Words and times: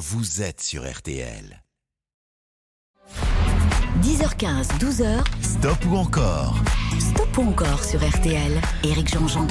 vous 0.00 0.40
êtes 0.40 0.62
sur 0.62 0.90
RTL. 0.90 1.62
10h15, 4.10 4.66
12h. 4.80 5.22
Stop 5.40 5.78
ou 5.88 5.94
encore 5.94 6.56
Stop 6.98 7.38
ou 7.38 7.42
encore 7.42 7.84
sur 7.84 8.06
RTL. 8.06 8.60
Éric 8.82 9.12
Jean-Jean. 9.12 9.46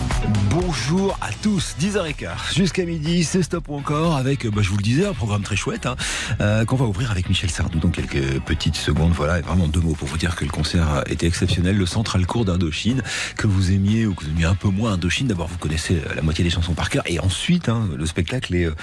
Bonjour 0.49 1.17
à 1.21 1.29
tous, 1.41 1.75
10h15 1.79 2.55
jusqu'à 2.55 2.83
midi, 2.83 3.23
c'est 3.23 3.41
Stop 3.41 3.69
ou 3.69 3.75
encore 3.75 4.17
avec, 4.17 4.45
bah, 4.47 4.61
je 4.61 4.69
vous 4.69 4.77
le 4.77 4.83
disais, 4.83 5.05
un 5.05 5.13
programme 5.13 5.41
très 5.41 5.55
chouette 5.55 5.85
hein, 5.85 5.95
euh, 6.41 6.65
qu'on 6.65 6.75
va 6.75 6.85
ouvrir 6.85 7.09
avec 7.09 7.29
Michel 7.29 7.49
Sardou 7.49 7.79
dans 7.79 7.89
quelques 7.89 8.39
petites 8.41 8.75
secondes. 8.75 9.13
Voilà, 9.13 9.39
et 9.39 9.41
vraiment 9.41 9.67
deux 9.67 9.79
mots 9.79 9.93
pour 9.93 10.07
vous 10.07 10.17
dire 10.17 10.35
que 10.35 10.43
le 10.43 10.51
concert 10.51 11.03
était 11.07 11.25
exceptionnel. 11.25 11.77
Le 11.77 11.85
Central 11.85 12.25
Cours 12.25 12.43
d'Indochine, 12.43 13.01
que 13.37 13.47
vous 13.47 13.71
aimiez 13.71 14.05
ou 14.05 14.13
que 14.13 14.25
vous 14.25 14.29
aimiez 14.29 14.45
un 14.45 14.55
peu 14.55 14.67
moins 14.67 14.93
Indochine. 14.93 15.27
D'abord, 15.27 15.47
vous 15.47 15.57
connaissez 15.57 16.01
la 16.15 16.21
moitié 16.21 16.43
des 16.43 16.49
chansons 16.49 16.73
par 16.73 16.89
cœur 16.89 17.03
et 17.05 17.19
ensuite, 17.19 17.69
hein, 17.69 17.87
le 17.97 18.05
spectacle 18.05 18.53
est, 18.55 18.65
euh, 18.65 18.75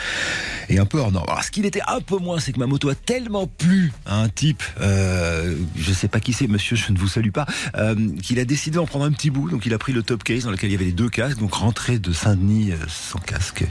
est 0.71 0.79
un 0.79 0.87
peu 0.87 0.99
hors 0.99 1.13
norme. 1.13 1.29
Alors, 1.29 1.45
ce 1.45 1.51
qu'il 1.51 1.67
était 1.67 1.83
un 1.87 2.01
peu 2.01 2.17
moins, 2.17 2.41
c'est 2.41 2.53
que 2.53 2.59
ma 2.59 2.67
moto 2.67 2.89
a 2.89 2.95
tellement 2.95 3.47
plu 3.47 3.93
à 4.07 4.23
un 4.23 4.29
type, 4.29 4.63
euh, 4.81 5.55
je 5.77 5.93
sais 5.93 6.09
pas 6.09 6.21
qui 6.21 6.33
c'est, 6.33 6.47
monsieur, 6.47 6.77
je 6.77 6.93
ne 6.93 6.99
vous 6.99 7.09
salue 7.09 7.31
pas, 7.31 7.47
euh, 7.77 7.95
qu'il 8.23 8.39
a 8.39 8.45
décidé 8.45 8.77
d'en 8.77 8.87
prendre 8.87 9.05
un 9.05 9.13
petit 9.13 9.31
bout. 9.31 9.51
Donc 9.51 9.67
il 9.67 9.75
a 9.75 9.79
pris 9.79 9.93
le 9.93 10.03
top 10.03 10.25
case 10.25 10.45
dans 10.45 10.51
lequel 10.51 10.71
il 10.71 10.73
y 10.73 10.77
avait 10.77 10.87
les 10.87 10.93
deux 10.93 11.09
casques. 11.09 11.39
Donc 11.39 11.55
rentrer 11.55 11.99
de 11.99 12.13
Saint-Denis 12.13 12.73
euh, 12.73 12.77
sans 12.89 13.19
casque, 13.19 13.65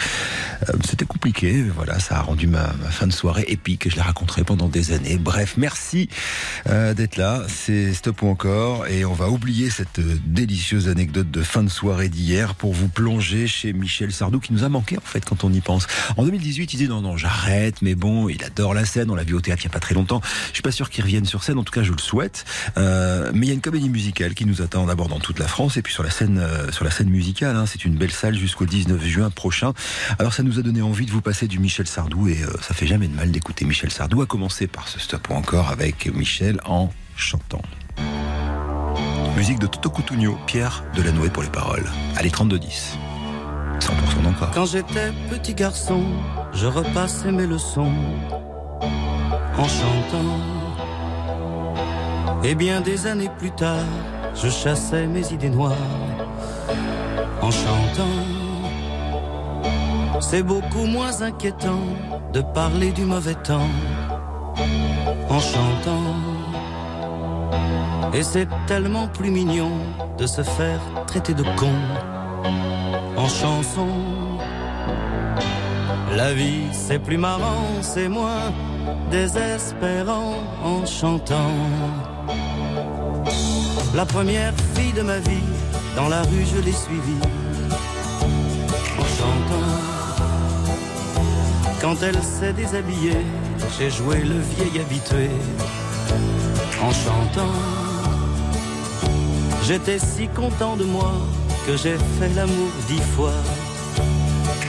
euh, 0.69 0.73
c'était 0.85 1.05
compliqué. 1.05 1.63
Voilà, 1.75 1.99
ça 1.99 2.17
a 2.17 2.21
rendu 2.21 2.47
ma, 2.47 2.67
fin 2.89 3.07
de 3.07 3.13
soirée 3.13 3.45
épique. 3.47 3.89
Je 3.89 3.97
la 3.97 4.03
raconterai 4.03 4.43
pendant 4.43 4.67
des 4.67 4.91
années. 4.91 5.17
Bref, 5.17 5.55
merci 5.57 6.09
d'être 6.65 7.17
là. 7.17 7.43
C'est 7.47 7.93
Stop 7.93 8.21
ou 8.21 8.27
encore. 8.27 8.87
Et 8.87 9.05
on 9.05 9.13
va 9.13 9.29
oublier 9.29 9.69
cette 9.69 9.99
délicieuse 10.25 10.87
anecdote 10.87 11.29
de 11.29 11.41
fin 11.41 11.63
de 11.63 11.69
soirée 11.69 12.09
d'hier 12.09 12.55
pour 12.55 12.73
vous 12.73 12.87
plonger 12.87 13.47
chez 13.47 13.73
Michel 13.73 14.11
Sardou 14.11 14.39
qui 14.39 14.53
nous 14.53 14.63
a 14.63 14.69
manqué 14.69 14.97
en 14.97 15.01
fait 15.01 15.23
quand 15.23 15.43
on 15.43 15.51
y 15.51 15.61
pense. 15.61 15.87
En 16.17 16.23
2018, 16.23 16.73
il 16.73 16.77
dit 16.77 16.87
non, 16.87 17.01
non, 17.01 17.17
j'arrête. 17.17 17.81
Mais 17.81 17.95
bon, 17.95 18.29
il 18.29 18.43
adore 18.43 18.73
la 18.73 18.85
scène. 18.85 19.09
On 19.11 19.15
l'a 19.15 19.23
vu 19.23 19.33
au 19.33 19.41
théâtre 19.41 19.63
il 19.63 19.67
n'y 19.67 19.71
a 19.71 19.73
pas 19.73 19.79
très 19.79 19.95
longtemps. 19.95 20.21
Je 20.49 20.53
suis 20.53 20.63
pas 20.63 20.71
sûr 20.71 20.89
qu'il 20.89 21.03
revienne 21.03 21.25
sur 21.25 21.43
scène. 21.43 21.57
En 21.57 21.63
tout 21.63 21.73
cas, 21.73 21.83
je 21.85 21.91
le 21.91 21.99
souhaite. 21.99 22.45
Euh, 22.77 23.31
mais 23.33 23.45
il 23.45 23.49
y 23.49 23.51
a 23.51 23.53
une 23.53 23.61
comédie 23.61 23.89
musicale 23.89 24.33
qui 24.33 24.45
nous 24.45 24.61
attend 24.61 24.85
d'abord 24.85 25.07
dans 25.07 25.19
toute 25.19 25.39
la 25.39 25.47
France 25.47 25.77
et 25.77 25.81
puis 25.81 25.93
sur 25.93 26.03
la 26.03 26.09
scène, 26.09 26.39
euh, 26.39 27.05
musicale. 27.05 27.55
Hein. 27.55 27.65
C'est 27.65 27.85
une 27.85 27.95
belle 27.95 28.11
salle 28.11 28.35
jusqu'au 28.35 28.65
19 28.65 29.03
juin 29.03 29.29
prochain. 29.29 29.73
Alors 30.19 30.33
ça 30.33 30.43
nous 30.43 30.59
a 30.59 30.61
donné 30.61 30.81
envie 30.81 31.05
de 31.05 31.11
vous 31.11 31.21
passer 31.21 31.47
du 31.47 31.59
Michel 31.59 31.87
Sardou 31.87 32.27
et 32.27 32.43
euh, 32.43 32.49
ça 32.61 32.73
fait 32.73 32.87
jamais 32.87 33.07
de 33.07 33.15
mal 33.15 33.31
d'écouter 33.31 33.65
Michel 33.65 33.91
Sardou. 33.91 34.21
À 34.21 34.25
commencer 34.25 34.67
par 34.67 34.87
ce 34.87 34.99
stop 34.99 35.29
ou 35.29 35.33
encore 35.33 35.69
avec 35.69 36.13
Michel 36.13 36.59
en 36.65 36.91
chantant. 37.15 37.61
Musique 39.37 39.59
de 39.59 39.67
Toto 39.67 39.89
Cutugno, 39.89 40.37
Pierre 40.47 40.83
Delanoë 40.95 41.29
pour 41.29 41.43
les 41.43 41.49
paroles. 41.49 41.85
Allez 42.15 42.31
32 42.31 42.57
10. 42.57 42.97
100% 43.79 44.27
encore. 44.27 44.51
Quand 44.51 44.65
j'étais 44.65 45.11
petit 45.29 45.53
garçon, 45.53 46.03
je 46.53 46.65
repassais 46.65 47.31
mes 47.31 47.45
leçons 47.45 47.93
en 49.57 49.67
chantant. 49.67 50.64
Et 52.43 52.55
bien 52.55 52.81
des 52.81 53.07
années 53.07 53.31
plus 53.37 53.51
tard, 53.51 53.85
je 54.35 54.49
chassais 54.49 55.07
mes 55.07 55.33
idées 55.33 55.49
noires 55.49 55.73
en 57.41 57.51
chantant. 57.51 58.17
C'est 60.21 60.43
beaucoup 60.43 60.85
moins 60.85 61.21
inquiétant 61.21 61.83
de 62.33 62.41
parler 62.41 62.91
du 62.91 63.05
mauvais 63.05 63.35
temps 63.35 63.69
en 65.29 65.39
chantant. 65.39 66.15
Et 68.13 68.23
c'est 68.23 68.47
tellement 68.67 69.07
plus 69.07 69.29
mignon 69.29 69.71
de 70.17 70.25
se 70.25 70.41
faire 70.41 70.79
traiter 71.07 71.33
de 71.33 71.43
con 71.57 71.73
en 73.17 73.27
chanson. 73.27 74.14
La 76.13 76.33
vie 76.33 76.63
c'est 76.71 76.99
plus 76.99 77.17
marrant, 77.17 77.81
c'est 77.81 78.07
moins 78.07 78.53
désespérant 79.11 80.35
en 80.63 80.85
chantant. 80.85 81.51
La 83.95 84.05
première 84.05 84.53
fille 84.75 84.93
de 84.93 85.01
ma 85.01 85.19
vie, 85.19 85.47
dans 85.95 86.07
la 86.07 86.21
rue 86.21 86.45
je 86.53 86.61
l'ai 86.61 86.73
suivie 86.73 87.23
en 88.99 89.05
chantant. 89.17 89.71
Quand 91.81 91.95
elle 92.03 92.21
s'est 92.21 92.53
déshabillée, 92.53 93.25
j'ai 93.77 93.89
joué 93.89 94.17
le 94.17 94.39
vieil 94.39 94.79
habitué 94.81 95.29
en 96.81 96.91
chantant. 96.91 97.53
J'étais 99.63 99.99
si 99.99 100.27
content 100.27 100.77
de 100.77 100.83
moi 100.83 101.11
que 101.65 101.75
j'ai 101.75 101.97
fait 102.19 102.29
l'amour 102.35 102.69
dix 102.87 103.01
fois 103.15 103.33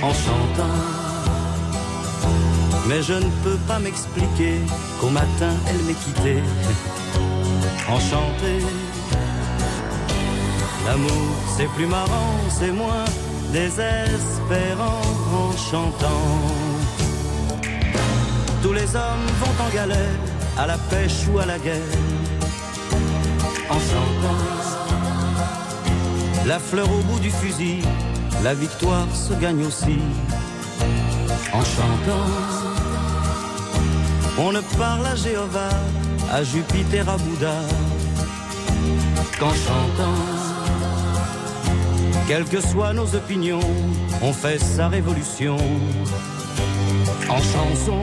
en 0.02 0.12
chantant. 0.12 1.05
Mais 2.88 3.02
je 3.02 3.14
ne 3.14 3.28
peux 3.42 3.58
pas 3.66 3.78
m'expliquer 3.80 4.60
qu'au 5.00 5.10
matin 5.10 5.52
elle 5.68 5.82
m'ait 5.86 5.94
quitté 5.94 6.36
enchanté. 7.88 8.64
L'amour 10.86 11.36
c'est 11.56 11.68
plus 11.76 11.86
marrant, 11.86 12.34
c'est 12.48 12.70
moins 12.70 13.04
désespérant 13.52 15.02
en 15.34 15.52
chantant. 15.56 16.26
Tous 18.62 18.72
les 18.72 18.94
hommes 18.94 19.26
vont 19.40 19.64
en 19.64 19.74
galère, 19.74 20.20
à 20.56 20.66
la 20.66 20.78
pêche 20.78 21.26
ou 21.32 21.38
à 21.38 21.46
la 21.46 21.58
guerre, 21.58 21.98
en 23.68 23.80
chantant. 23.90 24.42
La 26.46 26.60
fleur 26.60 26.88
au 26.90 27.02
bout 27.02 27.18
du 27.18 27.30
fusil, 27.30 27.82
la 28.44 28.54
victoire 28.54 29.08
se 29.12 29.34
gagne 29.34 29.64
aussi 29.64 29.98
en 31.52 31.64
chantant. 31.64 32.65
On 34.38 34.52
ne 34.52 34.60
parle 34.78 35.06
à 35.06 35.14
Jéhovah, 35.14 35.70
à 36.30 36.44
Jupiter, 36.44 37.08
à 37.08 37.16
Bouddha, 37.16 37.58
qu'en 39.38 39.48
chantant. 39.48 40.20
Quelles 42.28 42.44
que 42.44 42.60
soient 42.60 42.92
nos 42.92 43.14
opinions, 43.14 43.60
on 44.20 44.32
fait 44.32 44.58
sa 44.58 44.88
révolution 44.88 45.56
en 47.28 47.38
chanson. 47.38 48.02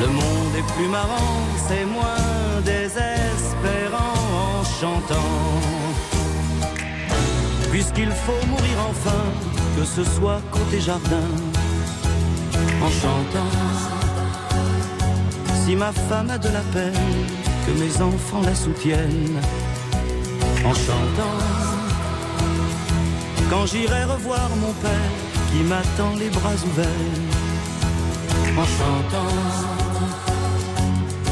Le 0.00 0.06
monde 0.08 0.54
est 0.58 0.72
plus 0.74 0.88
marrant, 0.88 1.38
c'est 1.66 1.86
moins 1.86 2.60
désespérant 2.64 4.14
en 4.60 4.64
chantant. 4.64 5.32
Puisqu'il 7.70 8.10
faut 8.10 8.46
mourir 8.48 8.76
enfin, 8.90 9.24
que 9.78 9.84
ce 9.84 10.04
soit 10.04 10.42
côté 10.50 10.80
jardin, 10.80 11.30
en 12.82 12.90
chantant. 12.90 13.93
Si 15.64 15.74
ma 15.76 15.92
femme 15.92 16.28
a 16.28 16.36
de 16.36 16.50
la 16.50 16.60
peine, 16.74 16.92
que 17.64 17.72
mes 17.80 18.02
enfants 18.02 18.42
la 18.42 18.54
soutiennent, 18.54 19.40
en 20.62 20.74
chantant. 20.74 21.38
Quand 23.48 23.64
j'irai 23.64 24.04
revoir 24.04 24.50
mon 24.60 24.74
père, 24.84 25.14
qui 25.50 25.62
m'attend 25.62 26.16
les 26.18 26.28
bras 26.28 26.58
ouverts, 26.68 27.22
en 28.58 28.66
chantant. 28.76 29.34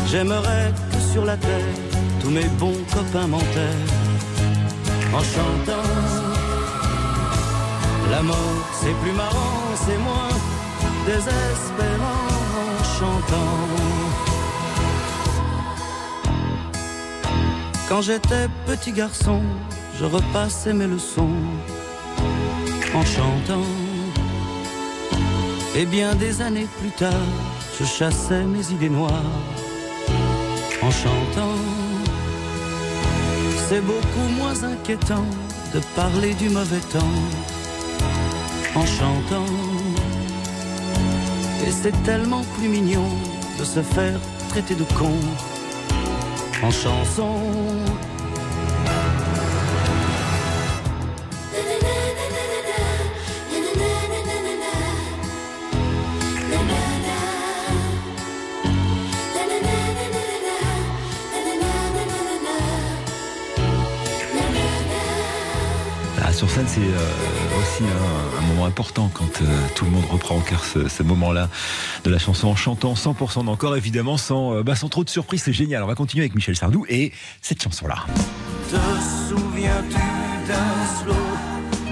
J'aimerais 0.07 0.73
que 0.93 1.01
sur 1.13 1.27
la 1.27 1.37
terre, 1.37 1.75
tous 2.23 2.31
mes 2.31 2.49
bons 2.59 2.81
copains 2.91 3.27
m'enterrent, 3.27 3.93
en 5.13 5.23
chantant. 5.35 5.89
La 8.11 8.23
mort, 8.23 8.65
c'est 8.81 8.97
plus 9.03 9.13
marrant, 9.13 9.61
c'est 9.85 9.99
moins 9.99 10.35
désespérant 11.05 12.29
en 12.63 12.85
chantant. 12.99 14.02
Quand 17.93 18.01
j'étais 18.01 18.49
petit 18.65 18.91
garçon, 18.91 19.43
je 20.01 20.07
repassais 20.07 20.73
mes 20.73 20.87
leçons 20.87 21.37
en 22.95 23.05
chantant. 23.05 23.69
Et 25.77 25.85
bien 25.85 26.15
des 26.15 26.41
années 26.41 26.69
plus 26.81 26.93
tard, 26.93 27.29
je 27.79 27.85
chassais 27.85 28.45
mes 28.45 28.67
idées 28.73 28.89
noires 28.89 29.37
en 30.81 30.91
chantant. 30.91 31.59
C'est 33.69 33.83
beaucoup 33.83 34.29
moins 34.39 34.65
inquiétant 34.65 35.27
de 35.75 35.81
parler 35.95 36.33
du 36.33 36.49
mauvais 36.49 36.85
temps 36.97 37.19
en 38.75 38.87
chantant. 38.87 39.53
Et 41.67 41.71
c'est 41.71 42.03
tellement 42.05 42.45
plus 42.57 42.69
mignon 42.71 43.11
de 43.59 43.65
se 43.65 43.83
faire 43.83 44.19
traiter 44.49 44.77
de 44.77 44.85
con 44.99 45.13
en 46.63 46.71
chanson. 46.71 47.83
sur 66.33 66.51
scène, 66.51 66.67
c'est 66.67 66.81
euh, 66.81 67.42
aussi 67.61 67.85
un, 67.85 68.39
un 68.39 68.47
moment 68.47 68.67
important 68.67 69.11
quand 69.13 69.43
euh, 69.43 69.47
tout 69.75 69.85
le 69.85 69.91
monde 69.91 70.05
reprend 70.11 70.37
en 70.37 70.41
cœur 70.41 70.65
ce, 70.65 70.89
ce 70.89 71.03
moment-là 71.03 71.49
de 72.05 72.11
la 72.11 72.19
chanson 72.19 72.49
en 72.49 72.57
chantant 72.57 72.95
100% 72.95 73.45
d'encore, 73.45 73.77
évidemment 73.77 74.17
sans, 74.17 74.55
euh, 74.57 74.63
bah, 74.63 74.75
sans 74.77 74.89
trop 74.89 75.05
de 75.05 75.11
surprises. 75.11 75.43
C'est 75.45 75.53
génial. 75.53 75.83
On 75.83 75.87
va 75.87 75.95
continuer 75.95 76.23
avec 76.25 76.35
Michel 76.35 76.57
Sardou 76.57 76.85
et 76.89 77.13
cette 77.41 77.63
chanson-là. 77.63 78.07
Te 78.71 78.77
souviens-tu 79.29 80.49
d'un 80.49 81.03
slow 81.03 81.15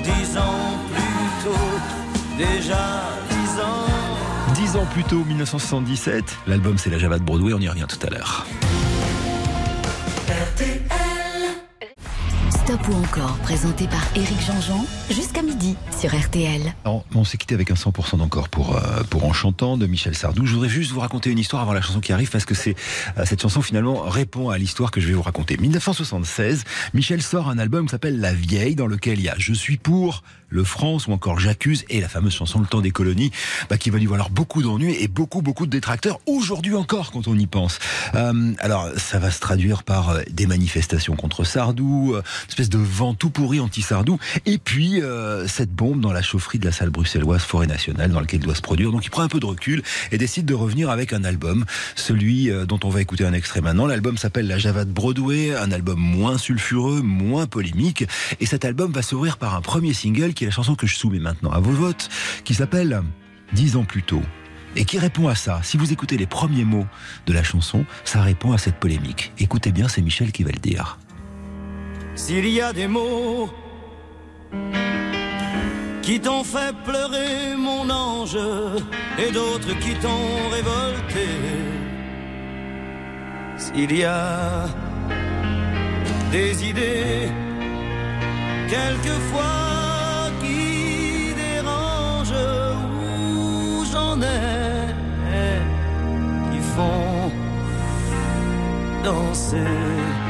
dix 0.03 0.37
ans 0.39 0.79
plus 0.93 1.45
tôt? 1.45 2.39
Déjà 2.39 3.03
dix 3.29 3.61
ans 3.61 4.55
Dix 4.55 4.77
ans 4.77 4.87
plus 4.93 5.05
tôt, 5.05 5.25
1977. 5.25 6.25
L'album 6.47 6.79
c'est 6.79 6.91
la 6.91 6.99
Java 6.99 7.19
de 7.19 7.25
Broadway. 7.25 7.53
On 7.55 7.61
y 7.61 7.69
revient 7.69 7.87
tout 7.89 8.05
à 8.07 8.11
l'heure. 8.11 8.47
Stop 12.71 12.89
ou 12.89 12.95
encore, 12.95 13.37
présenté 13.39 13.89
par 13.89 14.01
Éric 14.15 14.41
Jean-Jean, 14.47 14.87
jusqu'à 15.11 15.43
midi 15.43 15.75
sur 15.99 16.17
RTL. 16.17 16.73
On 16.85 17.25
s'est 17.25 17.37
quitté 17.37 17.55
avec 17.55 17.71
un 17.71 17.75
100% 17.75 18.19
d'encore 18.19 18.49
pour, 18.49 18.77
euh, 18.77 19.03
pour 19.11 19.25
En 19.25 19.33
chantant 19.33 19.77
de 19.77 19.87
Michel 19.87 20.15
Sardou. 20.15 20.47
Je 20.47 20.55
voudrais 20.55 20.69
juste 20.69 20.93
vous 20.93 21.01
raconter 21.01 21.31
une 21.31 21.39
histoire 21.39 21.63
avant 21.63 21.73
la 21.73 21.83
chanson 21.83 21.99
qui 21.99 22.13
arrive 22.13 22.31
parce 22.31 22.45
que 22.45 22.55
c'est 22.55 22.77
euh, 23.19 23.25
cette 23.27 23.43
chanson 23.43 23.61
finalement 23.61 24.03
répond 24.03 24.51
à 24.51 24.59
l'histoire 24.59 24.93
que 24.93 25.01
je 25.01 25.09
vais 25.09 25.15
vous 25.15 25.23
raconter. 25.23 25.57
1976, 25.57 26.63
Michel 26.95 27.23
sort 27.23 27.49
un 27.49 27.59
album 27.59 27.87
qui 27.87 27.91
s'appelle 27.91 28.21
La 28.21 28.33
Vieille 28.33 28.77
dans 28.77 28.87
lequel 28.87 29.19
il 29.19 29.25
y 29.25 29.29
a 29.29 29.35
Je 29.37 29.53
suis 29.53 29.77
pour, 29.77 30.23
Le 30.49 30.63
France 30.63 31.09
ou 31.09 31.13
encore 31.13 31.41
J'accuse 31.41 31.85
et 31.89 32.01
la 32.01 32.09
fameuse 32.09 32.35
chanson 32.35 32.61
Le 32.61 32.67
temps 32.67 32.81
des 32.81 32.93
colonies 32.93 33.33
bah, 33.69 33.79
qui 33.79 33.91
va 33.91 33.99
lui 33.99 34.07
valoir 34.07 34.31
beaucoup 34.31 34.63
d'ennuis 34.63 34.95
et 35.01 35.09
beaucoup 35.09 35.43
beaucoup 35.43 35.67
de 35.67 35.73
détracteurs 35.73 36.21
aujourd'hui 36.27 36.77
encore 36.77 37.11
quand 37.11 37.27
on 37.27 37.37
y 37.37 37.47
pense. 37.47 37.81
Euh, 38.15 38.53
alors 38.61 38.89
ça 38.97 39.19
va 39.19 39.33
se 39.33 39.41
traduire 39.41 39.83
par 39.83 40.11
euh, 40.11 40.21
des 40.31 40.47
manifestations 40.47 41.17
contre 41.17 41.43
Sardou, 41.43 42.15
de 42.69 42.79
vent 42.79 43.15
tout 43.15 43.31
pourri 43.31 43.61
anti-Sardou 43.61 44.19
et 44.47 44.59
puis 44.59 45.01
euh, 45.03 45.47
cette 45.47 45.73
bombe 45.73 46.01
dans 46.01 46.13
la 46.13 46.23
chaufferie 46.23 46.59
de 46.59 46.67
la 46.67 46.73
salle 46.73 46.91
bruxelloise 46.91 47.43
Forêt 47.43 47.67
Nationale 47.67 48.11
dans 48.11 48.21
laquelle 48.21 48.41
il 48.41 48.45
doit 48.45 48.55
se 48.55 48.63
produire. 48.63 48.93
Donc 48.93 49.05
il 49.07 49.11
prend 49.11 49.23
un 49.23 49.29
peu 49.29 49.41
de 49.41 49.47
recul 49.47 49.83
et 50.13 50.19
décide 50.19 50.47
de 50.47 50.55
revenir 50.55 50.91
avec 50.91 51.13
un 51.13 51.25
album, 51.25 51.65
celui 51.97 52.51
euh, 52.51 52.67
dont 52.67 52.81
on 52.85 52.91
va 52.91 53.01
écouter 53.01 53.25
un 53.25 53.33
extrait 53.33 53.61
maintenant. 53.61 53.87
L'album 53.87 54.19
s'appelle 54.19 54.47
La 54.47 54.59
Java 54.59 54.85
de 54.85 54.93
Broadway, 54.93 55.55
un 55.55 55.73
album 55.73 55.99
moins 55.99 56.39
sulfureux, 56.39 57.01
moins 57.03 57.47
polémique 57.47 58.05
et 58.41 58.47
cet 58.47 58.65
album 58.65 58.93
va 58.93 59.03
s'ouvrir 59.03 59.39
par 59.39 59.55
un 59.55 59.61
premier 59.61 59.95
single 59.95 60.35
qui 60.35 60.45
est 60.45 60.49
la 60.49 60.53
chanson 60.53 60.75
que 60.75 60.87
je 60.87 60.97
soumets 60.97 61.21
maintenant 61.21 61.51
à 61.51 61.61
vos 61.61 61.73
votes 61.73 62.09
qui 62.45 62.55
s'appelle 62.55 63.03
Dix 63.53 63.77
ans 63.77 63.85
plus 63.85 64.03
tôt 64.03 64.23
et 64.77 64.85
qui 64.85 64.99
répond 64.99 65.29
à 65.29 65.35
ça. 65.35 65.61
Si 65.63 65.77
vous 65.77 65.93
écoutez 65.93 66.17
les 66.17 66.27
premiers 66.27 66.65
mots 66.65 66.87
de 67.27 67.33
la 67.33 67.43
chanson, 67.43 67.85
ça 68.05 68.23
répond 68.23 68.53
à 68.53 68.59
cette 68.59 68.77
polémique. 68.77 69.33
Écoutez 69.39 69.73
bien, 69.73 69.89
c'est 69.89 70.03
Michel 70.03 70.33
qui 70.33 70.45
va 70.45 70.51
le 70.53 70.59
dire. 70.59 70.99
S'il 72.15 72.49
y 72.49 72.61
a 72.61 72.73
des 72.73 72.89
mots 72.89 73.49
qui 76.03 76.21
t'ont 76.21 76.45
fait 76.45 76.75
pleurer, 76.85 77.57
mon 77.57 77.89
ange, 77.89 78.39
et 79.19 79.31
d'autres 79.31 79.75
qui 79.79 79.95
t'ont 79.95 80.49
révolté, 80.51 81.29
s'il 83.57 83.97
y 83.97 84.05
a 84.05 84.67
des 86.33 86.69
idées, 86.69 87.29
quelquefois 88.69 90.31
qui 90.41 91.35
dérangent, 91.35 92.49
où 93.37 93.85
j'en 93.93 94.21
ai, 94.21 94.93
qui 96.51 96.61
font 96.75 97.31
danser. 99.05 100.30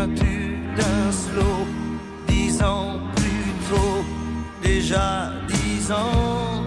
Souviens-tu 0.00 0.58
d'un 0.76 1.12
slow 1.12 1.66
dix 2.26 2.62
ans 2.62 2.98
plus 3.16 3.52
tôt, 3.68 4.04
déjà 4.62 5.32
dix 5.48 5.90
ans 5.92 6.64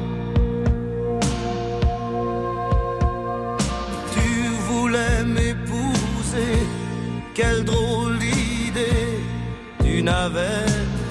Tu 4.13 4.47
voulais 4.67 5.23
m'épouser, 5.23 6.67
quelle 7.33 7.63
drôle 7.63 8.17
d'idée, 8.19 9.19
tu 9.83 10.03
n'avais 10.03 10.65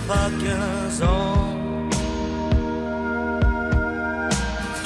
pas 0.06 0.28
quinze 0.42 1.02
ans. 1.02 1.56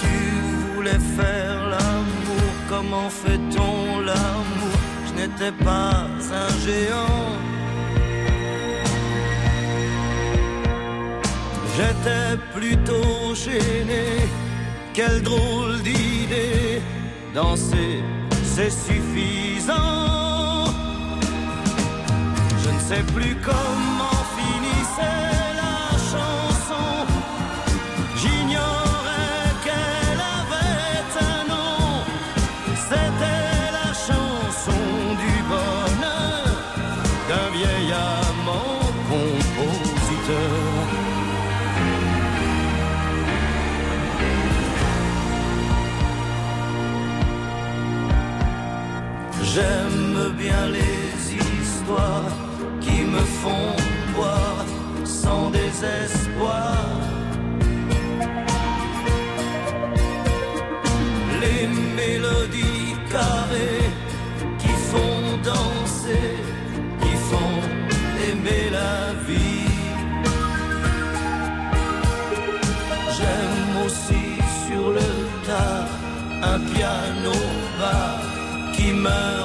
Tu 0.00 0.74
voulais 0.74 1.00
faire 1.16 1.68
l'amour, 1.70 2.48
comment 2.68 3.10
fait-on 3.10 4.00
l'amour? 4.00 4.76
Je 5.06 5.22
n'étais 5.22 5.52
pas 5.64 6.06
un 6.32 6.48
géant. 6.64 7.46
J'étais 11.76 12.36
plutôt 12.54 13.34
gêné, 13.34 14.06
quelle 14.94 15.22
drôle 15.22 15.82
d'idée. 15.82 16.80
Danser, 17.34 18.02
c'est 18.42 18.70
suffisant. 18.70 19.74
Je 22.62 22.70
ne 22.70 22.80
sais 22.80 23.04
plus 23.14 23.36
comment 23.44 24.24
finissait 24.36 25.35
désespoir. 55.80 56.76
Les 61.40 61.66
mélodies 62.00 62.94
carrées 63.10 63.90
qui 64.58 64.74
font 64.90 65.22
danser, 65.44 66.30
qui 67.02 67.14
font 67.28 67.58
aimer 68.28 68.70
la 68.78 69.12
vie. 69.26 69.70
J'aime 73.16 73.84
aussi 73.84 74.24
sur 74.66 74.90
le 74.98 75.08
tard 75.46 75.88
un 76.42 76.58
piano 76.74 77.36
bas 77.78 78.20
qui 78.74 78.92
meurt 78.92 79.35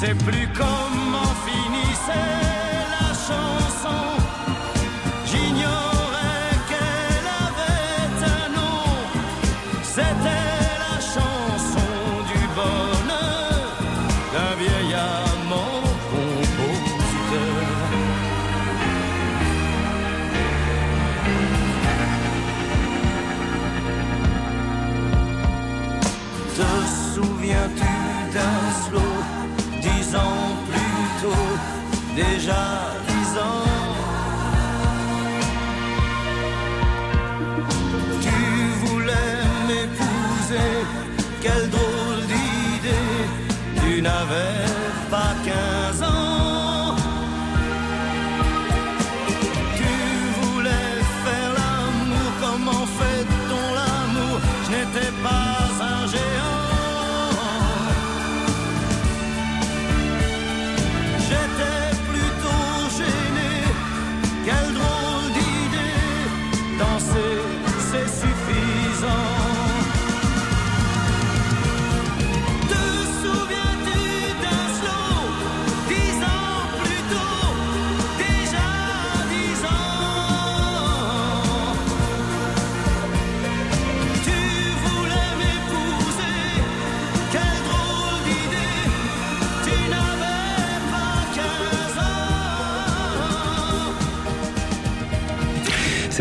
sais 0.00 0.14
plus 0.14 0.46
comment 0.54 0.75
déjà 32.16 33.05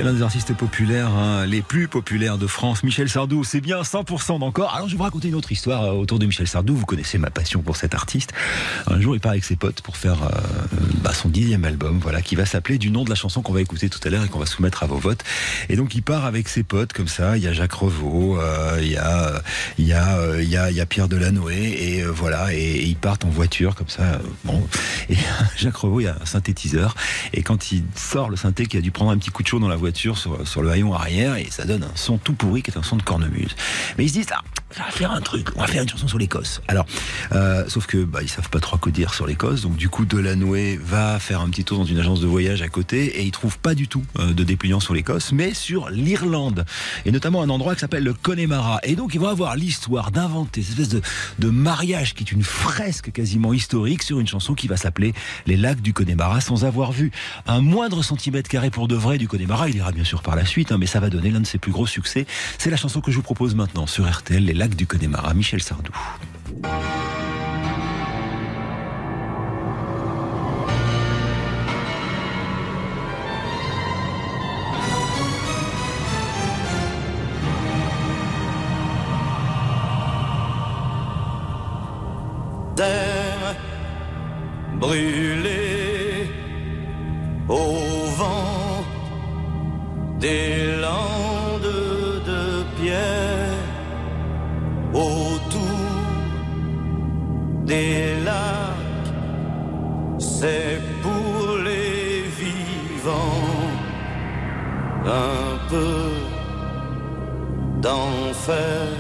l'un 0.06 0.14
des 0.14 0.22
artistes 0.22 0.54
populaires, 0.54 1.10
hein, 1.10 1.48
les 1.48 1.64
plus 1.64 1.88
populaires 1.88 2.38
de 2.38 2.46
France, 2.46 2.84
Michel 2.84 3.10
Sardou. 3.10 3.44
C'est 3.44 3.60
bien 3.60 3.82
100% 3.82 4.38
d'encore. 4.38 4.72
Alors 4.76 4.88
je 4.88 4.94
vais 4.94 4.98
vous 4.98 5.04
raconter 5.04 5.30
une 5.30 5.36
autre 5.36 5.52
histoire 5.52 5.84
euh, 5.84 5.94
autour 5.94 6.20
de 6.20 6.28
Michel 6.28 6.48
Sardou. 6.48 6.76
Vous 6.76 6.86
connaissez 6.86 7.18
ma 7.18 7.32
passion 7.32 7.64
pour 7.64 7.76
cet 7.76 7.96
artiste. 7.96 8.32
Un 8.86 9.02
jour, 9.02 9.16
il 9.16 9.20
part 9.20 9.32
avec 9.32 9.44
ses 9.44 9.56
potes 9.56 9.82
pour 9.82 9.98
faire 9.98 10.22
euh, 10.22 10.30
bah, 11.02 11.12
son 11.12 11.28
dixième 11.28 11.66
album, 11.66 11.98
voilà, 12.00 12.22
qui 12.22 12.36
va 12.36 12.46
s'appeler 12.46 12.78
du 12.78 12.92
nom 12.92 13.04
de 13.04 13.10
la 13.10 13.16
chanson 13.16 13.42
qu'on 13.42 13.52
va 13.52 13.62
écouter 13.62 13.90
tout 13.90 14.00
à 14.04 14.12
l'heure 14.12 14.24
et 14.24 14.28
qu'on 14.28 14.38
va 14.38 14.46
soumettre 14.46 14.84
à 14.84 14.86
vos 14.86 14.98
votes. 14.98 15.24
Et 15.70 15.76
donc 15.76 15.96
il 15.96 16.04
part 16.04 16.26
avec 16.26 16.50
ses 16.50 16.62
potes 16.62 16.94
comme 16.94 17.08
ça. 17.08 17.36
Il 17.36 17.44
y 17.44 17.48
a 17.48 17.54
Jacques 17.54 17.74
Revaux, 17.74 18.40
euh, 18.40 18.78
il 18.84 18.92
y 18.92 18.98
a, 18.98 19.42
il 19.80 19.88
y 19.88 19.94
a, 19.94 20.40
il 20.40 20.50
y 20.50 20.82
a, 20.82 20.86
Pierre 20.86 21.08
Delanoë 21.08 21.54
et 21.56 22.04
voilà. 22.04 22.54
Et, 22.54 22.58
et, 22.58 22.86
ils 22.86 22.96
partent 22.96 23.26
en 23.26 23.30
voiture 23.30 23.74
comme 23.74 23.90
ça. 23.90 24.22
bon, 24.44 24.68
et 25.10 25.16
Jacques 25.58 25.78
Revaux, 25.78 26.02
il 26.02 26.04
y 26.04 26.08
a 26.08 26.18
un 26.22 26.26
synthétiseur. 26.26 26.96
Et 27.34 27.42
quand 27.42 27.72
il 27.72 27.84
sort 27.96 28.30
le 28.30 28.36
synthé, 28.36 28.68
qui 28.68 28.78
a 28.78 28.82
dû 28.82 28.92
prendre 28.92 29.10
un 29.10 29.18
petit 29.18 29.32
coup 29.32 29.42
de 29.42 29.48
chaud 29.48 29.60
dans 29.60 29.68
la 29.68 29.76
voiture 29.76 29.95
sur, 29.98 30.62
le 30.62 30.70
haillon 30.70 30.94
arrière 30.94 31.36
et 31.36 31.48
ça 31.50 31.66
donne 31.66 31.84
un 31.84 31.96
son 31.96 32.18
tout 32.18 32.34
pourri 32.34 32.62
qui 32.62 32.72
est 32.72 32.78
un 32.78 32.84
son 32.84 32.98
de 32.98 33.04
cornemuse. 33.04 33.56
Mais 33.98 34.06
ils 34.06 34.10
se 34.10 34.14
disent 34.14 34.30
là, 34.30 34.42
on 34.78 34.84
va 34.84 34.92
faire 34.92 35.12
un 35.12 35.22
truc, 35.22 35.50
on 35.56 35.62
va 35.62 35.68
faire 35.68 35.84
une 35.84 35.90
chanson 35.90 36.08
sur 36.08 36.18
l'Écosse. 36.18 36.62
Alors, 36.68 36.86
euh, 37.32 37.66
sauf 37.68 37.86
que 37.86 38.04
bah, 38.04 38.20
ils 38.22 38.30
savent 38.30 38.50
pas 38.50 38.60
trop 38.60 38.78
quoi 38.78 38.92
dire 38.92 39.14
sur 39.14 39.26
l'Écosse, 39.26 39.62
donc 39.62 39.76
du 39.76 39.90
coup 39.90 40.06
Delanoë 40.06 40.78
va 40.78 41.20
faire 41.20 41.42
un 41.42 41.50
petit 41.50 41.64
tour 41.64 41.78
dans 41.78 41.86
une 41.86 42.00
agence 42.00 42.20
de 42.20 42.28
voyage 42.28 42.62
à 42.62 42.68
côté 42.68 43.20
et 43.20 43.24
il 43.24 43.32
trouve 43.32 43.58
pas 43.58 43.76
du 43.76 43.88
tout 43.88 44.04
euh, 44.20 44.34
de 44.34 44.44
dépliant 44.44 44.80
sur 44.80 44.94
l'Écosse, 44.94 45.32
mais 45.32 45.54
sur 45.54 45.90
l'Irlande 45.90 46.66
et 47.06 47.12
notamment 47.12 47.42
un 47.42 47.50
endroit 47.50 47.76
qui 47.76 47.82
s'appelle 47.82 48.04
le 48.04 48.14
Connemara. 48.14 48.80
Et 48.84 48.96
donc 48.96 49.14
ils 49.14 49.20
vont 49.20 49.28
avoir 49.28 49.56
l'histoire 49.56 50.12
d'inventer 50.12 50.62
cette 50.62 50.80
espèce 50.80 50.90
de, 50.90 51.02
de 51.40 51.50
mariage 51.50 52.14
qui 52.14 52.24
est 52.24 52.32
une 52.32 52.44
fresque 52.44 53.12
quasiment 53.12 53.54
historique 53.54 54.04
sur 54.04 54.20
une 54.20 54.28
chanson 54.28 54.54
qui 54.54 54.68
va 54.68 54.78
s'appeler 54.78 55.14
Les 55.46 55.58
lacs 55.58 55.82
du 55.82 55.94
Connemara, 55.94 56.42
sans 56.42 56.66
avoir 56.66 56.92
vu 56.92 57.12
un 57.48 57.62
moindre 57.62 58.04
centimètre 58.04 58.50
carré 58.50 58.70
pour 58.70 58.88
de 58.88 58.96
vrai 58.96 59.18
du 59.18 59.28
Connemara. 59.28 59.70
Il 59.70 59.76
ira 59.76 59.92
bien 59.92 60.04
sûr 60.04 60.22
par 60.22 60.36
la 60.36 60.46
suite, 60.46 60.72
hein, 60.72 60.78
mais 60.78 60.86
ça 60.86 61.00
va 61.00 61.10
donner 61.10 61.30
l'un 61.30 61.40
de 61.40 61.46
ses 61.46 61.58
plus 61.58 61.72
gros 61.72 61.88
succès. 61.88 62.26
C'est 62.58 62.70
la 62.70 62.78
chanson 62.78 63.02
que 63.02 63.12
je 63.12 63.18
vous 63.18 63.24
propose 63.24 63.56
maintenant 63.56 63.88
sur 63.88 64.10
RTL, 64.10 64.44
Les 64.44 64.54
lacs 64.54 64.65
du 64.74 64.88
Connemara, 64.88 65.34
Michel 65.34 65.62
Sardou. 65.62 65.92
Terre 82.76 83.56
brûlée 84.80 86.30
au 87.48 88.06
vent 88.18 88.84
des 90.20 90.65
d'enfer. 108.48 108.95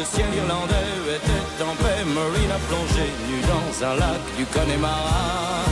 Le 0.00 0.06
ciel 0.06 0.30
irlandais 0.34 0.96
était 1.16 1.62
en 1.70 1.74
paix. 1.82 2.02
Marine 2.18 2.52
a 2.58 2.60
plongé 2.68 3.06
nu 3.28 3.38
dans 3.52 3.70
un 3.88 3.94
lac 4.02 4.22
du 4.38 4.44
Connemara. 4.54 5.64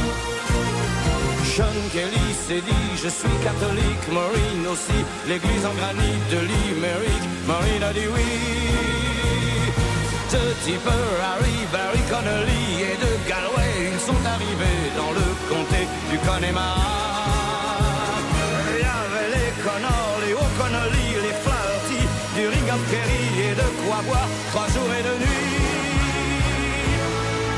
Sean 1.52 1.78
Kelly 1.94 2.28
s'est 2.44 2.64
dit 2.70 2.88
je 3.02 3.08
suis 3.08 3.38
catholique, 3.48 4.06
Maureen 4.16 4.62
aussi, 4.72 4.98
l'église 5.28 5.64
en 5.70 5.74
granit 5.80 6.18
de 6.32 6.38
Limerick, 6.50 7.22
Maureen 7.48 7.82
a 7.82 7.92
dit 7.92 8.08
oui. 8.14 8.30
De 10.32 10.44
Tipper, 10.62 11.06
Harry, 11.28 11.58
Barry 11.72 12.02
Connolly 12.12 12.66
et 12.90 12.96
de 13.04 13.12
Galway, 13.28 13.74
ils 13.94 14.02
sont 14.08 14.22
arrivés 14.34 14.82
dans 15.00 15.12
le 15.18 15.26
comté 15.50 15.82
du 16.10 16.18
Connemara. 16.18 17.07
Trois 24.50 24.68
jours 24.68 24.92
et 24.98 25.02
deux 25.02 25.18
nuits. 25.24 25.58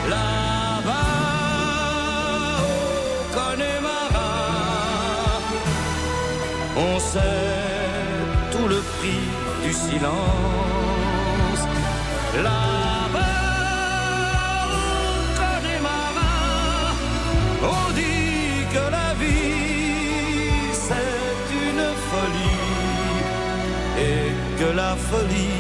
Là-bas, 0.09 1.11
au 2.63 3.35
Connemara, 3.37 4.33
on 6.77 6.99
sait 6.99 7.21
tout 8.53 8.69
le 8.69 8.81
prix 8.97 9.25
du 9.65 9.73
silence. 9.73 11.63
Là-bas, 12.47 13.41
au 14.67 14.83
Connemara, 15.41 16.35
on 17.63 17.93
dit 17.93 18.67
que 18.75 18.85
la 18.99 19.11
vie 19.23 20.73
c'est 20.73 21.47
une 21.67 21.87
folie 22.11 22.69
et 23.99 24.29
que 24.59 24.69
la 24.77 24.93
folie 24.97 25.60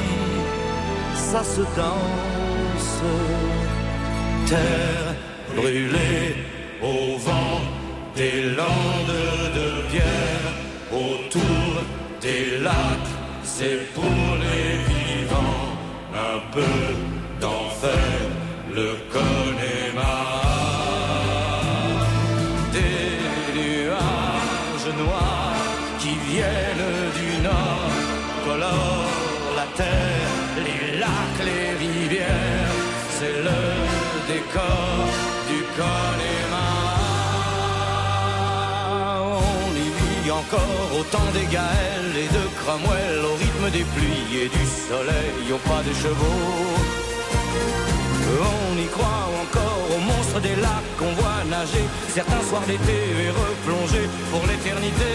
ça 1.33 1.45
se 1.45 1.65
danse. 1.81 2.95
Terre 4.49 5.11
brûlée 5.55 6.27
au 6.83 7.19
vent 7.27 7.61
des 8.17 8.39
landes 8.61 9.19
de 9.59 9.69
pierre, 9.91 10.47
autour 11.05 11.73
des 12.21 12.45
lacs, 12.67 13.15
c'est 13.45 13.81
pour 13.95 14.27
les 14.45 14.71
vivants 14.91 15.69
un 16.31 16.39
peu 16.57 16.77
d'enfer, 17.41 18.09
le 18.79 18.89
Connemara. 19.15 20.43
Des 22.77 23.07
nuages 23.59 24.91
noirs 25.03 25.65
qui 26.01 26.13
viennent 26.31 26.93
du 27.21 27.31
nord 27.49 27.95
colorent 28.45 29.11
la 29.59 29.67
terre, 29.81 30.20
les 31.49 31.69
rivières, 31.85 32.75
c'est 33.17 33.38
le 33.49 33.61
décor 34.33 35.07
du 35.50 35.59
Connemara. 35.76 37.00
On 39.67 39.71
y 39.87 39.88
vit 39.99 40.31
encore 40.31 40.88
au 40.99 41.02
temps 41.05 41.31
des 41.33 41.47
Gaëls 41.57 42.17
et 42.25 42.31
de 42.38 42.45
Cromwell, 42.59 43.25
au 43.31 43.35
rythme 43.37 43.71
des 43.71 43.87
pluies 43.95 44.31
et 44.43 44.49
du 44.49 44.64
soleil, 44.88 45.52
au 45.52 45.59
pas 45.69 45.83
des 45.83 45.95
chevaux. 45.95 47.00
On 48.73 48.79
y 48.79 48.87
croit 48.87 49.26
encore 49.43 49.83
aux 49.95 50.02
monstres 50.11 50.40
des 50.40 50.57
lacs 50.57 50.90
qu'on 50.99 51.12
voit 51.21 51.43
nager 51.50 51.85
certains 52.09 52.43
soirs 52.49 52.67
d'été 52.67 52.99
et 53.25 53.31
replonger 53.31 54.09
pour 54.31 54.43
l'éternité. 54.47 55.12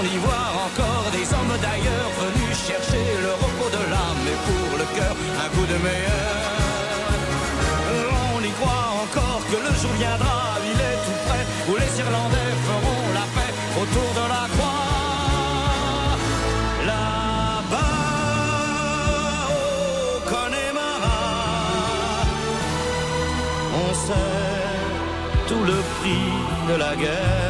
On 0.00 0.04
y 0.04 0.16
voit 0.18 0.48
encore 0.66 1.06
des 1.12 1.26
hommes 1.34 1.56
d'ailleurs 1.60 2.10
venus 2.22 2.47
chercher 2.68 3.06
le 3.26 3.32
repos 3.42 3.70
de 3.76 3.82
l'âme 3.92 4.24
et 4.32 4.38
pour 4.46 4.70
le 4.82 4.86
cœur 4.96 5.14
un 5.44 5.48
coup 5.54 5.66
de 5.72 5.78
meilleur. 5.86 6.36
On 8.36 8.40
y 8.50 8.52
croit 8.58 8.88
encore 9.04 9.42
que 9.50 9.58
le 9.66 9.72
jour 9.80 9.94
viendra, 10.02 10.38
il 10.70 10.78
est 10.90 11.00
tout 11.06 11.20
près, 11.26 11.44
où 11.68 11.74
les 11.82 11.92
Irlandais 12.02 12.52
feront 12.68 13.04
la 13.18 13.26
paix 13.36 13.52
autour 13.82 14.10
de 14.20 14.24
la 14.34 14.44
croix. 14.54 14.84
Là-bas, 16.90 17.96
au 19.56 20.20
Connemara, 20.30 21.22
on 23.84 23.90
sait 24.06 24.44
tout 25.48 25.64
le 25.72 25.78
prix 25.96 26.28
de 26.70 26.74
la 26.84 26.92
guerre. 27.02 27.47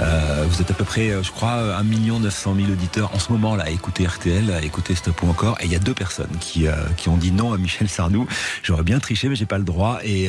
Euh, 0.00 0.44
vous 0.48 0.60
êtes 0.60 0.70
à 0.70 0.74
peu 0.74 0.84
près, 0.84 1.10
euh, 1.10 1.22
je 1.22 1.30
crois, 1.30 1.76
1 1.76 1.82
900 1.82 2.54
000 2.56 2.70
auditeurs 2.70 3.14
en 3.14 3.18
ce 3.18 3.32
moment 3.32 3.56
là 3.56 3.64
à 3.64 3.70
écouter 3.70 4.06
RTL, 4.06 4.50
à 4.50 4.62
écouter 4.62 4.94
Stop 4.94 5.22
ou 5.22 5.28
encore. 5.28 5.58
Et 5.60 5.66
il 5.66 5.72
y 5.72 5.76
a 5.76 5.78
deux 5.78 5.94
personnes 5.94 6.36
qui, 6.40 6.66
euh, 6.66 6.72
qui 6.96 7.08
ont 7.08 7.16
dit 7.16 7.32
non 7.32 7.52
à 7.52 7.58
Michel 7.58 7.88
Sardou. 7.88 8.26
J'aurais 8.62 8.82
bien 8.84 8.98
triché, 8.98 9.28
mais 9.28 9.36
j'ai 9.36 9.46
pas 9.46 9.58
le 9.58 9.64
droit. 9.64 9.98
Et, 10.04 10.28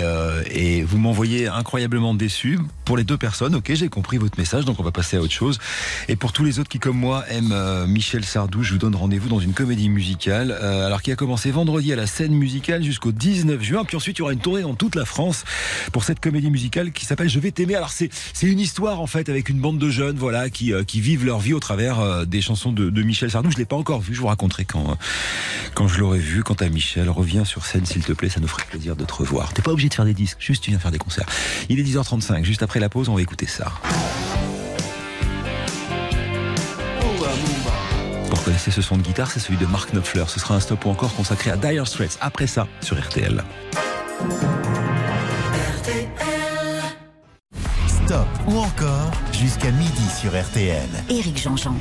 et 0.51 0.83
vous 0.83 0.97
m'envoyez 0.97 1.47
incroyablement 1.47 2.13
déçu. 2.13 2.59
Pour 2.85 2.97
les 2.97 3.03
deux 3.03 3.17
personnes, 3.17 3.55
ok, 3.55 3.71
j'ai 3.73 3.89
compris 3.89 4.17
votre 4.17 4.38
message, 4.38 4.65
donc 4.65 4.79
on 4.79 4.84
va 4.84 4.91
passer 4.91 5.17
à 5.17 5.21
autre 5.21 5.34
chose. 5.34 5.60
Et 6.08 6.15
pour 6.15 6.34
tous 6.34 6.43
les 6.43 6.60
autres 6.60 6.69
qui, 6.69 6.79
comme 6.79 6.97
moi, 6.97 7.23
aiment 7.29 7.86
Michel 7.88 8.25
Sardou, 8.25 8.63
je 8.63 8.73
vous 8.73 8.79
donne 8.79 8.95
rendez-vous 8.95 9.29
dans 9.29 9.39
une 9.39 9.53
comédie 9.53 9.89
musicale, 9.89 10.51
alors 10.51 11.01
qui 11.01 11.12
a 11.12 11.15
commencé 11.15 11.51
vendredi 11.51 11.93
à 11.93 11.95
la 11.95 12.08
scène 12.08 12.34
musicale 12.34 12.84
jusqu'au 12.84 13.12
19 13.12 13.62
juin. 13.62 13.84
Puis 13.86 13.97
ensuite, 13.97 14.17
il 14.17 14.19
y 14.19 14.21
aura 14.23 14.34
une 14.34 14.39
tournée 14.39 14.62
dans 14.62 14.75
toute 14.75 14.95
la 14.95 15.05
France 15.05 15.43
pour 15.91 16.03
cette 16.03 16.19
comédie 16.19 16.49
musicale 16.49 16.91
qui 16.91 17.05
s'appelle 17.05 17.29
Je 17.29 17.39
vais 17.39 17.51
t'aimer. 17.51 17.75
Alors 17.75 17.91
c'est 17.91 18.10
une 18.43 18.60
histoire 18.60 19.01
en 19.01 19.08
fait 19.08 19.29
avec 19.29 19.49
une 19.49 19.60
bande 19.60 19.77
de 19.77 19.89
jeunes 19.89 20.17
voilà 20.17 20.49
qui, 20.49 20.73
euh, 20.73 20.84
qui 20.84 21.01
vivent 21.01 21.25
leur 21.25 21.39
vie 21.39 21.53
au 21.53 21.60
travers 21.60 21.99
euh, 21.99 22.25
des 22.25 22.41
chansons 22.41 22.71
de, 22.71 22.89
Michel 23.03 23.31
Sardou. 23.31 23.51
Je 23.51 23.58
l'ai 23.58 23.65
pas 23.65 23.75
encore 23.75 24.01
vu, 24.01 24.13
je 24.13 24.19
vous 24.19 24.27
raconterai 24.27 24.65
quand 24.65 24.91
euh, 24.91 24.95
quand 25.73 25.88
je 25.88 25.99
l'aurai 25.99 26.19
vu. 26.19 26.43
Quant 26.43 26.53
à 26.55 26.69
Michel, 26.69 27.10
reviens 27.10 27.45
sur 27.45 27.65
scène 27.65 27.86
s'il 27.86 28.03
te 28.03 28.13
plaît, 28.13 28.29
ça 28.29 28.39
nous 28.39 28.47
ferait 28.47 28.65
plaisir 28.69 28.95
de 28.95 29.05
te 29.05 29.13
revoir. 29.13 29.53
T'es 29.53 29.62
pas 29.62 29.71
obligé 29.71 29.89
de 29.89 29.93
faire 29.93 30.05
des 30.05 30.13
disques, 30.13 30.38
juste 30.39 30.63
tu 30.63 30.71
viens 30.71 30.79
faire 30.79 30.91
des 30.91 30.97
concerts. 30.97 31.25
Il 31.69 31.79
est 31.79 31.84
10h35, 31.84 32.43
juste 32.43 32.63
après 32.63 32.72
la 32.79 32.89
pause, 32.89 33.09
on 33.09 33.15
va 33.15 33.21
écouter 33.21 33.47
ça. 33.47 33.71
Vous 38.29 38.36
reconnaissez 38.36 38.71
ce 38.71 38.81
son 38.81 38.97
de 38.97 39.01
guitare, 39.01 39.31
c'est 39.31 39.39
celui 39.39 39.57
de 39.57 39.65
Mark 39.65 39.91
Knopfler. 39.91 40.25
Ce 40.27 40.39
sera 40.39 40.55
un 40.55 40.59
stop 40.59 40.86
ou 40.86 40.89
encore 40.89 41.13
consacré 41.15 41.51
à 41.51 41.57
Dire 41.57 41.88
Straits 41.88 42.17
après 42.21 42.47
ça 42.47 42.67
sur 42.81 42.99
RTL. 42.99 43.43
Stop 47.88 48.27
ou 48.47 48.57
encore 48.57 49.12
jusqu'à 49.43 49.71
midi 49.71 50.10
sur 50.21 50.41
RTL. 50.41 50.88
Éric 51.10 51.38
Jean-Jean. 51.38 51.75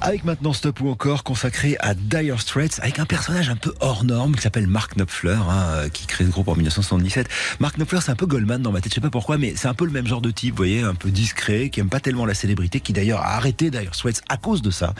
Avec 0.00 0.24
maintenant 0.24 0.54
Stop 0.54 0.80
ou 0.80 0.88
encore 0.88 1.24
consacré 1.24 1.76
à 1.78 1.92
Dire 1.92 2.40
Straits 2.40 2.80
avec 2.82 2.98
un 3.00 3.04
personnage 3.04 3.50
un 3.50 3.56
peu 3.56 3.74
hors 3.80 4.04
norme 4.04 4.34
qui 4.34 4.40
s'appelle 4.40 4.66
Mark 4.66 4.96
Knopfler, 4.96 5.36
hein, 5.36 5.90
qui 5.92 6.06
crée 6.06 6.24
ce 6.24 6.30
groupe 6.30 6.48
en 6.48 6.54
1977. 6.54 7.28
Mark 7.60 7.76
Knopfler, 7.76 8.00
c'est 8.00 8.12
un 8.12 8.16
peu 8.16 8.24
Goldman 8.24 8.62
dans 8.62 8.72
ma 8.72 8.80
tête, 8.80 8.92
je 8.92 8.94
sais 8.94 9.02
pas 9.02 9.10
pourquoi, 9.10 9.36
mais 9.36 9.52
c'est 9.56 9.68
un 9.68 9.74
peu 9.74 9.84
le 9.84 9.90
même 9.90 10.06
genre 10.06 10.22
de 10.22 10.30
type, 10.30 10.52
vous 10.52 10.56
voyez, 10.56 10.80
un 10.80 10.94
peu 10.94 11.10
discret, 11.10 11.68
qui 11.68 11.80
aime 11.80 11.90
pas 11.90 12.00
tellement 12.00 12.24
la 12.24 12.32
célébrité, 12.32 12.80
qui 12.80 12.94
d'ailleurs 12.94 13.20
a 13.20 13.36
arrêté 13.36 13.70
Dire 13.70 13.94
Straits 13.94 14.22
à 14.30 14.38
cause 14.38 14.62
de 14.62 14.70
ça, 14.70 14.94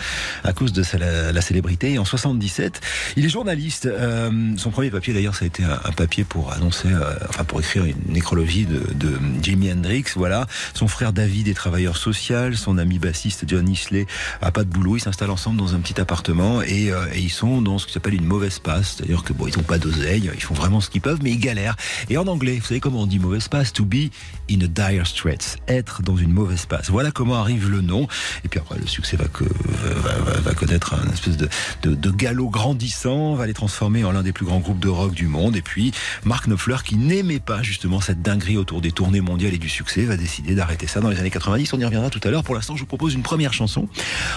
à 0.44 0.52
cause 0.52 0.74
de 0.74 0.84
la, 1.32 1.40
célébrité. 1.40 1.94
Et 1.94 1.98
en 1.98 2.04
77, 2.04 2.82
il 3.16 3.24
est 3.24 3.30
journaliste. 3.30 3.86
Euh, 3.86 4.52
son 4.58 4.70
premier 4.70 4.90
papier 4.90 5.14
d'ailleurs, 5.14 5.34
ça 5.34 5.46
a 5.46 5.48
été 5.48 5.64
un, 5.64 5.92
papier 5.92 6.24
pour 6.24 6.52
annoncer, 6.52 6.88
euh, 6.88 7.14
enfin 7.30 7.44
pour 7.44 7.60
écrire 7.60 7.86
une 7.86 7.96
nécrologie 8.12 8.66
de, 8.66 8.82
de 8.94 9.18
Jimi 9.42 9.72
Hendrix, 9.72 10.04
voilà. 10.14 10.46
Son 10.74 10.88
frère 10.88 11.14
David 11.14 11.48
est 11.48 11.54
travailleur 11.54 11.96
social, 12.02 12.56
son 12.56 12.78
ami 12.78 12.98
bassiste 12.98 13.44
John 13.46 13.68
Isley 13.68 14.06
a 14.40 14.50
pas 14.50 14.64
de 14.64 14.68
boulot, 14.68 14.96
ils 14.96 15.00
s'installent 15.00 15.30
ensemble 15.30 15.58
dans 15.58 15.74
un 15.74 15.78
petit 15.78 16.00
appartement 16.00 16.62
et, 16.62 16.90
euh, 16.90 17.06
ils 17.14 17.30
sont 17.30 17.62
dans 17.62 17.78
ce 17.78 17.86
qui 17.86 17.92
s'appelle 17.92 18.14
une 18.14 18.24
mauvaise 18.24 18.58
passe, 18.58 18.96
c'est-à-dire 18.96 19.22
que 19.22 19.32
bon, 19.32 19.46
ils 19.46 19.58
ont 19.58 19.62
pas 19.62 19.78
d'oseille, 19.78 20.30
ils 20.34 20.42
font 20.42 20.54
vraiment 20.54 20.80
ce 20.80 20.90
qu'ils 20.90 21.00
peuvent, 21.00 21.20
mais 21.22 21.30
ils 21.30 21.38
galèrent. 21.38 21.76
Et 22.10 22.16
en 22.16 22.26
anglais, 22.26 22.58
vous 22.58 22.66
savez 22.66 22.80
comment 22.80 23.02
on 23.02 23.06
dit 23.06 23.18
mauvaise 23.18 23.48
passe? 23.48 23.72
To 23.72 23.84
be 23.84 24.10
in 24.50 24.60
a 24.60 24.66
dire 24.66 25.06
straits, 25.06 25.58
être 25.68 26.02
dans 26.02 26.16
une 26.16 26.32
mauvaise 26.32 26.66
passe. 26.66 26.90
Voilà 26.90 27.10
comment 27.10 27.36
arrive 27.36 27.70
le 27.70 27.80
nom. 27.80 28.08
Et 28.44 28.48
puis 28.48 28.58
après, 28.58 28.78
le 28.78 28.86
succès 28.86 29.16
va, 29.16 29.26
connaître 30.54 30.94
un 30.94 31.10
espèce 31.12 31.36
de, 31.36 32.10
galop 32.10 32.50
grandissant, 32.50 33.34
va 33.34 33.46
les 33.46 33.54
transformer 33.54 34.04
en 34.04 34.12
l'un 34.12 34.22
des 34.22 34.32
plus 34.32 34.44
grands 34.44 34.60
groupes 34.60 34.80
de 34.80 34.88
rock 34.88 35.14
du 35.14 35.26
monde. 35.26 35.56
Et 35.56 35.62
puis, 35.62 35.92
Mark 36.24 36.46
Knopfler, 36.46 36.76
qui 36.84 36.96
n'aimait 36.96 37.40
pas 37.40 37.62
justement 37.62 38.00
cette 38.00 38.22
dinguerie 38.22 38.56
autour 38.56 38.80
des 38.80 38.92
tournées 38.92 39.20
mondiales 39.20 39.54
et 39.54 39.58
du 39.58 39.68
succès, 39.68 40.04
va 40.04 40.16
décider 40.16 40.54
d'arrêter 40.54 40.86
ça 40.86 41.00
dans 41.00 41.08
les 41.08 41.18
années 41.18 41.30
90. 41.30 41.72
On 41.72 41.80
y 41.80 41.84
reviendra 41.92 42.10
tout 42.10 42.26
à 42.26 42.30
l'heure. 42.30 42.44
Pour 42.44 42.54
l'instant, 42.54 42.74
je 42.74 42.80
vous 42.80 42.86
propose 42.86 43.14
une 43.14 43.22
première 43.22 43.52
chanson. 43.52 43.88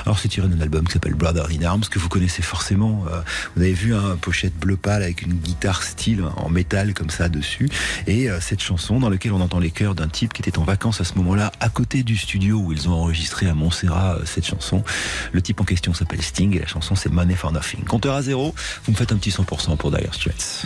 Alors, 0.06 0.20
c'est 0.20 0.28
tiré 0.28 0.48
d'un 0.48 0.60
album 0.62 0.86
qui 0.86 0.94
s'appelle 0.94 1.14
Brother 1.14 1.48
in 1.52 1.64
Arms, 1.64 1.84
que 1.90 2.00
vous 2.00 2.10
connaissez 2.10 2.42
forcément. 2.42 3.06
Euh, 3.08 3.22
vous 3.56 3.62
avez 3.62 3.74
vu 3.74 3.96
un 3.96 4.12
hein, 4.12 4.18
pochette 4.20 4.56
bleu 4.56 4.76
pâle 4.76 5.04
avec 5.04 5.22
une 5.22 5.34
guitare 5.34 5.84
style 5.84 6.24
en 6.38 6.50
métal 6.50 6.94
comme 6.94 7.10
ça 7.10 7.30
dessus. 7.30 7.70
Et 8.08 8.30
euh, 8.30 8.40
cette 8.42 8.62
chanson 8.62 9.00
dans 9.00 9.10
laquelle 9.10 9.34
on 9.34 9.42
entend 9.42 9.60
les 9.60 9.72
chœurs 9.72 9.96
d'un 9.96 10.08
type 10.08 10.34
qui 10.34 10.42
était 10.42 10.58
en 10.58 10.64
vacances 10.64 11.02
à 11.02 11.04
ce 11.04 11.16
moment-là 11.16 11.52
à 11.60 11.70
côté 11.70 12.04
du 12.04 12.18
studio 12.18 12.58
où 12.58 12.74
ils 12.74 12.90
ont 12.90 12.94
enregistré 12.94 13.48
à 13.48 13.54
Montserrat 13.54 14.16
euh, 14.16 14.26
cette 14.26 14.46
chanson. 14.46 14.84
Le 15.32 15.42
type 15.42 15.62
en 15.62 15.66
question 15.66 15.94
s'appelle 15.94 16.22
Sting 16.22 16.56
et 16.56 16.60
la 16.60 16.68
chanson 16.68 16.96
c'est 16.96 17.10
Money 17.10 17.36
for 17.36 17.52
Nothing. 17.52 17.84
Compteur 17.86 18.16
à 18.16 18.22
zéro, 18.22 18.54
vous 18.86 18.92
me 18.92 18.98
faites 18.98 19.12
un 19.12 19.18
petit 19.18 19.30
100% 19.30 19.78
pour 19.78 19.92
Dire 19.92 20.14
Straits. 20.14 20.66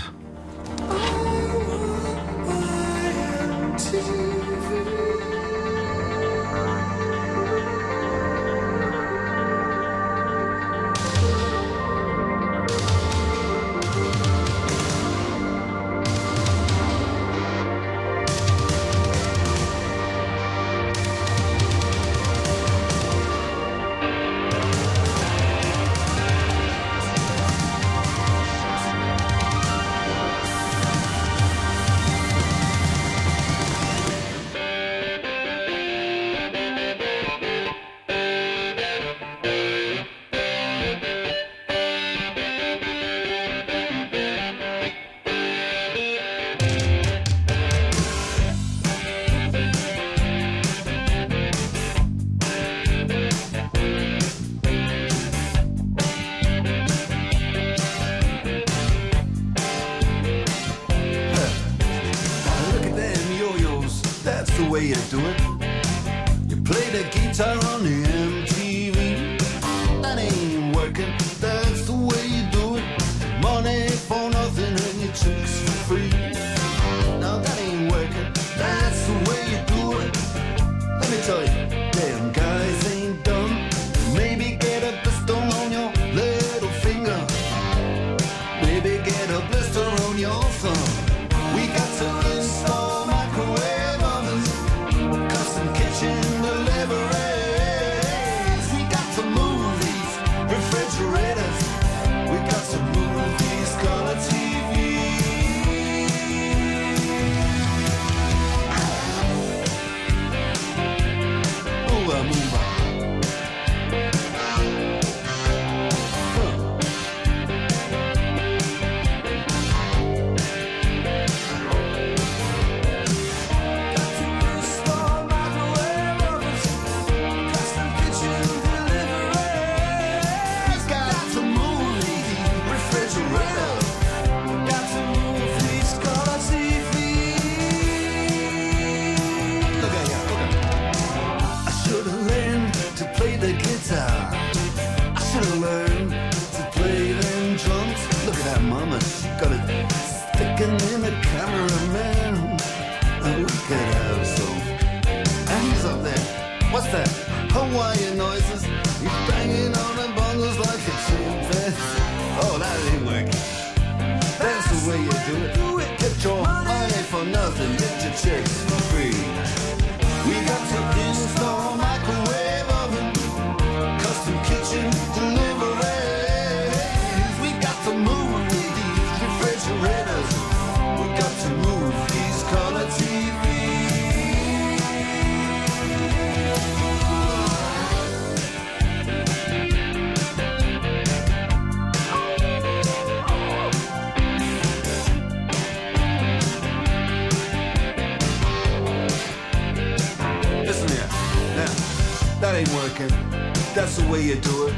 Way 204.10 204.24
you 204.24 204.36
do 204.36 204.68
it. 204.68 204.74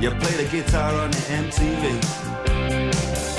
You 0.00 0.10
play 0.10 0.34
the 0.42 0.48
guitar 0.50 0.94
on 0.94 1.10
the 1.10 1.24
MTV. 1.42 1.82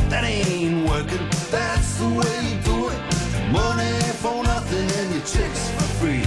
That 0.10 0.24
ain't 0.24 0.88
working. 0.88 1.26
That's 1.50 1.98
the 2.00 2.10
way 2.18 2.36
you 2.50 2.58
do 2.72 2.90
it. 2.90 3.00
Money 3.52 4.00
for 4.22 4.44
nothing 4.44 4.88
and 5.00 5.14
your 5.14 5.26
chicks 5.34 5.70
for 5.72 5.88
free. 6.00 6.26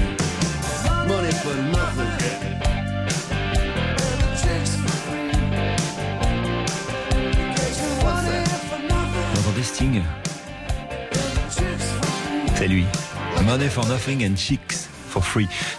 Money 1.06 1.32
for 1.42 1.56
nothing. 1.78 2.32
Sting. 9.62 10.02
C'est 12.56 12.66
lui. 12.66 12.84
Money 13.46 13.68
for 13.68 13.86
nothing 13.86 14.24
and 14.24 14.36
chicks 14.36 14.71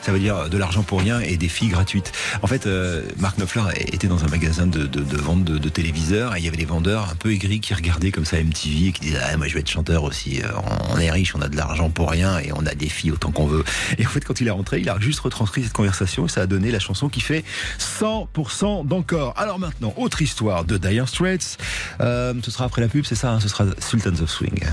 Ça 0.02 0.12
veut 0.12 0.20
dire 0.20 0.50
de 0.50 0.58
l'argent 0.58 0.84
pour 0.84 1.00
rien 1.00 1.20
et 1.20 1.38
des 1.38 1.48
filles 1.48 1.70
gratuites. 1.70 2.12
En 2.42 2.48
fait, 2.48 2.66
euh, 2.66 3.04
Mark 3.18 3.38
Knopfler 3.38 3.64
était 3.76 4.08
dans 4.08 4.24
un 4.24 4.28
magasin 4.28 4.66
de, 4.68 4.90
vente 5.18 5.44
de, 5.44 5.58
de 5.58 5.70
téléviseurs 5.70 6.36
et 6.36 6.40
il 6.40 6.46
y 6.46 6.48
avait 6.48 6.58
des 6.58 6.66
vendeurs 6.66 7.10
un 7.12 7.16
peu 7.16 7.32
aigris 7.32 7.60
qui 7.60 7.74
regardaient 7.74 8.12
comme 8.12 8.26
ça 8.26 8.38
MTV 8.38 8.88
et 8.88 8.92
qui 8.92 9.02
disaient 9.02 9.20
ah, 9.24 9.38
moi 9.38 9.48
je 9.48 9.54
vais 9.54 9.60
être 9.60 9.70
chanteur 9.70 10.04
aussi. 10.04 10.42
Euh, 10.42 10.48
On 10.90 10.98
est 10.98 11.12
riche, 11.12 11.36
on 11.36 11.42
a 11.42 11.50
de 11.50 11.56
l'argent 11.56 11.90
pour 11.90 12.10
rien 12.10 12.40
et 12.40 12.52
on 12.54 12.66
a 12.66 12.76
des 12.76 12.90
filles 12.90 13.12
autant 13.12 13.32
qu'on 13.32 13.48
veut. 13.48 13.64
Et 13.98 14.06
en 14.06 14.10
fait, 14.10 14.22
quand 14.22 14.42
il 14.42 14.48
est 14.48 14.52
rentré, 14.52 14.80
il 14.80 14.90
a 14.90 15.00
juste 15.00 15.20
retranscrit 15.20 15.64
cette 15.64 15.74
conversation 15.74 16.26
et 16.26 16.30
ça 16.30 16.42
a 16.42 16.48
donné 16.48 16.72
la 16.72 16.80
chanson 16.80 17.10
qui 17.10 17.22
fait 17.22 17.44
100% 17.80 18.88
d'encore. 18.88 19.34
Alors 19.38 19.60
maintenant, 19.60 19.94
autre 19.98 20.22
histoire 20.22 20.66
de 20.66 20.78
Dire 20.78 21.08
Straits. 21.08 21.58
Euh, 22.02 22.34
ce 22.44 22.52
sera 22.52 22.66
après 22.66 22.82
la 22.82 22.88
pub, 22.88 23.06
c'est 23.06 23.16
ça 23.16 23.34
hein, 23.34 23.40
Ce 23.40 23.48
sera 23.48 23.66
Sultans 23.80 24.22
of 24.22 24.30
Swing. 24.30 24.64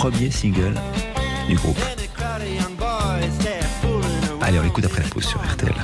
Premier 0.00 0.30
single 0.30 0.72
du 1.46 1.56
groupe. 1.56 1.78
Allez, 4.40 4.58
on 4.58 4.62
l'écoute 4.62 4.86
après 4.86 5.02
la 5.02 5.08
pause 5.10 5.26
sur 5.26 5.38
RTL. 5.42 5.74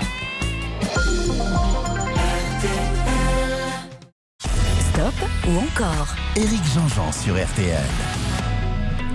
Stop 4.78 5.28
ou 5.46 5.58
encore 5.58 6.16
Éric 6.34 6.62
Jean-Jean 6.74 7.12
sur 7.12 7.34
RTL. 7.34 7.84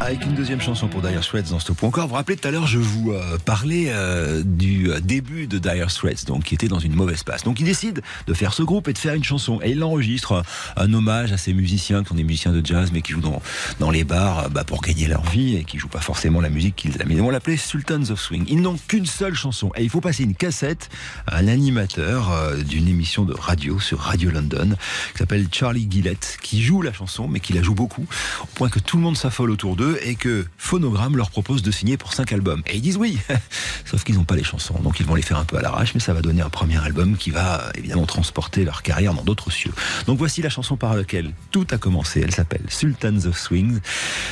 Avec 0.04 0.26
une 0.26 0.34
deuxième 0.34 0.60
chanson 0.60 0.88
pour 0.88 1.04
Dire 1.04 1.24
Straits 1.24 1.52
dans 1.52 1.60
Stop 1.60 1.84
encore. 1.84 2.06
Vous 2.06 2.10
vous 2.10 2.16
rappelez 2.16 2.36
tout 2.36 2.48
à 2.48 2.52
l'heure, 2.52 2.66
je 2.66 2.80
vous 2.80 3.12
euh, 3.12 3.38
parlais 3.46 3.86
euh, 3.90 4.42
du 4.44 4.90
euh, 4.90 5.00
début 5.00 5.46
de 5.46 5.60
Dire 5.60 5.92
Straits, 5.92 6.26
donc 6.26 6.44
qui 6.44 6.56
était 6.56 6.68
dans 6.68 6.80
une 6.80 6.96
mauvaise 6.96 7.22
passe. 7.22 7.44
Donc 7.44 7.60
il 7.60 7.66
décide 7.66 8.02
de 8.26 8.34
faire 8.34 8.54
ce 8.54 8.64
groupe 8.64 8.88
et 8.88 8.94
de 8.94 8.98
faire 8.98 9.14
une 9.14 9.24
chanson. 9.24 9.60
Et 9.62 9.72
il 9.72 9.80
l'enregistre, 9.80 10.44
un 10.76 10.92
hommage 10.94 11.32
à 11.32 11.38
ces 11.38 11.54
musiciens 11.54 12.02
qui 12.02 12.10
sont 12.10 12.16
des 12.16 12.24
musiciens 12.24 12.52
de 12.52 12.66
jazz, 12.66 12.90
mais 12.92 13.04
qui 13.04 13.12
jouent 13.12 13.22
dans, 13.22 13.44
dans 13.80 13.92
les 13.92 14.04
bars 14.04 14.46
euh, 14.46 14.50
bah, 14.50 14.64
pour 14.64 14.82
gagner 14.82 15.08
leur 15.08 15.22
vie 15.30 15.56
et 15.56 15.64
qui 15.64 15.78
jouent 15.78 15.88
pas 15.88 16.02
forcément 16.02 16.42
la 16.42 16.50
musique 16.50 16.76
qu'ils 16.76 17.00
aiment. 17.00 17.12
Ils 17.12 17.22
vont 17.22 17.30
l'appeler 17.30 17.58
Sultans 17.58 18.10
of 18.10 18.20
Swing. 18.20 18.46
Ils 18.48 18.62
n'ont 18.62 18.78
qu'une 18.88 19.06
seule 19.06 19.36
chanson. 19.36 19.72
Et 19.76 19.84
il 19.84 19.90
faut 19.90 20.02
passer 20.02 20.24
une 20.24 20.36
cassette 20.36 20.90
à 21.28 21.38
un 21.38 21.48
animateur 21.48 22.32
euh, 22.32 22.58
d'une 22.58 22.88
émission 22.88 23.24
de 23.24 23.34
radio 23.34 23.80
sur 23.80 24.00
Radio 24.00 24.32
London 24.32 24.76
qui 25.14 25.20
s'appelle 25.20 25.48
Charlie 25.52 25.88
Gillette, 25.90 26.38
qui 26.42 26.64
joue 26.64 26.82
la 26.82 26.92
chanson, 26.92 27.28
mais 27.28 27.40
qui 27.40 27.54
la 27.54 27.62
joue 27.62 27.76
beaucoup, 27.76 28.08
au 28.42 28.48
point 28.56 28.70
que 28.70 28.80
tout 28.80 28.98
le 28.98 29.04
monde 29.04 29.18
s'affole 29.18 29.52
autour 29.52 29.76
d'eux 29.76 29.90
et 30.04 30.15
que 30.15 30.45
Phonogram 30.58 31.15
leur 31.17 31.30
propose 31.30 31.62
de 31.62 31.71
signer 31.71 31.97
pour 31.97 32.13
cinq 32.13 32.32
albums. 32.32 32.62
Et 32.67 32.75
ils 32.75 32.82
disent 32.82 32.97
oui, 32.97 33.19
sauf 33.86 34.04
qu'ils 34.04 34.15
n'ont 34.15 34.23
pas 34.23 34.36
les 34.36 34.43
chansons, 34.43 34.80
donc 34.82 34.99
ils 34.99 35.06
vont 35.06 35.15
les 35.15 35.21
faire 35.21 35.38
un 35.38 35.45
peu 35.45 35.58
à 35.58 35.62
l'arrache, 35.62 35.93
mais 35.93 35.99
ça 35.99 36.13
va 36.13 36.21
donner 36.21 36.41
un 36.41 36.49
premier 36.49 36.77
album 36.77 37.17
qui 37.17 37.32
va 37.32 37.71
évidemment 37.75 38.06
transporter 38.06 38.65
leur 38.65 38.82
carrière 38.84 39.13
dans 39.13 39.23
d'autres 39.23 39.51
cieux. 39.51 39.71
Donc 40.08 40.17
voici 40.17 40.41
la 40.41 40.49
chanson 40.49 40.77
par 40.77 40.95
laquelle 40.95 41.32
tout 41.51 41.67
a 41.71 41.77
commencé. 41.77 42.21
Elle 42.21 42.34
s'appelle 42.34 42.63
Sultans 42.69 43.25
of 43.25 43.38
Swing. 43.38 43.80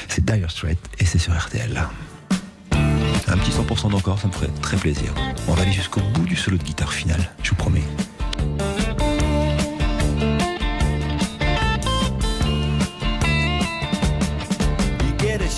C'est 0.08 0.24
Dire 0.24 0.50
Straits 0.52 0.80
et 1.00 1.06
c'est 1.06 1.20
sur 1.20 1.38
RTL. 1.38 1.82
Un 2.72 3.38
petit 3.38 3.52
100% 3.52 3.92
d'encore, 3.92 4.20
ça 4.20 4.28
me 4.28 4.34
ferait 4.34 4.50
très 4.62 4.78
plaisir. 4.78 5.14
On 5.48 5.54
va 5.54 5.62
aller 5.62 5.72
jusqu'au 5.72 6.02
bout 6.14 6.26
du 6.26 6.36
solo 6.36 6.58
de 6.58 6.64
guitare 6.64 6.92
final, 6.92 7.32
je 7.44 7.52
vous 7.52 7.56
promets. 7.56 7.84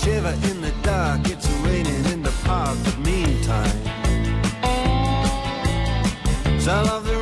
Shiver 0.02 0.34
in 0.50 0.60
the 0.60 0.72
dark, 0.82 1.20
it's 1.28 1.48
raining 1.64 2.04
in 2.06 2.22
the 2.22 2.32
park, 2.44 2.76
but 2.84 2.98
meantime. 2.98 3.78
Sound 6.58 6.88
of 6.88 7.04
the 7.06 7.21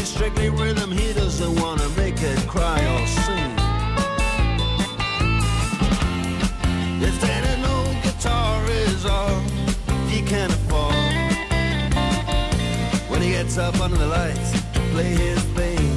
Mine 0.00 0.06
strictly 0.06 0.48
rhythm, 0.48 0.90
he 0.90 1.12
doesn't 1.12 1.60
wanna 1.60 1.86
make 1.90 2.22
it 2.22 2.38
cry 2.48 2.80
or 2.94 3.06
sing. 3.06 3.52
If 7.02 7.20
then 7.20 7.44
an 7.44 7.64
old 7.66 8.02
guitar 8.02 8.64
is 8.70 9.04
all 9.04 9.40
he 10.08 10.22
can 10.22 10.50
afford. 10.50 10.94
When 13.10 13.20
he 13.20 13.32
gets 13.32 13.58
up 13.58 13.78
under 13.78 13.98
the 13.98 14.06
lights 14.06 14.52
to 14.72 14.80
play 14.94 15.12
his 15.12 15.42
thing 15.58 15.89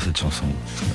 cette 0.00 0.18
chanson. 0.18 0.44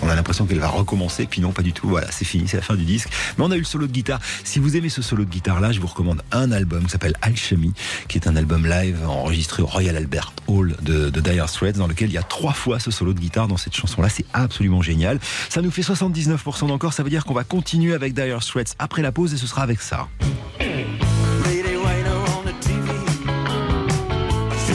On 0.01 0.09
a 0.09 0.15
l'impression 0.15 0.45
qu'elle 0.45 0.59
va 0.59 0.67
recommencer, 0.67 1.25
puis 1.25 1.41
non, 1.41 1.51
pas 1.51 1.61
du 1.61 1.73
tout. 1.73 1.87
Voilà, 1.87 2.07
c'est 2.11 2.25
fini, 2.25 2.47
c'est 2.47 2.57
la 2.57 2.63
fin 2.63 2.75
du 2.75 2.85
disque. 2.85 3.09
Mais 3.37 3.43
on 3.43 3.51
a 3.51 3.55
eu 3.55 3.59
le 3.59 3.65
solo 3.65 3.87
de 3.87 3.91
guitare. 3.91 4.19
Si 4.43 4.59
vous 4.59 4.75
aimez 4.75 4.89
ce 4.89 5.01
solo 5.01 5.25
de 5.25 5.29
guitare 5.29 5.59
là, 5.59 5.71
je 5.71 5.79
vous 5.79 5.87
recommande 5.87 6.21
un 6.31 6.51
album 6.51 6.83
qui 6.83 6.89
s'appelle 6.89 7.15
Alchemy, 7.21 7.73
qui 8.07 8.17
est 8.17 8.27
un 8.27 8.35
album 8.35 8.65
live 8.65 8.97
enregistré 9.07 9.63
au 9.63 9.65
Royal 9.65 9.95
Albert 9.95 10.33
Hall 10.47 10.75
de, 10.81 11.09
Dire 11.09 11.47
Straits, 11.49 11.77
dans 11.77 11.87
lequel 11.87 12.09
il 12.09 12.13
y 12.13 12.17
a 12.17 12.23
trois 12.23 12.53
fois 12.53 12.79
ce 12.79 12.91
solo 12.91 13.13
de 13.13 13.19
guitare 13.19 13.47
dans 13.47 13.57
cette 13.57 13.75
chanson 13.75 14.01
là. 14.01 14.09
C'est 14.09 14.25
absolument 14.33 14.81
génial. 14.81 15.19
Ça 15.49 15.61
nous 15.61 15.71
fait 15.71 15.81
79% 15.81 16.67
d'encore. 16.67 16.93
Ça 16.93 17.03
veut 17.03 17.09
dire 17.09 17.25
qu'on 17.25 17.33
va 17.33 17.43
continuer 17.43 17.93
avec 17.93 18.13
Dire 18.13 18.41
Straits 18.41 18.75
après 18.79 19.01
la 19.01 19.11
pause 19.11 19.33
et 19.33 19.37
ce 19.37 19.47
sera 19.47 19.61
avec 19.61 19.81
ça. 19.81 20.07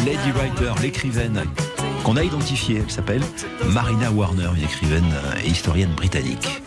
Lady 0.05 0.33
Writer, 0.33 0.73
l'écrivaine 0.83 1.43
qu'on 2.05 2.17
a 2.17 2.23
identifiée, 2.23 2.83
elle 2.85 2.91
s'appelle 2.91 3.23
Marina 3.73 4.11
Warner, 4.13 4.51
une 4.57 4.63
écrivaine 4.63 5.11
euh, 5.13 5.41
et 5.43 5.49
historienne 5.49 5.93
britannique. 5.95 6.63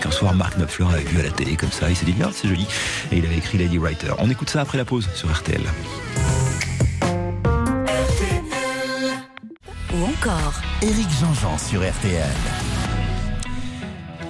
Qu'un 0.00 0.10
soir, 0.10 0.34
Mark 0.34 0.56
Knopfler 0.56 0.86
avait 0.92 1.04
vu 1.04 1.20
à 1.20 1.22
la 1.22 1.30
télé 1.30 1.56
comme 1.56 1.70
ça, 1.70 1.88
il 1.88 1.96
s'est 1.96 2.04
dit 2.04 2.14
merde, 2.18 2.32
c'est 2.34 2.48
joli, 2.48 2.66
et 3.12 3.18
il 3.18 3.24
avait 3.24 3.36
écrit 3.36 3.58
Lady 3.58 3.78
Writer. 3.78 4.12
On 4.18 4.28
écoute 4.28 4.50
ça 4.50 4.60
après 4.60 4.76
la 4.76 4.84
pause 4.84 5.08
sur 5.14 5.32
RTL. 5.32 5.62
Ou 9.94 10.04
encore, 10.04 10.60
Éric 10.82 11.08
Jean-Jean 11.20 11.58
sur 11.58 11.80
RTL. 11.88 12.26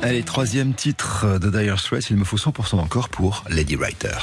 Allez, 0.02 0.22
troisième 0.22 0.74
titre 0.74 1.38
de 1.38 1.50
Dire 1.50 1.80
Straits, 1.80 2.10
il 2.10 2.16
me 2.16 2.24
faut 2.24 2.36
100% 2.36 2.78
encore 2.78 3.08
pour 3.08 3.42
Lady 3.48 3.74
Writer. 3.74 4.18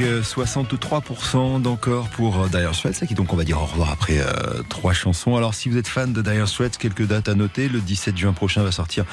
Avec 0.00 0.22
63% 0.22 1.62
d'encore 1.62 2.08
pour 2.08 2.42
euh, 2.42 2.48
Dire 2.48 2.74
Straits, 2.74 3.06
qui 3.06 3.14
donc 3.14 3.32
on 3.32 3.36
va 3.36 3.44
dire 3.44 3.60
au 3.60 3.64
revoir 3.64 3.90
après 3.90 4.18
euh, 4.18 4.62
trois 4.68 4.92
chansons. 4.92 5.36
Alors 5.36 5.54
si 5.54 5.68
vous 5.68 5.76
êtes 5.76 5.88
fan 5.88 6.12
de 6.12 6.22
Dire 6.22 6.48
Straits, 6.48 6.76
quelques 6.78 7.06
dates 7.06 7.28
à 7.28 7.34
noter. 7.34 7.68
Le 7.68 7.80
17 7.80 8.16
juin 8.16 8.32
prochain 8.32 8.62
va 8.62 8.72
sortir 8.72 9.04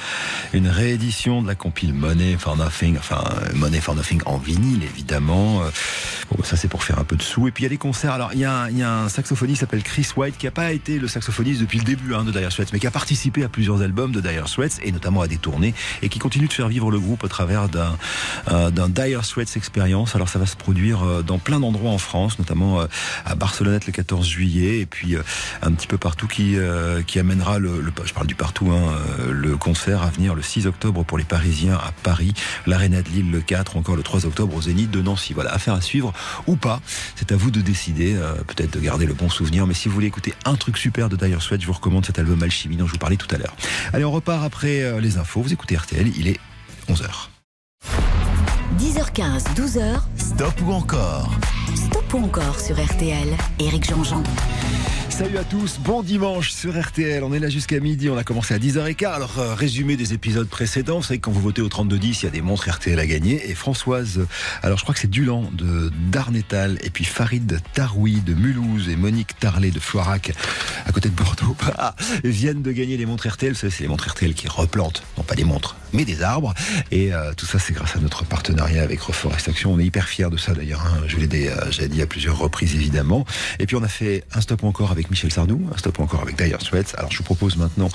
une 0.52 0.68
réédition 0.68 1.42
de 1.42 1.48
la 1.48 1.54
compile 1.54 1.94
Money 1.94 2.36
for 2.38 2.56
Nothing, 2.56 2.98
enfin 2.98 3.22
Money 3.54 3.80
for 3.80 3.94
Nothing 3.94 4.22
en 4.26 4.38
vinyle 4.38 4.82
évidemment. 4.82 5.62
Bon, 6.36 6.44
ça 6.44 6.56
c'est 6.56 6.68
pour 6.68 6.84
faire 6.84 6.98
un 6.98 7.04
peu 7.04 7.16
de 7.16 7.22
sous. 7.22 7.48
Et 7.48 7.50
puis 7.50 7.62
il 7.62 7.66
y 7.66 7.68
a 7.68 7.70
les 7.70 7.78
concerts. 7.78 8.12
Alors 8.12 8.30
il 8.34 8.40
y 8.40 8.44
a, 8.44 8.68
il 8.70 8.76
y 8.76 8.82
a 8.82 8.92
un 8.92 9.08
saxophoniste 9.08 9.58
qui 9.58 9.60
s'appelle 9.60 9.82
Chris 9.82 10.08
White 10.16 10.36
qui 10.36 10.46
n'a 10.46 10.50
pas 10.50 10.72
été 10.72 10.98
le 10.98 11.08
saxophoniste 11.08 11.60
depuis 11.62 11.78
le 11.78 11.84
début 11.84 12.14
hein, 12.14 12.24
de 12.24 12.30
Dire 12.30 12.52
Straits, 12.52 12.72
mais 12.72 12.78
qui 12.78 12.86
a 12.86 12.90
participé 12.90 13.42
à 13.42 13.48
plusieurs 13.48 13.80
albums 13.80 14.12
de 14.12 14.20
Dire 14.20 14.48
Straits 14.48 14.78
et 14.82 14.92
notamment 14.92 15.22
à 15.22 15.28
des 15.28 15.38
tournées 15.38 15.74
et 16.02 16.08
qui 16.10 16.18
continue 16.18 16.46
de 16.46 16.52
faire 16.52 16.68
vivre 16.68 16.90
le 16.90 17.00
groupe 17.00 17.24
au 17.24 17.28
travers 17.28 17.68
d'un 17.68 17.96
euh, 18.50 18.70
Dire 18.70 19.24
Straits 19.24 19.56
Experience. 19.56 20.14
Alors 20.14 20.28
ça 20.28 20.38
va 20.38 20.46
se 20.46 20.56
produire 20.56 21.02
euh, 21.02 21.22
dans 21.22 21.38
plein 21.38 21.58
d'endroits 21.58 21.90
en 21.90 21.98
France, 21.98 22.38
notamment 22.38 22.80
euh, 22.80 22.86
à 23.24 23.34
Barcelonnette 23.34 23.86
le 23.86 23.92
14 23.92 24.26
juillet 24.26 24.80
et 24.80 24.86
puis 24.86 25.16
un 25.62 25.72
petit 25.72 25.86
peu 25.86 25.96
partout 25.98 26.26
qui 26.26 26.56
qui 27.06 27.18
amènera 27.18 27.58
le, 27.58 27.82
je 28.04 28.12
parle 28.12 28.26
du 28.26 28.34
partout 28.34 28.70
hein, 28.70 28.94
le 29.30 29.56
concert 29.56 30.02
à 30.02 30.10
venir 30.10 30.34
le 30.34 30.42
6 30.42 30.66
octobre 30.66 31.04
pour 31.04 31.18
les 31.18 31.24
Parisiens 31.24 31.74
à 31.74 31.92
Paris, 32.02 32.34
l'Arena 32.66 33.02
de 33.02 33.08
Lille 33.08 33.30
le 33.30 33.40
4, 33.40 33.76
encore 33.76 33.96
le 33.96 34.02
3 34.02 34.26
octobre 34.26 34.54
au 34.54 34.62
Zénith 34.62 34.90
de 34.90 35.00
Nancy. 35.00 35.32
Voilà, 35.32 35.52
affaire 35.52 35.74
à 35.74 35.80
suivre 35.80 36.12
ou 36.46 36.56
pas. 36.56 36.80
C'est 37.14 37.32
à 37.32 37.36
vous 37.36 37.50
de 37.50 37.60
décider, 37.60 38.16
peut-être 38.46 38.72
de 38.72 38.80
garder 38.80 39.06
le 39.06 39.14
bon 39.14 39.28
souvenir. 39.28 39.66
Mais 39.66 39.74
si 39.74 39.88
vous 39.88 39.94
voulez 39.94 40.06
écouter 40.06 40.34
un 40.44 40.54
truc 40.54 40.76
super 40.76 41.08
de 41.08 41.16
Dire 41.16 41.42
Straits, 41.42 41.60
je 41.60 41.66
vous 41.66 41.72
recommande 41.72 42.04
cet 42.06 42.18
album 42.18 42.42
Alchimie 42.42 42.76
dont 42.76 42.86
je 42.86 42.92
vous 42.92 42.98
parlais 42.98 43.16
tout 43.16 43.32
à 43.34 43.38
l'heure. 43.38 43.56
Allez, 43.92 44.04
on 44.04 44.12
repart 44.12 44.44
après 44.44 45.00
les 45.00 45.18
infos. 45.18 45.42
Vous 45.42 45.52
écoutez 45.52 45.76
RTL, 45.76 46.12
il 46.16 46.28
est 46.28 46.40
11h. 46.88 47.28
10h15, 48.78 49.54
12h. 49.54 50.00
Stop 50.16 50.54
ou 50.66 50.72
encore? 50.72 51.32
Stop 51.74 52.14
ou 52.14 52.24
encore 52.24 52.60
sur 52.60 52.76
RTL. 52.82 53.28
Éric 53.58 53.88
Jean-Jean. 53.88 54.22
Salut 55.16 55.38
à 55.38 55.44
tous, 55.44 55.78
bon 55.78 56.02
dimanche 56.02 56.50
sur 56.50 56.78
RTL. 56.78 57.24
On 57.24 57.32
est 57.32 57.38
là 57.38 57.48
jusqu'à 57.48 57.80
midi, 57.80 58.10
on 58.10 58.18
a 58.18 58.22
commencé 58.22 58.52
à 58.52 58.58
10h15. 58.58 59.06
Alors, 59.06 59.38
euh, 59.38 59.54
résumé 59.54 59.96
des 59.96 60.12
épisodes 60.12 60.46
précédents, 60.46 60.98
vous 60.98 61.04
savez 61.04 61.20
que 61.20 61.24
quand 61.24 61.30
vous 61.30 61.40
votez 61.40 61.62
au 61.62 61.70
32-10, 61.70 62.18
il 62.20 62.24
y 62.24 62.26
a 62.26 62.30
des 62.30 62.42
montres 62.42 62.68
RTL 62.68 62.98
à 62.98 63.06
gagner. 63.06 63.48
Et 63.48 63.54
Françoise, 63.54 64.26
alors 64.62 64.76
je 64.76 64.82
crois 64.82 64.94
que 64.94 65.00
c'est 65.00 65.08
Dulan 65.08 65.50
de 65.54 65.90
Darnétal, 66.12 66.78
et 66.82 66.90
puis 66.90 67.06
Farid 67.06 67.60
Taroui 67.72 68.20
de 68.20 68.34
Mulhouse 68.34 68.90
et 68.90 68.96
Monique 68.96 69.38
Tarlet 69.38 69.70
de 69.70 69.80
Floirac, 69.80 70.32
à 70.84 70.92
côté 70.92 71.08
de 71.08 71.14
Bordeaux, 71.14 71.56
ah, 71.78 71.96
viennent 72.22 72.60
de 72.60 72.72
gagner 72.72 72.98
les 72.98 73.06
montres 73.06 73.26
RTL. 73.26 73.56
C'est 73.56 73.80
les 73.80 73.88
montres 73.88 74.10
RTL 74.10 74.34
qui 74.34 74.48
replantent, 74.48 75.02
non 75.16 75.24
pas 75.24 75.34
des 75.34 75.44
montres, 75.44 75.76
mais 75.96 76.04
des 76.04 76.22
arbres. 76.22 76.54
Et 76.90 77.12
euh, 77.12 77.32
tout 77.36 77.46
ça, 77.46 77.58
c'est 77.58 77.72
grâce 77.72 77.96
à 77.96 77.98
notre 77.98 78.24
partenariat 78.24 78.82
avec 78.82 79.00
Reforestation. 79.00 79.72
On 79.72 79.78
est 79.78 79.84
hyper 79.84 80.08
fiers 80.08 80.28
de 80.30 80.36
ça 80.36 80.52
d'ailleurs. 80.52 80.84
Hein. 80.86 81.02
Je 81.06 81.16
l'ai 81.16 81.48
euh, 81.48 81.88
dit 81.88 82.02
à 82.02 82.06
plusieurs 82.06 82.38
reprises 82.38 82.74
évidemment. 82.74 83.24
Et 83.58 83.66
puis 83.66 83.76
on 83.76 83.82
a 83.82 83.88
fait 83.88 84.24
un 84.34 84.40
stop 84.40 84.64
encore 84.64 84.92
avec 84.92 85.10
Michel 85.10 85.32
Sardou, 85.32 85.60
un 85.74 85.78
stop 85.78 85.98
encore 86.00 86.20
avec 86.20 86.36
Dire 86.36 86.60
Straits. 86.60 86.94
Alors 86.98 87.10
je 87.10 87.18
vous 87.18 87.24
propose 87.24 87.56
maintenant 87.56 87.88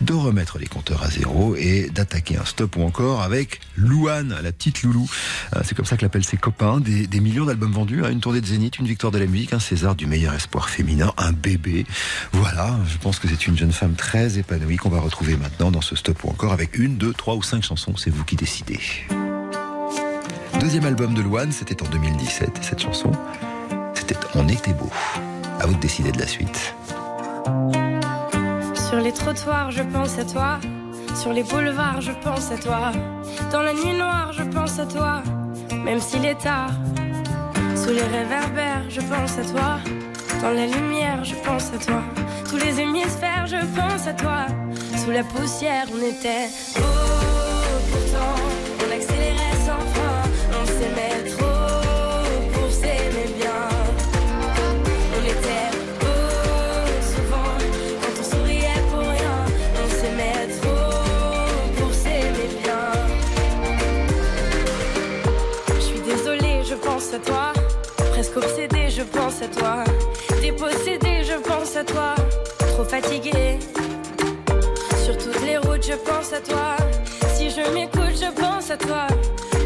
de 0.00 0.12
remettre 0.12 0.58
les 0.58 0.66
compteurs 0.66 1.02
à 1.02 1.10
zéro 1.10 1.56
et 1.56 1.90
d'attaquer 1.90 2.36
un 2.36 2.44
stop 2.44 2.76
ou 2.76 2.82
encore 2.82 3.22
avec 3.22 3.60
Louane, 3.76 4.36
la 4.42 4.52
petite 4.52 4.82
Loulou. 4.82 5.08
Euh, 5.56 5.60
c'est 5.64 5.74
comme 5.74 5.84
ça 5.84 5.96
que 5.96 6.02
l'appellent 6.02 6.24
ses 6.24 6.36
copains. 6.36 6.80
Des, 6.80 7.20
millions 7.20 7.46
d'albums 7.46 7.72
vendus, 7.72 8.04
hein. 8.04 8.10
une 8.10 8.20
tournée 8.20 8.40
de 8.40 8.46
Zénith, 8.46 8.78
une 8.78 8.86
victoire 8.86 9.10
de 9.10 9.18
la 9.18 9.26
musique, 9.26 9.52
un 9.52 9.58
César 9.58 9.96
du 9.96 10.06
meilleur 10.06 10.34
espoir 10.34 10.68
féminin, 10.68 11.12
un 11.16 11.32
bébé. 11.32 11.84
Voilà, 12.32 12.78
je 12.86 12.96
pense 12.98 13.18
que 13.18 13.26
c'est 13.26 13.48
une 13.48 13.58
jeune 13.58 13.72
femme 13.72 13.94
très 13.94 14.38
épanouie 14.38 14.76
qu'on 14.76 14.88
va 14.88 15.00
retrouver 15.00 15.36
maintenant 15.36 15.72
dans 15.72 15.80
ce 15.80 15.96
stop 15.96 16.22
ou 16.22 16.28
encore 16.28 16.52
avec 16.52 16.78
une, 16.78 16.96
deux, 16.96 17.12
trois 17.12 17.34
ou 17.34 17.42
cinq 17.48 17.62
chansons. 17.62 17.96
C'est 17.96 18.10
vous 18.10 18.24
qui 18.24 18.36
décidez. 18.36 18.78
Deuxième 20.60 20.84
album 20.84 21.14
de 21.14 21.22
Louane, 21.22 21.50
c'était 21.50 21.82
en 21.82 21.86
2017 21.86 22.58
et 22.58 22.62
cette 22.62 22.80
chanson, 22.80 23.10
c'était 23.94 24.16
On 24.34 24.46
était 24.48 24.74
beau. 24.74 24.90
À 25.58 25.66
vous 25.66 25.74
de 25.74 25.80
décider 25.80 26.12
de 26.12 26.18
la 26.18 26.26
suite. 26.26 26.74
Sur 28.74 29.00
les 29.00 29.12
trottoirs, 29.12 29.70
je 29.70 29.82
pense 29.82 30.18
à 30.18 30.24
toi. 30.24 30.60
Sur 31.14 31.32
les 31.32 31.42
boulevards, 31.42 32.02
je 32.02 32.12
pense 32.22 32.52
à 32.52 32.58
toi. 32.58 32.92
Dans 33.50 33.62
la 33.62 33.72
nuit 33.72 33.96
noire, 33.96 34.32
je 34.34 34.42
pense 34.42 34.78
à 34.78 34.84
toi. 34.84 35.22
Même 35.72 36.00
s'il 36.00 36.26
est 36.26 36.38
tard. 36.38 36.72
Sous 37.76 37.90
les 37.90 38.02
réverbères, 38.18 38.84
je 38.90 39.00
pense 39.00 39.38
à 39.38 39.44
toi. 39.44 39.78
Dans 40.42 40.50
la 40.50 40.66
lumière, 40.66 41.24
je 41.24 41.34
pense 41.46 41.72
à 41.72 41.78
toi. 41.78 42.02
Tous 42.48 42.58
les 42.58 42.78
hémisphères, 42.78 43.46
je 43.46 43.64
pense 43.74 44.06
à 44.06 44.12
toi. 44.12 44.46
Sous 45.02 45.10
la 45.10 45.24
poussière, 45.24 45.86
on 45.94 46.02
était 46.02 46.48
beau. 46.76 47.37
Toi. 67.16 67.52
Presque 68.12 68.36
obsédé, 68.36 68.90
je 68.90 69.02
pense 69.02 69.40
à 69.40 69.48
toi. 69.48 69.84
Dépossédé, 70.42 71.24
je 71.24 71.38
pense 71.40 71.76
à 71.76 71.84
toi. 71.84 72.14
Trop 72.58 72.84
fatigué. 72.84 73.58
Sur 75.04 75.16
toutes 75.16 75.42
les 75.46 75.56
routes, 75.56 75.86
je 75.86 75.94
pense 75.94 76.32
à 76.32 76.40
toi. 76.40 76.76
Si 77.34 77.50
je 77.50 77.72
m'écoute, 77.72 78.14
je 78.14 78.30
pense 78.40 78.70
à 78.70 78.76
toi. 78.76 79.06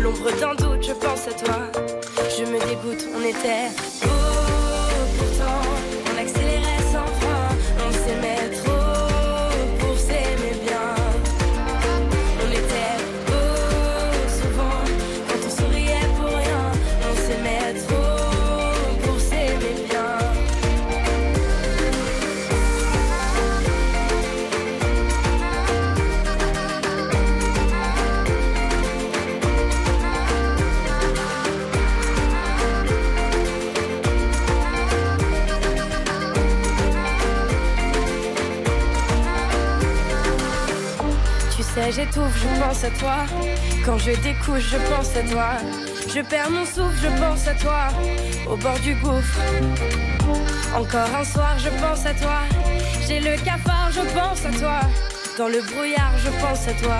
L'ombre 0.00 0.30
d'un 0.40 0.54
doute, 0.54 0.84
je 0.86 0.92
pense 0.92 1.26
à 1.26 1.32
toi. 1.32 1.58
Je 2.36 2.44
me 2.44 2.58
dégoûte, 2.60 3.08
on 3.16 3.22
était 3.24 3.70
j'étouffe, 41.94 42.36
je 42.36 42.60
pense 42.60 42.84
à 42.84 42.90
toi. 42.90 43.16
Quand 43.84 43.98
je 43.98 44.12
découche, 44.22 44.70
je 44.70 44.76
pense 44.90 45.16
à 45.16 45.22
toi. 45.22 45.50
Je 46.14 46.20
perds 46.20 46.50
mon 46.50 46.64
souffle, 46.64 46.98
je 47.02 47.08
pense 47.20 47.46
à 47.46 47.54
toi. 47.54 47.88
Au 48.50 48.56
bord 48.56 48.78
du 48.80 48.94
gouffre. 48.96 49.38
Encore 50.76 51.14
un 51.18 51.24
soir, 51.24 51.58
je 51.58 51.68
pense 51.68 52.06
à 52.06 52.14
toi. 52.14 52.40
J'ai 53.06 53.20
le 53.20 53.36
cafard, 53.44 53.90
je 53.92 54.00
pense 54.18 54.44
à 54.46 54.58
toi. 54.58 54.80
Dans 55.38 55.48
le 55.48 55.60
brouillard, 55.62 56.12
je 56.18 56.30
pense 56.40 56.68
à 56.68 56.74
toi. 56.82 56.98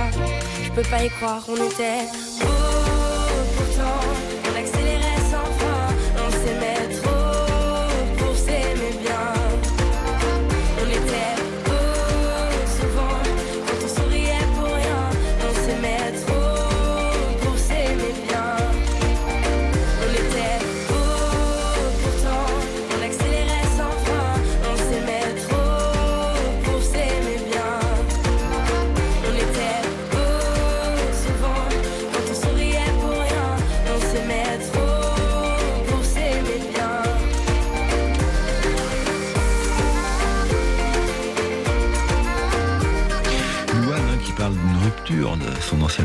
Je 0.63 0.71
peux 0.71 0.89
pas 0.89 1.05
y 1.05 1.11
croire, 1.11 1.43
on 1.49 1.57
était 1.57 2.07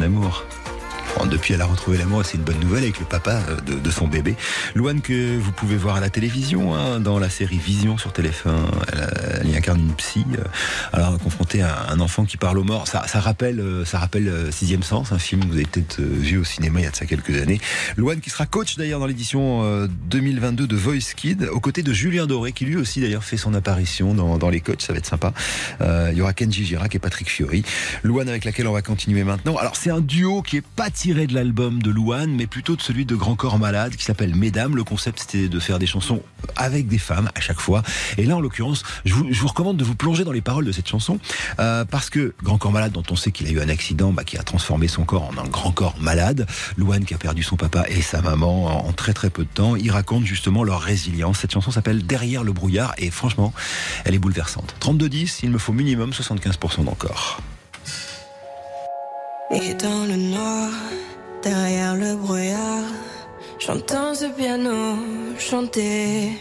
amour. 0.07 0.46
Depuis, 1.47 1.53
elle 1.53 1.61
a 1.61 1.65
retrouvé 1.65 1.97
l'amour 1.97 2.25
c'est 2.25 2.35
une 2.35 2.43
bonne 2.43 2.59
nouvelle 2.59 2.83
avec 2.83 2.99
le 2.99 3.05
papa 3.05 3.39
euh, 3.49 3.79
de, 3.79 3.91
son 3.91 4.07
bébé. 4.07 4.35
Louane, 4.75 5.01
que 5.01 5.37
vous 5.37 5.51
pouvez 5.51 5.77
voir 5.77 5.95
à 5.95 5.99
la 6.01 6.09
télévision, 6.09 6.75
hein, 6.75 6.99
dans 6.99 7.19
la 7.19 7.29
série 7.29 7.57
Vision 7.57 7.97
sur 7.97 8.11
téléphone. 8.11 8.65
Elle, 9.41 9.49
y 9.49 9.55
incarne 9.55 9.79
une 9.79 9.93
psy, 9.93 10.25
euh, 10.33 10.43
alors 10.91 11.17
confrontée 11.19 11.61
à 11.61 11.89
un 11.89 11.99
enfant 11.99 12.25
qui 12.25 12.35
parle 12.37 12.57
aux 12.57 12.63
morts. 12.63 12.87
Ça, 12.87 13.05
rappelle, 13.19 13.59
euh, 13.59 13.85
ça 13.85 13.99
rappelle 13.99 14.51
Sixième 14.51 14.83
Sens, 14.83 15.11
un 15.11 15.19
film 15.19 15.41
que 15.41 15.47
vous 15.47 15.53
avez 15.53 15.65
peut-être 15.65 16.01
vu 16.01 16.37
au 16.37 16.43
cinéma 16.43 16.79
il 16.79 16.83
y 16.83 16.87
a 16.87 16.91
de 16.91 16.95
ça 16.95 17.05
quelques 17.05 17.41
années. 17.41 17.61
Louane 17.95 18.19
qui 18.19 18.29
sera 18.29 18.45
coach 18.45 18.75
d'ailleurs 18.75 18.99
dans 18.99 19.05
l'édition 19.07 19.87
2022 20.09 20.67
de 20.67 20.75
Voice 20.75 21.13
Kid, 21.15 21.47
aux 21.51 21.59
côtés 21.59 21.83
de 21.83 21.93
Julien 21.93 22.25
Doré, 22.25 22.51
qui 22.51 22.65
lui 22.65 22.75
aussi 22.75 22.99
d'ailleurs 22.99 23.23
fait 23.23 23.37
son 23.37 23.53
apparition 23.53 24.13
dans, 24.13 24.49
les 24.49 24.59
coachs. 24.59 24.81
Ça 24.81 24.91
va 24.91 24.99
être 24.99 25.05
sympa. 25.05 25.33
il 25.79 26.17
y 26.17 26.21
aura 26.21 26.33
Kenji 26.33 26.65
Girac 26.65 26.93
et 26.95 26.99
Patrick 26.99 27.29
Fiori. 27.29 27.63
Louane 28.03 28.27
avec 28.27 28.43
laquelle 28.43 28.67
on 28.67 28.73
va 28.73 28.81
continuer 28.81 29.23
maintenant. 29.23 29.55
Alors 29.57 29.75
c'est 29.75 29.91
un 29.91 30.01
duo 30.01 30.41
qui 30.41 30.57
est 30.57 30.65
pas 30.75 30.89
tiré 30.89 31.27
de 31.27 31.36
l'album 31.37 31.83
de 31.83 31.91
Louane, 31.91 32.31
mais 32.31 32.47
plutôt 32.47 32.75
de 32.75 32.81
celui 32.81 33.05
de 33.05 33.15
Grand 33.15 33.35
Corps 33.35 33.59
Malade, 33.59 33.95
qui 33.95 34.03
s'appelle 34.03 34.33
Mesdames. 34.33 34.75
Le 34.75 34.83
concept, 34.83 35.19
c'était 35.19 35.47
de 35.47 35.59
faire 35.59 35.77
des 35.77 35.85
chansons 35.85 36.23
avec 36.55 36.87
des 36.87 36.97
femmes 36.97 37.29
à 37.35 37.41
chaque 37.41 37.59
fois. 37.59 37.83
Et 38.17 38.25
là, 38.25 38.37
en 38.37 38.39
l'occurrence, 38.39 38.81
je 39.05 39.13
vous, 39.13 39.47
recommande 39.47 39.77
de 39.77 39.83
vous 39.83 39.93
plonger 39.93 40.23
dans 40.23 40.31
les 40.31 40.41
paroles 40.41 40.65
de 40.65 40.71
cette 40.71 40.87
chanson, 40.87 41.19
euh, 41.59 41.85
parce 41.85 42.09
que 42.09 42.33
Grand 42.41 42.57
Corps 42.57 42.71
Malade, 42.71 42.91
dont 42.91 43.03
on 43.11 43.15
sait 43.15 43.31
qu'il 43.31 43.45
a 43.45 43.51
eu 43.51 43.59
un 43.59 43.69
accident 43.69 44.11
bah, 44.11 44.23
qui 44.23 44.35
a 44.35 44.41
transformé 44.41 44.87
son 44.87 45.03
corps 45.03 45.29
en 45.31 45.37
un 45.37 45.47
grand 45.47 45.71
corps 45.71 45.93
malade, 45.99 46.47
Louane 46.75 47.05
qui 47.05 47.13
a 47.13 47.19
perdu 47.19 47.43
son 47.43 47.55
papa 47.55 47.85
et 47.87 48.01
sa 48.01 48.23
maman 48.23 48.87
en, 48.87 48.91
très 48.93 49.13
très 49.13 49.29
peu 49.29 49.43
de 49.43 49.49
temps, 49.49 49.75
il 49.75 49.91
raconte 49.91 50.25
justement 50.25 50.63
leur 50.63 50.81
résilience. 50.81 51.37
Cette 51.37 51.51
chanson 51.51 51.69
s'appelle 51.69 52.03
Derrière 52.07 52.43
le 52.43 52.51
brouillard, 52.51 52.95
et 52.97 53.11
franchement, 53.11 53.53
elle 54.05 54.15
est 54.15 54.19
bouleversante. 54.19 54.73
32-10, 54.81 55.41
il 55.43 55.51
me 55.51 55.59
faut 55.59 55.73
minimum 55.73 56.09
75% 56.09 56.83
d'encore. 56.83 57.39
Et 59.51 59.75
dans 59.75 60.05
le 60.05 60.17
derrière 61.43 61.95
le 61.95 62.15
brouillard, 62.15 62.89
j'entends 63.59 64.13
ce 64.13 64.25
piano 64.25 64.95
chanter. 65.37 66.31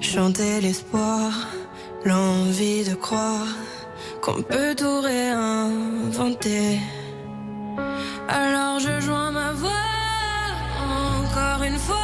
Chanter 0.00 0.60
l'espoir, 0.60 1.30
l'envie 2.04 2.84
de 2.84 2.94
croire 2.94 3.48
qu'on 4.20 4.42
peut 4.42 4.74
tout 4.76 5.00
réinventer. 5.00 6.78
Alors 8.28 8.78
je 8.80 9.00
joins 9.00 9.32
ma 9.32 9.52
voix 9.52 9.70
encore 11.22 11.62
une 11.62 11.78
fois 11.78 12.03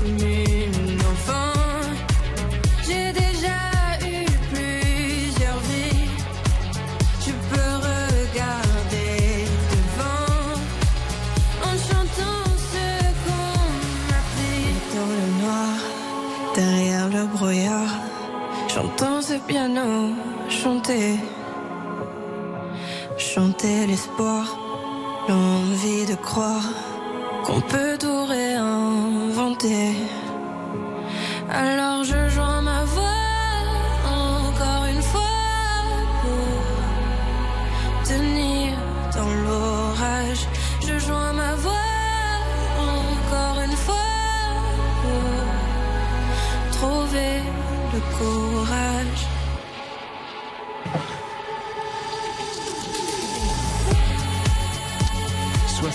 piano 19.39 20.15
chanter 20.49 21.19
Chanter 23.17 23.85
l'espoir, 23.87 24.57
l'envie 25.29 26.05
de 26.05 26.15
croire 26.15 26.67
qu'on 27.45 27.61
peut 27.61 27.97
tout 27.99 28.25
réinventer. 28.25 29.93
Alors 31.49 32.03
je 32.03 32.20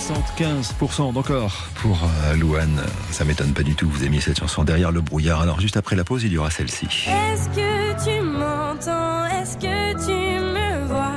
75% 0.07 1.11
d'encore 1.11 1.67
pour 1.75 1.99
euh, 2.03 2.35
Louane. 2.37 2.81
Ça 3.11 3.25
m'étonne 3.25 3.51
pas 3.51 3.63
du 3.63 3.75
tout, 3.75 3.89
vous 3.89 4.05
aimiez 4.05 4.21
cette 4.21 4.39
chanson 4.39 4.63
derrière 4.63 4.91
le 4.91 5.01
brouillard. 5.01 5.41
Alors 5.41 5.59
juste 5.59 5.75
après 5.75 5.97
la 5.97 6.05
pause, 6.05 6.23
il 6.23 6.31
y 6.31 6.37
aura 6.37 6.49
celle-ci. 6.49 6.85
Est-ce 6.85 7.49
que 7.49 8.05
tu 8.05 8.21
m'entends? 8.21 9.25
Est-ce 9.25 9.57
que 9.57 10.05
tu 10.05 10.39
me 10.39 10.85
vois? 10.87 11.15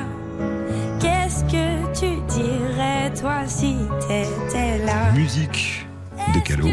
Qu'est-ce 0.99 1.43
que 1.45 1.93
tu 1.97 2.21
dirais 2.33 3.13
toi 3.19 3.47
si 3.47 3.77
t'étais 4.01 4.85
là? 4.85 5.11
Musique 5.13 5.85
de 6.35 6.39
Calo. 6.41 6.67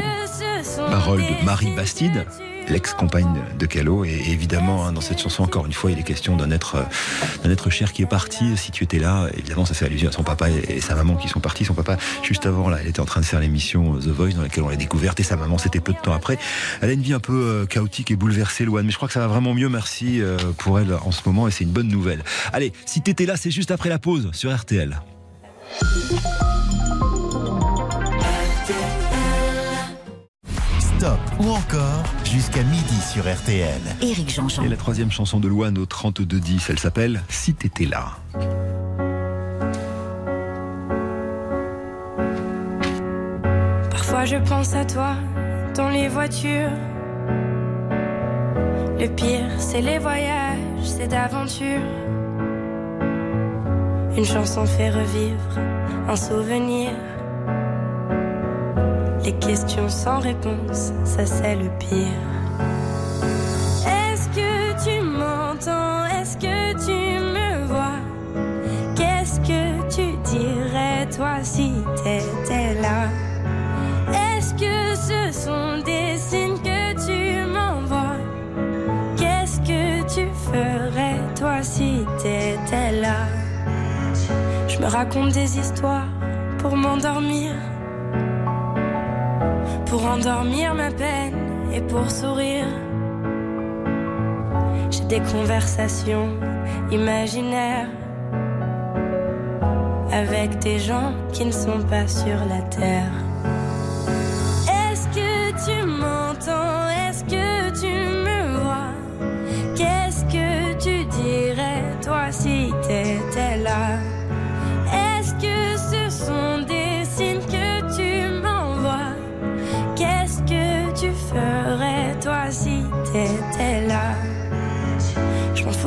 Parole 0.91 1.21
de 1.21 1.45
Marie 1.45 1.71
Bastide 1.77 2.27
l'ex-compagne 2.71 3.43
de 3.59 3.67
Calo. 3.67 4.05
Et 4.05 4.23
évidemment, 4.29 4.87
hein, 4.87 4.93
dans 4.93 5.01
cette 5.01 5.21
chanson, 5.21 5.43
encore 5.43 5.67
une 5.67 5.73
fois, 5.73 5.91
il 5.91 5.99
est 5.99 6.03
question 6.03 6.37
d'un 6.37 6.51
être, 6.51 6.77
euh, 6.77 6.83
d'un 7.43 7.51
être 7.51 7.71
cher 7.71 7.93
qui 7.93 8.03
est 8.03 8.07
parti. 8.07 8.57
Si 8.57 8.71
tu 8.71 8.85
étais 8.85 8.99
là, 8.99 9.29
évidemment, 9.37 9.65
ça 9.65 9.75
fait 9.75 9.87
allusion 9.87 10.09
à 10.09 10.13
son 10.13 10.23
papa 10.23 10.49
et, 10.51 10.81
sa 10.81 10.95
maman 10.95 11.17
qui 11.17 11.29
sont 11.29 11.41
partis. 11.41 11.65
Son 11.65 11.75
papa, 11.75 11.97
juste 12.23 12.47
avant, 12.47 12.69
là, 12.69 12.79
elle 12.81 12.89
était 12.89 13.01
en 13.01 13.05
train 13.05 13.21
de 13.21 13.27
faire 13.27 13.41
l'émission 13.41 13.99
The 13.99 14.09
Voice 14.09 14.33
dans 14.33 14.43
laquelle 14.43 14.65
on 14.65 14.69
l'a 14.69 14.77
découverte 14.77 15.19
et 15.21 15.23
sa 15.23 15.37
maman, 15.37 15.59
c'était 15.59 15.81
peu 15.81 15.93
de 15.93 15.99
temps 15.99 16.13
après. 16.13 16.39
Elle 16.81 16.91
a 16.91 16.93
une 16.93 17.03
vie 17.03 17.15
un 17.15 17.21
peu 17.21 17.33
euh, 17.33 17.67
chaotique 17.67 18.11
et 18.11 18.17
bouleversée, 18.17 18.65
Loane. 18.65 18.87
Mais 18.87 18.93
je 18.93 18.97
crois 18.97 19.09
que 19.09 19.15
ça 19.15 19.21
va 19.21 19.27
vraiment 19.27 19.55
mieux. 19.55 19.69
Merci 19.69 20.21
euh, 20.21 20.37
pour 20.59 20.79
elle 20.79 20.95
en 20.95 21.13
ce 21.13 21.23
moment 21.27 21.49
et 21.49 21.51
c'est 21.51 21.65
une 21.65 21.71
bonne 21.71 21.89
nouvelle. 21.89 22.23
Allez, 22.53 22.73
si 22.87 23.01
t'étais 23.01 23.27
là, 23.27 23.37
c'est 23.37 23.51
juste 23.51 23.71
après 23.71 23.89
la 23.89 23.99
pause 23.99 24.31
sur 24.33 24.55
RTL. 24.55 25.01
Stop 30.99 31.21
ou 31.39 31.51
encore 31.51 32.03
jusqu'à 32.25 32.65
midi 32.65 33.01
sur 33.13 33.23
RTL. 33.23 33.81
Éric 34.03 34.31
Jean-Jean. 34.31 34.65
Et 34.65 34.69
la 34.69 34.77
troisième 34.77 35.13
chanson 35.13 35.39
de 35.39 35.47
Loane 35.47 35.79
au 35.79 35.85
32-10, 35.85 36.67
elle 36.71 36.79
s'appelle 36.79 37.23
Si 37.29 37.55
t'étais 37.55 37.87
là. 37.87 38.17
je 44.25 44.37
pense 44.37 44.75
à 44.75 44.85
toi 44.85 45.15
dans 45.77 45.89
les 45.89 46.09
voitures. 46.09 46.73
Le 48.99 49.07
pire, 49.07 49.49
c'est 49.59 49.81
les 49.81 49.99
voyages, 49.99 50.59
c'est 50.83 51.07
d'aventure. 51.09 51.81
Une 54.17 54.25
chanson 54.25 54.67
fait 54.67 54.91
revivre 54.91 55.59
un 56.09 56.17
souvenir. 56.17 56.91
Les 59.29 59.35
questions 59.47 59.91
sans 59.91 60.21
réponse, 60.21 60.91
ça 61.05 61.27
c'est 61.27 61.55
le 61.55 61.69
pire. 61.79 62.25
Est-ce 63.87 64.27
que 64.31 64.83
tu 64.83 65.03
m'entends? 65.03 66.07
Est-ce 66.07 66.39
que 66.39 66.73
tu 66.87 67.21
me 67.21 67.67
vois? 67.67 68.01
Qu'est-ce 68.97 69.39
que 69.41 69.87
tu 69.95 70.17
dirais 70.31 71.07
toi 71.15 71.41
si 71.43 71.75
t'étais 71.97 72.81
là? 72.81 73.11
Est-ce 74.15 74.55
que 74.55 74.95
ce 74.97 75.39
sont 75.39 75.85
des 75.85 76.17
signes 76.17 76.57
que 76.65 76.95
tu 77.07 77.47
m'envoies? 77.53 78.17
Qu'est-ce 79.19 79.61
que 79.61 80.05
tu 80.15 80.27
ferais 80.51 81.19
toi 81.39 81.63
si 81.63 82.07
t'étais 82.17 82.93
là? 83.03 83.27
Je 84.69 84.79
me 84.79 84.87
raconte 84.87 85.33
des 85.33 85.59
histoires 85.59 86.09
pour 86.61 86.75
m'endormir 86.75 87.53
pour 89.89 90.05
endormir 90.05 90.75
ma 90.75 90.91
peine 90.91 91.35
et 91.73 91.81
pour 91.81 92.11
sourire. 92.11 92.67
J'ai 94.91 95.05
des 95.05 95.21
conversations 95.21 96.29
imaginaires 96.91 97.89
avec 100.13 100.59
des 100.59 100.79
gens 100.79 101.13
qui 101.33 101.45
ne 101.45 101.53
sont 101.53 101.83
pas 101.89 102.07
sur 102.07 102.39
la 102.53 102.63
terre. 102.71 103.13
Est-ce 104.67 105.07
que 105.09 105.65
tu 105.65 105.87
m'entends 105.87 106.18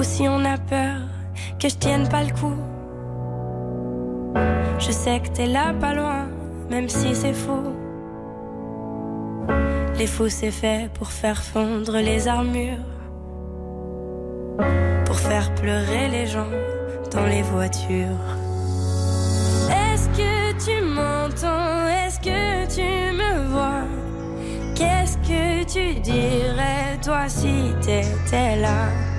Si 0.04 0.28
on 0.28 0.43
a 0.45 0.58
peur 0.58 0.97
que 1.60 1.70
je 1.70 1.76
tienne 1.76 2.08
pas 2.10 2.24
le 2.24 2.32
coup. 2.34 2.56
Je 4.78 4.91
sais 4.91 5.20
que 5.20 5.30
t'es 5.30 5.45
là 5.45 5.74
pas 5.80 5.93
loin, 5.93 6.26
même 6.70 6.89
si 6.89 7.16
c'est 7.16 7.34
fou. 7.34 7.62
Les 9.97 10.08
fous 10.08 10.30
c'est 10.30 10.52
fait 10.52 10.89
pour 10.95 11.08
faire 11.08 11.41
fondre 11.41 11.97
les 11.97 12.28
armures. 12.28 12.86
Pour 15.06 15.18
faire 15.18 15.54
pleurer 15.56 16.10
les 16.10 16.28
gens 16.28 16.52
dans 17.12 17.26
les 17.26 17.43
voitures. 17.43 18.26
Est-ce 19.70 20.10
que 20.10 20.52
tu 20.66 20.84
m'entends? 20.84 21.88
Est-ce 21.88 22.20
que 22.20 22.66
tu 22.76 23.16
me 23.16 23.47
vois? 23.54 23.86
Qu'est-ce 24.76 25.18
que 25.20 25.64
tu 25.64 25.99
dirais 26.02 26.97
toi 27.02 27.30
si 27.30 27.74
t'étais 27.82 28.58
là? 28.58 29.11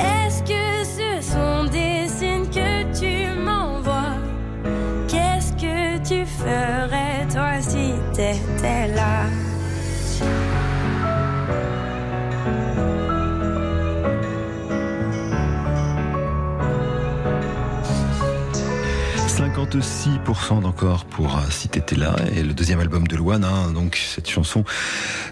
Est-ce 0.00 0.42
que 0.42 0.84
ce 0.84 1.30
sont 1.32 1.64
des 1.70 2.08
signes 2.08 2.48
que 2.48 2.82
tu 2.98 3.38
m'envoies? 3.38 4.18
Qu'est-ce 5.08 5.52
que 5.52 5.98
tu 5.98 6.26
ferais 6.26 7.26
toi 7.32 7.60
si 7.60 7.92
t'étais 8.12 8.88
là? 8.94 9.49
56% 19.78 20.62
d'encore 20.62 21.04
pour 21.04 21.36
euh, 21.36 21.40
Si 21.50 21.68
t'étais 21.68 21.94
là 21.94 22.16
et 22.34 22.42
le 22.42 22.52
deuxième 22.54 22.80
album 22.80 23.06
de 23.06 23.14
Luan, 23.14 23.44
hein, 23.44 23.70
donc 23.72 23.96
cette 23.96 24.28
chanson 24.28 24.64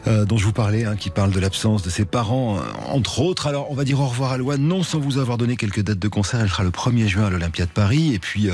euh, 0.06 0.24
dont 0.24 0.36
je 0.36 0.44
vous 0.44 0.52
parlais, 0.52 0.84
hein, 0.84 0.94
qui 0.94 1.10
parle 1.10 1.32
de 1.32 1.40
l'absence 1.40 1.82
de 1.82 1.90
ses 1.90 2.04
parents, 2.04 2.56
euh, 2.56 2.60
entre 2.86 3.20
autres. 3.20 3.48
Alors 3.48 3.68
on 3.70 3.74
va 3.74 3.84
dire 3.84 4.00
au 4.00 4.06
revoir 4.06 4.32
à 4.32 4.38
Luan, 4.38 4.60
non 4.60 4.84
sans 4.84 5.00
vous 5.00 5.18
avoir 5.18 5.38
donné 5.38 5.56
quelques 5.56 5.82
dates 5.82 5.98
de 5.98 6.08
concert. 6.08 6.40
Elle 6.40 6.48
sera 6.48 6.62
le 6.62 6.70
1er 6.70 7.08
juin 7.08 7.26
à 7.26 7.30
l'Olympia 7.30 7.66
de 7.66 7.70
Paris 7.70 8.14
et 8.14 8.18
puis 8.20 8.50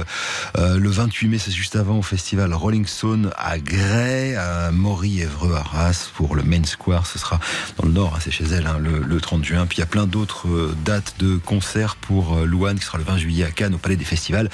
le 0.56 0.88
28 0.88 1.28
mai, 1.28 1.38
c'est 1.38 1.50
juste 1.50 1.76
avant, 1.76 1.98
au 1.98 2.02
festival 2.02 2.54
Rolling 2.54 2.86
Stone 2.86 3.30
à 3.36 3.58
Grès, 3.58 4.36
à 4.36 4.70
Maury, 4.70 5.20
Évreux, 5.20 5.54
Arras 5.54 6.10
pour 6.14 6.34
le 6.34 6.42
Main 6.42 6.64
Square. 6.64 7.06
Ce 7.06 7.18
sera 7.18 7.38
dans 7.76 7.86
le 7.86 7.92
nord, 7.92 8.14
hein, 8.16 8.20
c'est 8.22 8.30
chez 8.30 8.44
elle, 8.44 8.68
le, 8.80 9.00
le 9.00 9.20
30 9.20 9.44
juin. 9.44 9.66
Puis 9.66 9.78
il 9.78 9.80
y 9.80 9.84
a 9.84 9.86
plein 9.86 10.06
d'autres 10.06 10.74
dates 10.84 11.14
de 11.18 11.36
concerts 11.36 11.96
pour 11.96 12.38
Luan 12.40 12.78
qui 12.78 12.84
sera 12.84 12.98
le 12.98 13.04
20 13.04 13.18
juillet 13.18 13.44
à 13.44 13.50
Cannes 13.50 13.74
au 13.74 13.78
Palais 13.78 13.96
des 13.96 14.04
Festivals. 14.04 14.48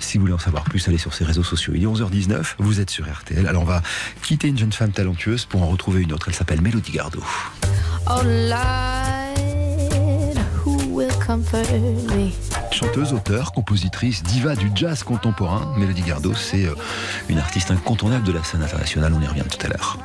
Si 0.00 0.18
vous 0.18 0.22
voulez 0.22 0.34
en 0.34 0.38
savoir 0.38 0.64
plus, 0.64 0.71
allez 0.86 0.98
sur 0.98 1.14
ses 1.14 1.24
réseaux 1.24 1.42
sociaux. 1.42 1.72
Il 1.76 1.82
est 1.82 1.86
11h19, 1.86 2.54
vous 2.58 2.80
êtes 2.80 2.90
sur 2.90 3.06
RTL. 3.06 3.46
Alors 3.46 3.62
on 3.62 3.66
va 3.66 3.82
quitter 4.22 4.48
une 4.48 4.58
jeune 4.58 4.72
femme 4.72 4.92
talentueuse 4.92 5.44
pour 5.44 5.62
en 5.62 5.66
retrouver 5.66 6.02
une 6.02 6.12
autre. 6.12 6.28
Elle 6.28 6.34
s'appelle 6.34 6.60
Mélodie 6.60 6.92
Gardot. 6.92 7.22
Oh 8.08 8.20
Lord, 8.24 9.36
who 10.64 10.78
will 10.90 11.12
comfort 11.24 11.70
me? 12.16 12.30
Chanteuse, 12.72 13.12
auteure, 13.12 13.52
compositrice, 13.52 14.22
diva 14.22 14.56
du 14.56 14.70
jazz 14.74 15.02
contemporain, 15.02 15.74
Mélodie 15.76 16.02
Gardot, 16.02 16.34
c'est 16.34 16.64
euh, 16.64 16.74
une 17.28 17.38
artiste 17.38 17.70
incontournable 17.70 18.24
de 18.24 18.32
la 18.32 18.42
scène 18.42 18.62
internationale. 18.62 19.12
On 19.14 19.20
y 19.20 19.26
revient 19.26 19.44
tout 19.48 19.64
à 19.66 19.68
l'heure. 19.68 19.98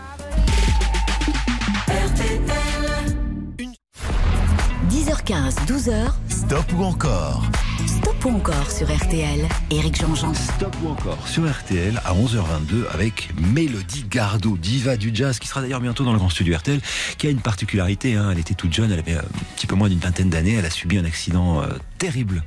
10h15, 4.89 5.65
12h, 5.65 6.11
Stop 6.29 6.65
ou 6.77 6.83
encore? 6.83 7.43
Stop 7.85 8.25
ou 8.25 8.29
encore 8.29 8.71
sur 8.71 8.87
RTL. 8.93 9.47
Éric 9.69 9.99
Jean-Jean. 9.99 10.33
Stop 10.33 10.75
ou 10.83 10.89
encore 10.89 11.27
sur 11.27 11.49
RTL 11.49 12.01
à 12.03 12.13
11h22 12.13 12.87
avec 12.91 13.29
Mélodie 13.53 14.05
Gardot, 14.09 14.57
diva 14.57 14.97
du 14.97 15.11
jazz, 15.13 15.37
qui 15.37 15.47
sera 15.47 15.61
d'ailleurs 15.61 15.79
bientôt 15.79 16.03
dans 16.03 16.13
le 16.13 16.17
grand 16.17 16.29
studio 16.29 16.57
RTL, 16.57 16.79
qui 17.17 17.27
a 17.27 17.29
une 17.29 17.39
particularité. 17.39 18.15
Hein, 18.15 18.29
elle 18.31 18.39
était 18.39 18.55
toute 18.55 18.73
jeune, 18.73 18.91
elle 18.91 18.99
avait 18.99 19.13
un 19.13 19.23
petit 19.55 19.67
peu 19.67 19.75
moins 19.75 19.89
d'une 19.89 19.99
vingtaine 19.99 20.29
d'années, 20.29 20.55
elle 20.55 20.65
a 20.65 20.71
subi 20.71 20.97
un 20.97 21.05
accident 21.05 21.61
euh, 21.61 21.67
terrible. 21.99 22.43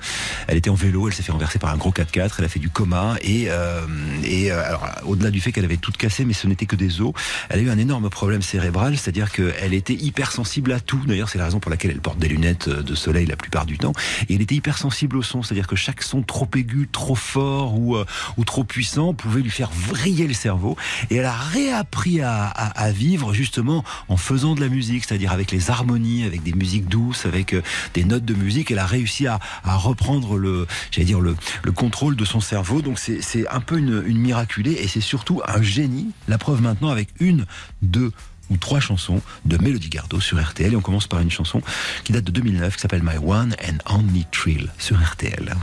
Elle 0.48 0.56
était 0.56 0.70
en 0.70 0.74
vélo, 0.74 1.06
elle 1.06 1.14
s'est 1.14 1.22
fait 1.22 1.32
renverser 1.32 1.58
par 1.58 1.72
un 1.72 1.76
gros 1.76 1.92
4x4, 1.92 2.32
elle 2.38 2.44
a 2.44 2.48
fait 2.48 2.60
du 2.60 2.70
coma 2.70 3.14
et, 3.22 3.46
euh, 3.48 3.82
et 4.24 4.50
euh, 4.50 4.66
alors 4.66 4.86
au-delà 5.04 5.30
du 5.30 5.40
fait 5.40 5.52
qu'elle 5.52 5.64
avait 5.64 5.76
tout 5.76 5.92
cassé, 5.92 6.24
mais 6.24 6.32
ce 6.32 6.48
n'était 6.48 6.66
que 6.66 6.76
des 6.76 7.00
os, 7.00 7.12
elle 7.48 7.60
a 7.60 7.62
eu 7.62 7.70
un 7.70 7.78
énorme 7.78 8.10
problème 8.10 8.42
cérébral, 8.42 8.96
c'est-à-dire 8.96 9.30
qu'elle 9.30 9.74
était 9.74 9.94
hypersensible 9.94 10.72
à 10.72 10.80
tout. 10.80 11.00
D'ailleurs, 11.06 11.28
c'est 11.28 11.38
la 11.38 11.44
raison 11.44 11.60
pour 11.60 11.70
laquelle 11.70 11.92
elle 11.92 12.00
porte 12.00 12.18
des 12.18 12.28
lunettes 12.28 12.68
de 12.68 12.94
soleil 12.94 13.26
la 13.26 13.36
plupart 13.36 13.66
du 13.66 13.78
temps. 13.78 13.92
Et 14.28 14.34
elle 14.34 14.42
était 14.42 14.56
hypersensible 14.56 15.19
c'est-à-dire 15.22 15.66
que 15.66 15.76
chaque 15.76 16.02
son 16.02 16.22
trop 16.22 16.48
aigu, 16.54 16.88
trop 16.90 17.14
fort 17.14 17.78
ou, 17.78 17.96
euh, 17.96 18.04
ou 18.36 18.44
trop 18.44 18.64
puissant 18.64 19.14
pouvait 19.14 19.42
lui 19.42 19.50
faire 19.50 19.70
vriller 19.70 20.26
le 20.26 20.34
cerveau. 20.34 20.76
Et 21.10 21.16
elle 21.16 21.24
a 21.24 21.36
réappris 21.36 22.20
à, 22.20 22.52
vivre 22.92 23.32
justement 23.32 23.84
en 24.08 24.16
faisant 24.16 24.54
de 24.54 24.60
la 24.60 24.68
musique, 24.68 25.04
c'est-à-dire 25.04 25.32
avec 25.32 25.52
les 25.52 25.70
harmonies, 25.70 26.24
avec 26.24 26.42
des 26.42 26.52
musiques 26.52 26.88
douces, 26.88 27.24
avec 27.26 27.54
euh, 27.54 27.62
des 27.94 28.04
notes 28.04 28.24
de 28.24 28.34
musique. 28.34 28.70
Elle 28.70 28.78
a 28.78 28.86
réussi 28.86 29.26
à, 29.26 29.38
reprendre 29.64 30.36
le, 30.36 30.66
j'allais 30.90 31.06
dire 31.06 31.20
le, 31.20 31.36
le 31.62 31.72
contrôle 31.72 32.16
de 32.16 32.24
son 32.24 32.40
cerveau. 32.40 32.82
Donc 32.82 32.98
c'est 32.98 33.20
c'est 33.22 33.46
un 33.48 33.60
peu 33.60 33.78
une, 33.78 34.02
une 34.06 34.18
miraculée 34.18 34.72
et 34.72 34.88
c'est 34.88 35.00
surtout 35.00 35.40
un 35.46 35.62
génie. 35.62 36.10
La 36.28 36.38
preuve 36.38 36.62
maintenant 36.62 36.88
avec 36.88 37.08
une, 37.20 37.46
deux 37.82 38.12
ou 38.50 38.56
trois 38.56 38.80
chansons 38.80 39.20
de 39.44 39.56
Mélodie 39.62 39.88
Gardot 39.88 40.20
sur 40.20 40.40
RTL. 40.40 40.72
Et 40.72 40.76
on 40.76 40.80
commence 40.80 41.06
par 41.06 41.20
une 41.20 41.30
chanson 41.30 41.62
qui 42.04 42.12
date 42.12 42.24
de 42.24 42.32
2009 42.32 42.74
qui 42.74 42.80
s'appelle 42.80 43.02
My 43.02 43.16
One 43.24 43.54
and 43.66 43.78
Only 43.94 44.26
Thrill 44.30 44.68
sur 44.78 45.00
RTL. 45.00 45.54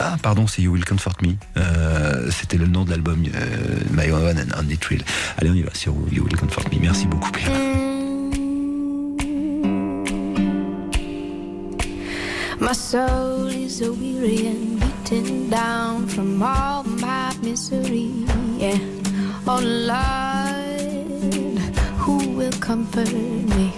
Ah, 0.00 0.16
pardon, 0.20 0.46
c'est 0.46 0.62
You 0.62 0.72
Will 0.72 0.84
Comfort 0.84 1.16
Me. 1.22 1.34
Euh, 1.56 2.28
C'était 2.30 2.56
le 2.56 2.66
nom 2.66 2.84
de 2.84 2.90
l'album 2.90 3.22
euh, 3.34 3.78
My 3.92 4.10
One 4.10 4.38
and 4.38 4.58
Only 4.58 4.76
Thrill. 4.78 5.04
Allez, 5.38 5.50
on 5.50 5.54
y 5.54 5.62
va 5.62 5.72
sur 5.74 5.94
You 6.10 6.24
Will 6.24 6.36
Comfort 6.36 6.64
Me. 6.72 6.78
Merci 6.80 7.06
beaucoup. 7.06 7.30
My 12.60 12.72
soul 12.74 13.48
is 13.48 13.78
so 13.78 13.92
weary 13.92 14.46
and 14.46 14.80
beaten 14.80 15.50
down 15.50 16.06
from 16.06 16.42
all 16.42 16.84
my 16.84 17.34
misery. 17.42 18.10
Yeah. 18.58 19.01
Lord, 19.44 19.98
who 21.98 22.28
will 22.36 22.52
comfort 22.60 23.12
me? 23.12 23.72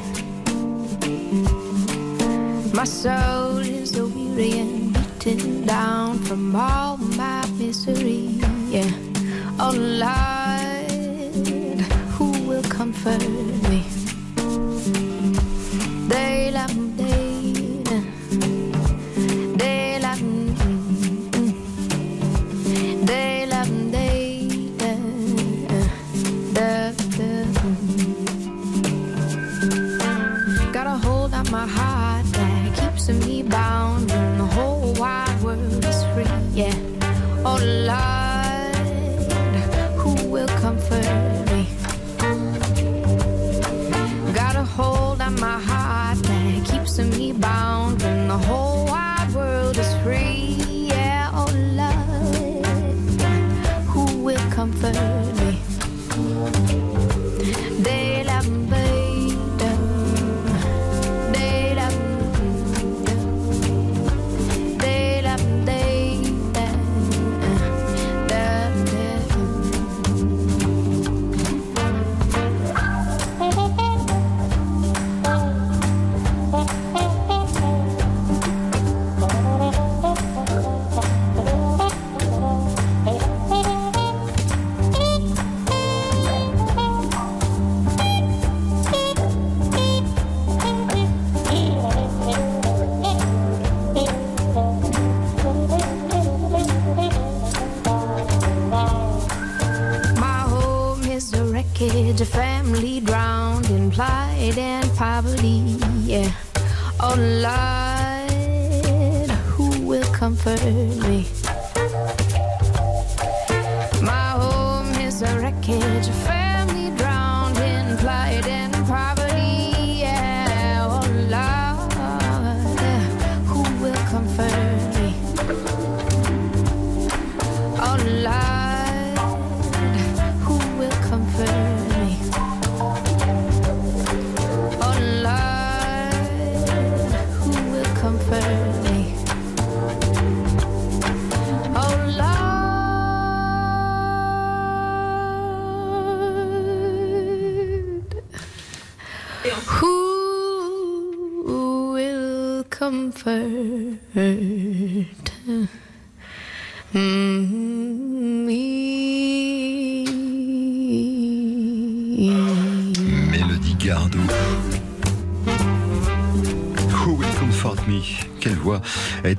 My 2.75 2.85
soul 2.85 3.59
is 3.59 3.93
so 3.93 4.07
weary 4.09 4.59
and 4.59 4.93
beaten 4.93 5.65
down 5.65 6.19
from 6.19 6.55
all 6.55 6.99
my 6.99 7.47
misery. 7.59 8.41
Yeah. 8.69 8.91
Lord, 9.59 10.91
who 12.13 12.33
will 12.47 12.63
comfort 12.65 13.23
to 33.07 33.13
me 33.13 33.43
bound 33.43 34.11
when 34.11 34.39
the 34.39 34.47
whole 34.47 34.95
wide 34.95 35.39
world 35.43 35.85
is 35.85 36.03
free. 36.15 36.25
Yeah. 36.55 36.75
Oh 37.45 37.61
Lord, 37.91 38.77
who 40.01 40.15
will 40.31 40.49
comfort 40.49 41.05
me? 41.53 41.69
Got 44.33 44.57
a 44.57 44.65
hold 44.65 45.21
on 45.21 45.39
my 45.39 45.61
heart 45.61 46.17
that 46.17 46.65
keeps 46.65 46.99
me 46.99 47.33
bound 47.33 48.01
when 48.03 48.29
the 48.29 48.39
whole 48.39 48.64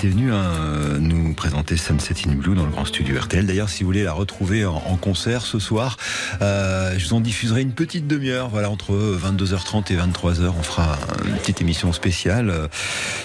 était 0.06 0.14
venu 0.14 0.32
un, 0.32 0.55
Sunset 1.86 2.28
in 2.28 2.34
Blue 2.34 2.56
dans 2.56 2.66
le 2.66 2.72
grand 2.72 2.86
studio 2.86 3.16
RTL. 3.20 3.46
D'ailleurs, 3.46 3.70
si 3.70 3.84
vous 3.84 3.90
voulez 3.90 4.04
la 4.04 4.12
retrouver 4.12 4.66
en, 4.66 4.98
concert 4.98 5.44
ce 5.44 5.60
soir, 5.60 5.98
euh, 6.42 6.98
je 6.98 7.06
vous 7.06 7.14
en 7.14 7.20
diffuserai 7.20 7.62
une 7.62 7.74
petite 7.74 8.08
demi-heure. 8.08 8.50
Voilà, 8.50 8.72
entre 8.72 8.94
22h30 8.96 9.94
et 9.94 9.96
23h, 9.96 10.52
on 10.58 10.64
fera 10.64 10.98
une 11.28 11.36
petite 11.36 11.62
émission 11.62 11.94
spéciale 11.94 12.50
euh, 12.50 12.68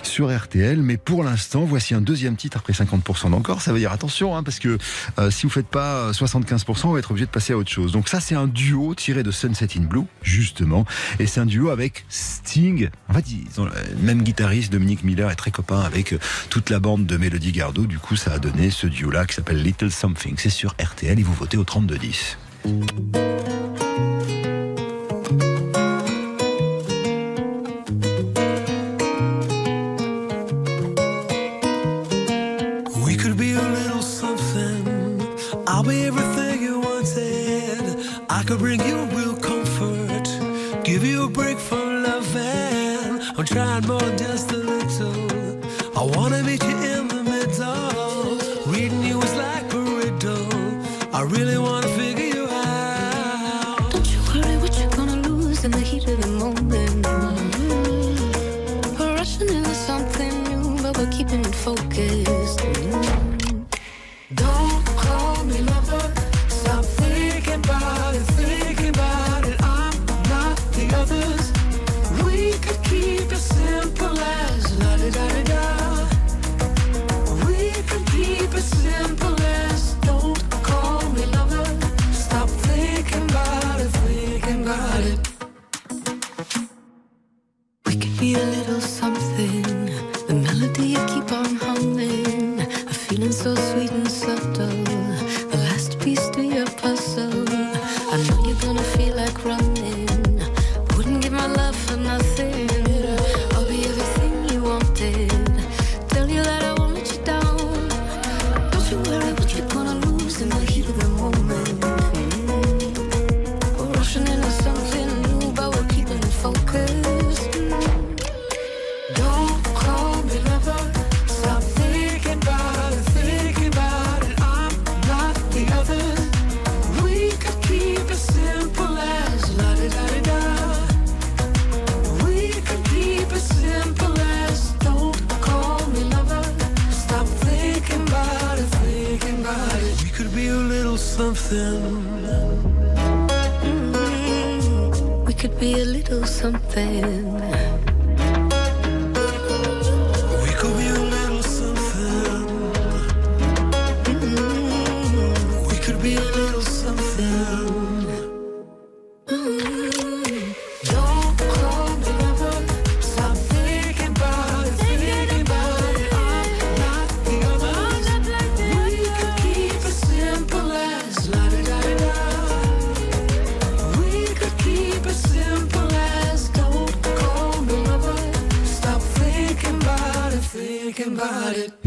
sur 0.03 0.31
RTL. 0.31 0.83
Mais 0.83 0.99
pour 0.99 1.25
l'instant, 1.25 1.65
voici 1.65 1.95
un 1.95 2.03
deuxième 2.03 2.37
titre 2.37 2.59
après 2.59 2.75
50% 2.75 3.31
d'encore. 3.31 3.63
Ça 3.63 3.73
veut 3.73 3.79
dire 3.79 3.93
attention, 3.93 4.37
hein, 4.37 4.43
parce 4.43 4.59
que 4.59 4.77
euh, 5.19 5.31
si 5.31 5.45
vous 5.45 5.49
ne 5.49 5.53
faites 5.53 5.69
pas 5.69 6.11
75%, 6.11 6.89
on 6.89 6.93
va 6.93 6.99
être 6.99 7.13
obligé 7.13 7.25
de 7.25 7.31
passer 7.31 7.55
à 7.55 7.57
autre 7.57 7.71
chose. 7.71 7.93
Donc 7.93 8.11
ça, 8.11 8.21
c'est 8.21 8.35
un 8.35 8.47
duo 8.47 8.95
tiré 8.95 9.23
de 9.23 9.31
Sunset 9.31 9.69
in 9.79 9.85
Blue, 9.85 10.05
justement. 10.21 10.85
Et 11.19 11.27
c'est 11.27 11.41
un 11.41 11.47
duo 11.47 11.71
avec 11.71 12.05
Sting. 12.11 12.91
En 13.09 13.15
fait, 13.15 13.25
ils 13.31 13.47
le 13.57 13.97
même 14.03 14.23
guitariste, 14.23 14.71
Dominique 14.71 15.03
Miller, 15.03 15.31
est 15.31 15.37
très 15.37 15.51
copain 15.51 15.81
avec 15.81 16.15
toute 16.51 16.69
la 16.69 16.79
bande 16.79 17.07
de 17.07 17.17
Melody 17.17 17.53
Gardot. 17.53 17.87
Du 17.87 17.99
coup, 17.99 18.17
ça 18.17 18.35
a 18.35 18.39
donné 18.39 18.50
ce 18.71 18.87
duo-là 18.87 19.25
qui 19.25 19.35
s'appelle 19.35 19.63
Little 19.63 19.91
Something. 19.91 20.35
C'est 20.37 20.51
sur 20.51 20.75
RTL 20.81 21.19
et 21.19 21.23
vous 21.23 21.33
votez 21.33 21.57
au 21.57 21.65
3210. 21.65 22.37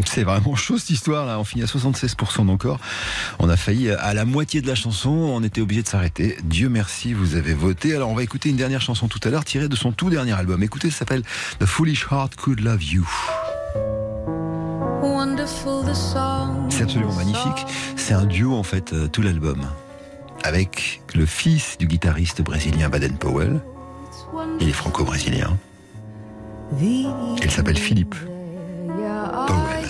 C'est 0.04 0.22
vraiment 0.22 0.54
chaud 0.54 0.78
cette 0.78 0.90
histoire 0.90 1.26
là. 1.26 1.38
On 1.38 1.44
finit 1.44 1.64
à 1.64 1.66
76% 1.66 2.46
d'encore. 2.46 2.78
On 3.38 3.48
a 3.48 3.56
failli 3.56 3.90
à 3.90 4.14
la 4.14 4.24
moitié 4.24 4.60
de 4.60 4.66
la 4.66 4.74
chanson. 4.74 5.10
On 5.10 5.42
était 5.42 5.60
obligé 5.60 5.82
de 5.82 5.88
s'arrêter. 5.88 6.36
Dieu 6.44 6.68
merci, 6.68 7.12
vous 7.12 7.34
avez 7.34 7.54
voté. 7.54 7.94
Alors 7.94 8.10
on 8.10 8.14
va 8.14 8.22
écouter 8.22 8.50
une 8.50 8.56
dernière 8.56 8.80
chanson 8.80 9.08
tout 9.08 9.20
à 9.24 9.30
l'heure 9.30 9.44
tirée 9.44 9.68
de 9.68 9.76
son 9.76 9.92
tout 9.92 10.10
dernier 10.10 10.32
album. 10.32 10.62
Écoutez, 10.62 10.90
ça 10.90 11.00
s'appelle 11.00 11.22
The 11.58 11.66
Foolish 11.66 12.06
Heart 12.10 12.36
Could 12.36 12.60
Love 12.60 12.82
You. 12.84 13.08
C'est 16.70 16.82
absolument 16.82 17.14
magnifique. 17.14 17.66
C'est 17.96 18.14
un 18.14 18.24
duo 18.24 18.54
en 18.54 18.62
fait, 18.62 18.92
euh, 18.92 19.08
tout 19.08 19.22
l'album. 19.22 19.66
Avec 20.42 21.02
le 21.14 21.26
fils 21.26 21.78
du 21.78 21.86
guitariste 21.86 22.42
brésilien 22.42 22.88
Baden 22.88 23.16
Powell. 23.16 23.60
Il 24.60 24.68
est 24.68 24.72
franco-brésilien. 24.72 25.56
Il 26.80 27.50
s'appelle 27.50 27.78
Philippe 27.78 28.14
Powell. 29.30 29.84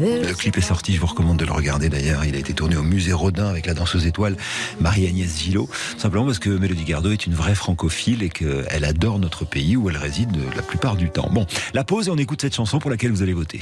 Le 0.00 0.34
clip 0.34 0.58
est 0.58 0.60
sorti, 0.60 0.92
je 0.92 1.00
vous 1.00 1.06
recommande 1.06 1.36
de 1.36 1.44
le 1.44 1.52
regarder 1.52 1.88
d'ailleurs. 1.88 2.24
Il 2.24 2.34
a 2.34 2.38
été 2.38 2.52
tourné 2.52 2.76
au 2.76 2.82
musée 2.82 3.12
Rodin 3.12 3.46
avec 3.46 3.66
la 3.66 3.74
danseuse 3.74 4.06
étoile 4.06 4.36
Marie-Agnès 4.80 5.38
Gillot. 5.38 5.68
Simplement 5.98 6.26
parce 6.26 6.40
que 6.40 6.50
Mélodie 6.50 6.84
Gardot 6.84 7.12
est 7.12 7.26
une 7.26 7.34
vraie 7.34 7.54
francophile 7.54 8.24
et 8.24 8.28
qu'elle 8.28 8.84
adore 8.84 9.20
notre 9.20 9.44
pays 9.44 9.76
où 9.76 9.88
elle 9.88 9.96
réside 9.96 10.36
la 10.56 10.62
plupart 10.62 10.96
du 10.96 11.10
temps. 11.10 11.30
Bon, 11.32 11.46
la 11.74 11.84
pause 11.84 12.08
et 12.08 12.10
on 12.10 12.16
écoute 12.16 12.40
cette 12.40 12.56
chanson 12.56 12.80
pour 12.80 12.90
laquelle 12.90 13.12
vous 13.12 13.22
allez 13.22 13.34
voter. 13.34 13.60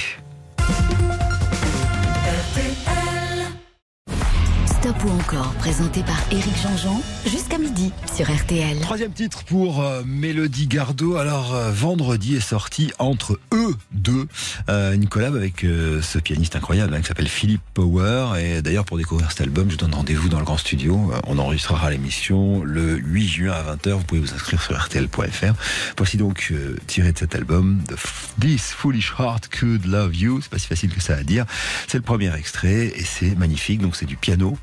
Stop 4.93 5.05
ou 5.05 5.11
encore, 5.11 5.53
présenté 5.55 6.03
par 6.03 6.19
Éric 6.31 6.55
Jean-Jean, 6.63 7.03
jusqu'à 7.27 7.59
midi 7.59 7.93
sur 8.15 8.31
RTL. 8.31 8.79
Troisième 8.81 9.13
titre 9.13 9.45
pour 9.45 9.83
euh, 9.83 10.03
Mélodie 10.05 10.67
Gardot. 10.67 11.17
Alors, 11.17 11.55
euh, 11.55 11.71
vendredi 11.71 12.37
est 12.37 12.41
sorti 12.41 12.93
entre 12.99 13.39
eux 13.53 13.77
deux 13.93 14.27
euh, 14.69 14.93
une 14.93 15.09
collab 15.09 15.37
avec 15.37 15.65
euh, 15.65 16.03
ce 16.03 16.19
pianiste 16.19 16.57
incroyable 16.57 16.95
hein, 16.95 17.01
qui 17.01 17.07
s'appelle 17.07 17.29
Philippe 17.29 17.63
Power. 17.75 18.39
Et 18.41 18.63
d'ailleurs, 18.63 18.85
pour 18.85 18.97
découvrir 18.97 19.31
cet 19.31 19.43
album, 19.43 19.71
je 19.71 19.77
donne 19.77 19.95
rendez-vous 19.95 20.29
dans 20.29 20.39
le 20.39 20.45
grand 20.45 20.57
studio. 20.57 21.13
On 21.27 21.39
enregistrera 21.39 21.91
l'émission 21.91 22.63
le 22.65 22.97
8 22.97 23.29
juin 23.29 23.53
à 23.53 23.75
20h. 23.75 23.93
Vous 23.93 24.05
pouvez 24.05 24.21
vous 24.21 24.35
inscrire 24.35 24.63
sur 24.63 24.77
RTL.fr. 24.79 25.55
Voici 25.97 26.17
donc 26.17 26.53
tiré 26.87 27.13
de 27.13 27.19
cet 27.19 27.35
album 27.35 27.83
The 27.89 27.95
This 28.41 28.73
Foolish 28.73 29.15
Heart 29.19 29.49
Could 29.49 29.87
Love 29.87 30.17
You. 30.17 30.41
C'est 30.43 30.51
pas 30.51 30.59
si 30.59 30.67
facile 30.67 30.93
que 30.93 31.01
ça 31.01 31.15
à 31.15 31.23
dire. 31.23 31.47
C'est 31.87 31.99
le 31.99 32.05
premier 32.05 32.35
extrait 32.35 32.93
et 32.97 33.05
c'est 33.05 33.37
magnifique. 33.37 33.81
Donc 33.81 33.97
c'est 33.97 34.07
du 34.07 34.17
piano 34.17 34.59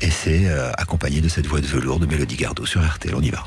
et 0.00 0.10
c'est 0.10 0.46
euh, 0.46 0.70
accompagné 0.76 1.20
de 1.20 1.28
cette 1.28 1.46
voix 1.46 1.60
de 1.60 1.66
velours 1.66 1.98
de 1.98 2.06
Mélodie 2.06 2.36
Gardot 2.36 2.66
sur 2.66 2.84
RTL. 2.84 3.14
On 3.14 3.22
y 3.22 3.30
va. 3.30 3.44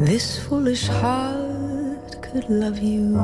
This 0.00 0.38
foolish 0.38 0.86
heart 0.88 2.20
could 2.20 2.50
love 2.50 2.78
you. 2.82 3.16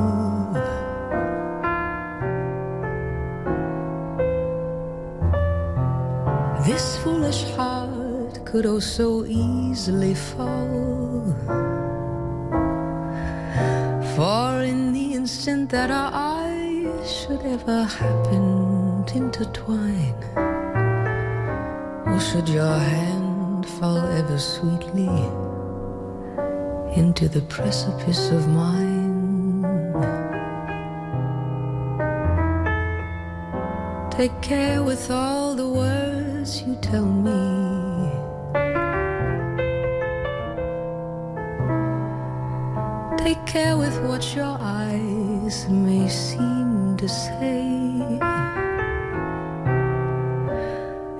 This 6.81 6.97
foolish 7.03 7.43
heart 7.55 8.43
could 8.43 8.65
oh 8.65 8.79
so 8.79 9.23
easily 9.25 10.15
fall. 10.15 11.35
For 14.15 14.63
in 14.63 14.91
the 14.91 15.13
instant 15.13 15.69
that 15.69 15.91
our 15.91 16.11
eyes 16.11 17.05
should 17.17 17.43
ever 17.45 17.83
happen 17.83 19.05
to 19.05 19.15
intertwine, 19.15 20.23
or 22.07 22.19
should 22.19 22.49
your 22.49 22.79
hand 22.93 23.63
fall 23.77 24.01
ever 24.19 24.39
sweetly 24.39 25.13
into 26.99 27.29
the 27.29 27.43
precipice 27.47 28.31
of 28.31 28.47
mine. 28.47 29.61
Take 34.09 34.41
care 34.41 34.81
with 34.81 35.11
all 35.11 35.53
the 35.53 35.69
words 35.69 36.10
you 36.41 36.75
tell 36.81 37.05
me. 37.05 38.09
Take 43.23 43.45
care 43.45 43.77
with 43.77 43.95
what 44.07 44.35
your 44.35 44.57
eyes 44.59 45.69
may 45.69 46.09
seem 46.09 46.97
to 46.97 47.07
say. 47.07 47.61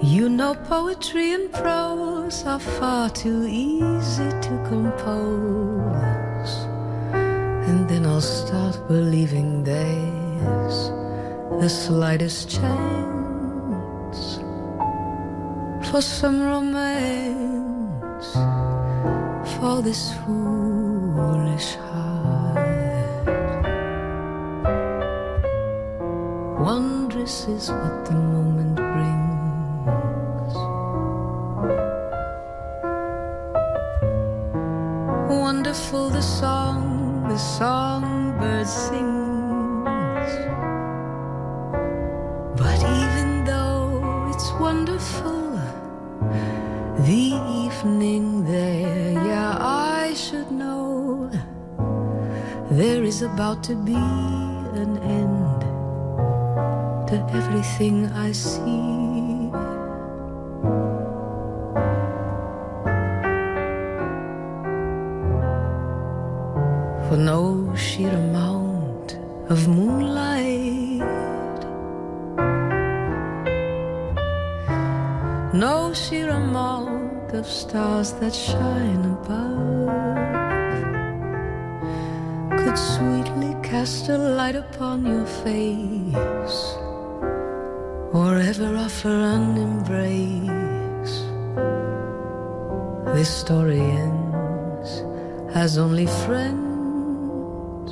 You 0.01 0.27
know 0.27 0.55
poetry 0.55 1.33
and 1.33 1.53
prose 1.53 2.43
are 2.43 2.59
far 2.59 3.11
too 3.11 3.45
easy 3.45 4.29
to 4.45 4.53
compose. 4.67 6.53
And 7.69 7.87
then 7.87 8.07
I'll 8.07 8.21
start 8.21 8.87
believing 8.87 9.63
there's 9.63 10.89
the 11.61 11.69
slightest 11.69 12.49
chance 12.49 13.20
for 15.91 16.01
some 16.01 16.41
romance 16.41 18.33
for 19.57 19.81
this 19.81 20.13
foolish 20.23 21.75
heart. 21.75 23.25
Wondrous 26.61 27.45
is 27.49 27.69
what 27.71 28.05
the 28.05 28.13
moment 28.13 28.50
to 53.63 53.75
be 53.75 53.93
an 53.93 54.97
end 55.03 55.61
to 57.07 57.15
everything 57.31 58.11
I 58.13 58.31
see. 58.31 59.20
Upon 84.81 85.05
your 85.05 85.27
face 85.27 86.63
or 88.17 88.37
ever 88.37 88.75
offer 88.77 89.09
an 89.09 89.55
embrace. 89.55 91.15
This 93.15 93.29
story 93.29 93.79
ends 93.79 94.89
as 95.53 95.77
only 95.77 96.07
friends 96.25 97.91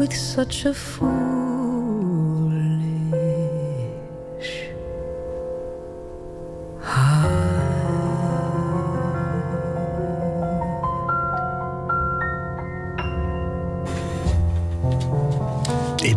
with 0.00 0.12
such 0.12 0.64
a 0.64 0.74
foolish 0.74 1.49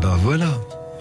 ben 0.04 0.18
voilà. 0.18 0.50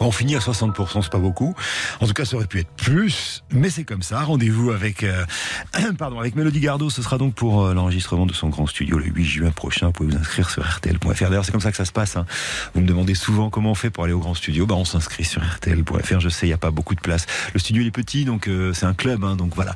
On 0.04 0.10
finit 0.10 0.34
à 0.36 0.40
60%, 0.40 1.02
c'est 1.02 1.10
pas 1.12 1.18
beaucoup. 1.18 1.54
En 2.00 2.06
tout 2.06 2.12
cas, 2.12 2.24
ça 2.24 2.36
aurait 2.36 2.46
pu 2.46 2.58
être 2.60 2.70
plus, 2.76 3.42
mais 3.50 3.70
c'est 3.70 3.84
comme 3.84 4.02
ça. 4.02 4.22
Rendez-vous 4.22 4.70
avec, 4.72 5.02
euh, 5.04 5.24
pardon, 5.98 6.18
avec 6.18 6.34
Mélodie 6.34 6.60
Gardot. 6.60 6.90
Ce 6.90 7.02
sera 7.02 7.18
donc 7.18 7.34
pour 7.34 7.62
euh, 7.62 7.74
l'enregistrement 7.74 8.26
de 8.26 8.32
son 8.32 8.48
grand 8.48 8.66
studio 8.66 8.98
le 8.98 9.06
8 9.06 9.24
juin 9.24 9.50
prochain. 9.50 9.86
Vous 9.86 9.92
pouvez 9.92 10.10
vous 10.12 10.18
inscrire 10.18 10.50
sur 10.50 10.62
RTL.fr. 10.68 11.28
D'ailleurs, 11.28 11.44
c'est 11.44 11.52
comme 11.52 11.60
ça 11.60 11.70
que 11.70 11.76
ça 11.76 11.84
se 11.84 11.92
passe. 11.92 12.16
hein. 12.16 12.26
Vous 12.74 12.80
me 12.80 12.86
demandez 12.86 13.14
souvent 13.14 13.50
comment 13.50 13.70
on 13.70 13.74
fait 13.74 13.90
pour 13.90 14.04
aller 14.04 14.12
au 14.12 14.18
grand 14.18 14.34
studio. 14.34 14.66
Bah, 14.66 14.74
on 14.76 14.84
s'inscrit 14.84 15.24
sur 15.24 15.42
RTL.fr. 15.42 16.20
Je 16.20 16.28
sais, 16.28 16.46
il 16.46 16.50
n'y 16.50 16.54
a 16.54 16.58
pas 16.58 16.70
beaucoup 16.70 16.94
de 16.94 17.00
place. 17.00 17.26
Le 17.54 17.60
studio 17.60 17.82
est 17.84 17.90
petit, 17.90 18.24
donc 18.24 18.48
euh, 18.48 18.72
c'est 18.72 18.86
un 18.86 18.94
club, 18.94 19.24
hein, 19.24 19.36
donc 19.36 19.54
voilà. 19.54 19.74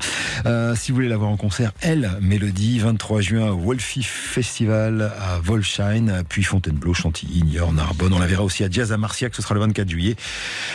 Si 0.77 0.91
vous 0.91 0.97
voulez 0.97 1.09
la 1.09 1.17
voir 1.17 1.31
en 1.31 1.37
concert, 1.37 1.73
elle, 1.81 2.11
Mélodie, 2.21 2.79
23 2.79 3.21
juin 3.21 3.51
Wolfie 3.51 4.03
Festival 4.03 5.13
à 5.21 5.39
Volshine, 5.39 6.23
puis 6.29 6.43
Fontainebleau, 6.43 6.95
Chantilly, 6.95 7.43
Niort, 7.43 7.73
Narbonne. 7.73 8.13
On 8.13 8.19
la 8.19 8.27
verra 8.27 8.43
aussi 8.45 8.65
à 8.65 8.71
Jazz 8.71 8.93
à 8.93 8.97
Marciac, 8.97 9.35
ce 9.35 9.43
sera 9.43 9.55
le 9.55 9.61
24 9.61 9.89
juillet. 9.89 10.16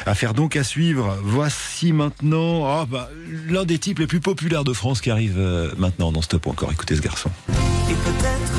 Affaire 0.06 0.34
donc 0.34 0.56
à 0.56 0.64
suivre. 0.64 1.18
Voici 1.24 1.94
maintenant 1.94 2.66
ah, 2.68 2.86
bah, 2.90 3.10
l'un 3.48 3.66
des 3.66 3.78
types 3.80 4.00
les 4.00 4.08
plus 4.08 4.20
populaires 4.20 4.64
de 4.64 4.74
France 4.74 5.02
qui 5.02 5.12
arrive 5.12 5.36
euh, 5.38 5.72
maintenant 5.78 6.12
dans 6.12 6.22
Stop 6.22 6.46
ou 6.48 6.50
encore. 6.52 6.72
Écoutez 6.72 6.96
ce 6.96 7.02
garçon. 7.02 7.30
Et 7.90 7.94
peut-être 7.94 8.54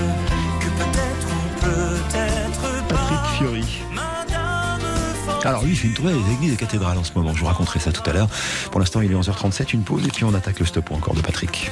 que 0.61 0.67
peut-être 0.83 1.27
ou 1.29 1.65
peut-être 1.65 2.87
Patrick 2.89 3.19
pas. 3.19 3.35
Fiori. 3.39 3.65
Madame 3.95 4.81
Fort- 5.27 5.47
Alors 5.47 5.63
lui, 5.65 5.71
il 5.73 5.77
fait 5.77 5.89
une 5.89 5.95
tournée 5.95 6.13
des 6.13 6.33
églises 6.35 6.53
et 6.53 6.57
cathédrales 6.57 6.99
en 6.99 7.05
ce 7.05 7.13
moment. 7.15 7.33
Je 7.35 7.41
vous 7.41 7.47
raconterai 7.47 7.81
ça 7.81 7.93
tout 7.93 8.09
à 8.09 8.13
l'heure. 8.13 8.29
Pour 8.71 8.81
l'instant, 8.81 9.01
il 9.01 9.11
est 9.11 9.15
11h37, 9.15 9.73
une 9.75 9.83
pause 9.85 10.05
et 10.07 10.11
puis 10.11 10.25
on 10.25 10.35
attaque 10.35 10.61
le 10.61 10.67
Stop 10.67 10.91
ou 10.91 10.95
encore 10.95 11.15
de 11.15 11.21
Patrick. 11.21 11.71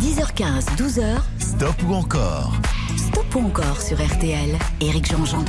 10h15, 0.00 0.76
12h, 0.76 1.16
Stop 1.38 1.74
ou 1.86 1.94
encore 1.94 2.52
Stop 2.98 3.36
ou 3.36 3.46
encore 3.46 3.80
sur 3.80 4.04
RTL. 4.04 4.58
Éric 4.80 5.08
Jean-Jean. 5.08 5.44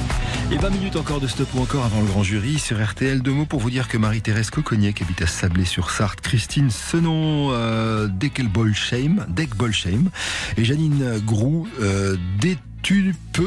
Et 0.52 0.58
20 0.58 0.70
minutes 0.70 0.96
encore 0.96 1.20
de 1.20 1.26
stop 1.26 1.48
ou 1.56 1.62
encore 1.62 1.84
avant 1.84 2.00
le 2.00 2.06
grand 2.06 2.22
jury 2.22 2.60
sur 2.60 2.84
RTL. 2.84 3.24
Deux 3.24 3.32
mots 3.32 3.48
pour 3.48 3.60
vous 3.60 3.72
dire 3.72 3.88
que 3.88 3.98
Marie-Thérèse 3.98 4.52
Cocognier, 4.52 4.94
qui 4.94 5.04
habite 5.04 5.24
à 5.24 5.28
Sablé-sur-Sarthe, 5.28 6.22
Christine 6.22 6.70
Senon, 6.70 7.50
euh, 7.52 8.08
Deckelbolsheim, 8.08 9.26
Deckbolsheim, 9.30 10.12
et 10.58 10.64
Janine 10.64 11.20
Grou, 11.26 11.68
euh, 11.82 12.18
Détulpe, 12.40 13.42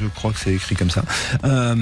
je 0.00 0.06
crois 0.06 0.32
que 0.32 0.38
c'est 0.38 0.54
écrit 0.54 0.74
comme 0.74 0.90
ça, 0.90 1.04
euh, 1.44 1.74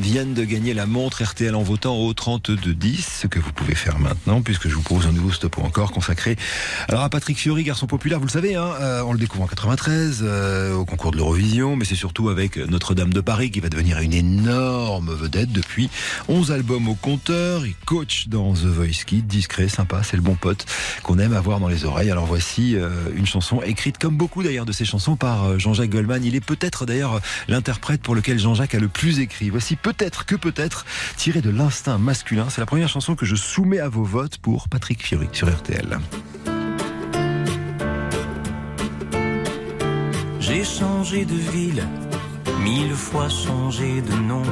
viennent 0.00 0.34
de 0.34 0.44
gagner 0.44 0.74
la 0.74 0.86
montre 0.86 1.22
RTL 1.22 1.54
en 1.54 1.62
votant 1.62 1.96
au 1.96 2.12
32-10, 2.12 3.20
ce 3.20 3.26
que 3.26 3.38
vous 3.38 3.52
pouvez 3.52 3.74
faire 3.74 3.98
maintenant, 3.98 4.42
puisque 4.42 4.68
je 4.68 4.74
vous 4.74 4.82
propose 4.82 5.06
un 5.06 5.12
nouveau 5.12 5.32
stop 5.32 5.58
encore 5.58 5.92
consacré 5.92 6.36
alors 6.88 7.02
à 7.02 7.10
Patrick 7.10 7.38
Fiori, 7.38 7.64
garçon 7.64 7.86
populaire, 7.86 8.18
vous 8.18 8.26
le 8.26 8.30
savez, 8.30 8.54
hein, 8.54 8.70
euh, 8.80 9.02
on 9.02 9.12
le 9.12 9.18
découvre 9.18 9.44
en 9.44 9.46
93 9.46 10.20
euh, 10.22 10.74
au 10.74 10.84
concours 10.84 11.10
de 11.10 11.16
l'Eurovision, 11.16 11.76
mais 11.76 11.84
c'est 11.84 11.94
surtout 11.94 12.28
avec 12.28 12.56
Notre-Dame 12.56 13.12
de 13.12 13.20
Paris 13.20 13.50
qui 13.50 13.60
va 13.60 13.68
devenir 13.68 13.98
une 13.98 14.14
énorme 14.14 15.12
vedette 15.12 15.52
depuis 15.52 15.90
11 16.28 16.52
albums 16.52 16.88
au 16.88 16.94
compteur. 16.94 17.66
Il 17.66 17.74
coach 17.86 18.28
dans 18.28 18.52
The 18.54 18.64
Voice 18.64 19.04
Kids, 19.06 19.22
discret, 19.22 19.68
sympa, 19.68 20.02
c'est 20.02 20.16
le 20.16 20.22
bon 20.22 20.34
pote 20.34 20.66
qu'on 21.02 21.18
aime 21.18 21.32
avoir 21.32 21.60
dans 21.60 21.68
les 21.68 21.84
oreilles. 21.84 22.10
Alors 22.10 22.26
voici 22.26 22.76
euh, 22.76 22.90
une 23.14 23.26
chanson 23.26 23.60
écrite 23.62 23.98
comme 23.98 24.16
beaucoup 24.16 24.42
d'ailleurs 24.42 24.66
de 24.66 24.72
ces 24.72 24.84
chansons 24.84 25.16
par 25.16 25.58
Jean-Jacques 25.58 25.90
Goldman. 25.90 26.24
Il 26.24 26.34
est 26.34 26.44
peut-être 26.44 26.86
d'ailleurs 26.86 27.20
l'interprète 27.58 28.02
pour 28.02 28.14
lequel 28.14 28.38
Jean-Jacques 28.38 28.76
a 28.76 28.78
le 28.78 28.86
plus 28.86 29.18
écrit. 29.18 29.50
Voici 29.50 29.74
peut-être 29.74 30.24
que 30.24 30.36
peut-être 30.36 30.86
tiré 31.16 31.40
de 31.40 31.50
l'instinct 31.50 31.98
masculin. 31.98 32.46
C'est 32.50 32.60
la 32.60 32.66
première 32.66 32.88
chanson 32.88 33.16
que 33.16 33.26
je 33.26 33.34
soumets 33.34 33.80
à 33.80 33.88
vos 33.88 34.04
votes 34.04 34.38
pour 34.38 34.68
Patrick 34.68 35.02
Fiori 35.02 35.26
sur 35.32 35.52
RTL. 35.52 35.98
J'ai 40.38 40.62
changé 40.62 41.24
de 41.24 41.34
ville, 41.34 41.82
mille 42.62 42.94
fois 42.94 43.28
changé 43.28 44.02
de 44.02 44.14
nom. 44.14 44.44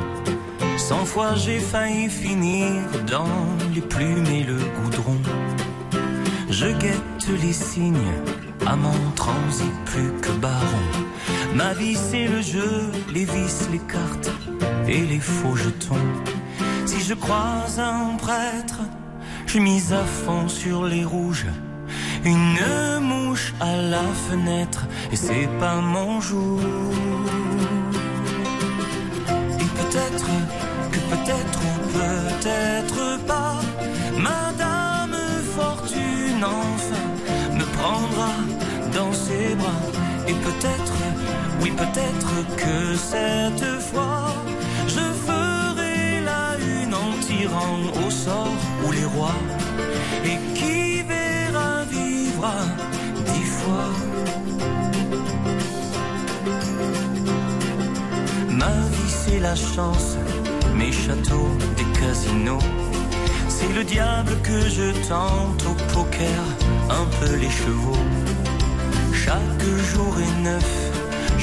Cent 0.76 1.04
fois 1.04 1.36
j'ai 1.36 1.60
failli 1.60 2.10
finir 2.10 2.72
dans 3.06 3.46
les 3.72 3.82
plumes 3.82 4.26
et 4.26 4.42
le 4.42 4.58
goudron. 4.82 5.20
Je 6.50 6.66
guette 6.66 7.28
les 7.40 7.52
signes, 7.52 8.12
amant 8.66 9.12
transit 9.14 9.72
plus 9.84 10.10
que 10.20 10.32
baron. 10.40 11.06
Ma 11.56 11.72
vie 11.72 11.96
c'est 11.96 12.26
le 12.26 12.42
jeu, 12.42 12.82
les 13.14 13.24
vis, 13.24 13.68
les 13.72 13.78
cartes 13.78 14.30
et 14.86 15.00
les 15.00 15.20
faux 15.20 15.56
jetons. 15.56 16.06
Si 16.84 17.00
je 17.00 17.14
croise 17.14 17.80
un 17.80 18.16
prêtre, 18.18 18.80
je 19.46 19.58
mise 19.58 19.90
à 19.94 20.04
fond 20.04 20.48
sur 20.48 20.84
les 20.84 21.02
rouges. 21.02 21.46
Une 22.26 22.60
mouche 23.00 23.54
à 23.58 23.74
la 23.74 24.06
fenêtre 24.28 24.86
et 25.10 25.16
c'est 25.16 25.48
pas 25.58 25.80
mon 25.80 26.20
jour. 26.20 26.60
Et 29.62 29.70
peut-être 29.80 30.26
que 30.92 31.00
peut-être 31.12 31.60
ou 31.70 31.74
peut-être 32.02 33.24
pas, 33.26 33.62
Madame 34.18 35.16
Fortune 35.56 36.44
enfin 36.44 37.06
me 37.58 37.64
prendra 37.78 38.32
dans 38.92 39.12
ses 39.14 39.54
bras. 39.54 39.86
Peut-être 41.76 42.32
que 42.56 42.96
cette 42.96 43.80
fois, 43.80 44.32
je 44.88 45.04
ferai 45.26 46.20
la 46.24 46.56
une 46.58 46.94
en 46.94 47.12
tirant 47.20 47.80
au 48.04 48.10
sort 48.10 48.56
ou 48.84 48.92
les 48.92 49.04
rois. 49.04 49.40
Et 50.24 50.38
qui 50.54 51.02
verra 51.02 51.84
vivre 51.84 52.52
dix 53.26 53.48
fois. 53.58 53.90
Ma 58.50 58.76
vie 58.94 59.14
c'est 59.24 59.40
la 59.40 59.54
chance, 59.54 60.16
mes 60.74 60.92
châteaux, 60.92 61.50
des 61.76 62.00
casinos. 62.00 62.66
C'est 63.48 63.72
le 63.74 63.84
diable 63.84 64.32
que 64.42 64.60
je 64.68 64.92
tente 65.08 65.62
au 65.70 65.74
poker, 65.94 66.42
un 66.90 67.06
peu 67.18 67.36
les 67.36 67.50
chevaux. 67.50 68.04
Chaque 69.12 69.62
jour 69.92 70.14
est 70.20 70.42
neuf, 70.42 70.85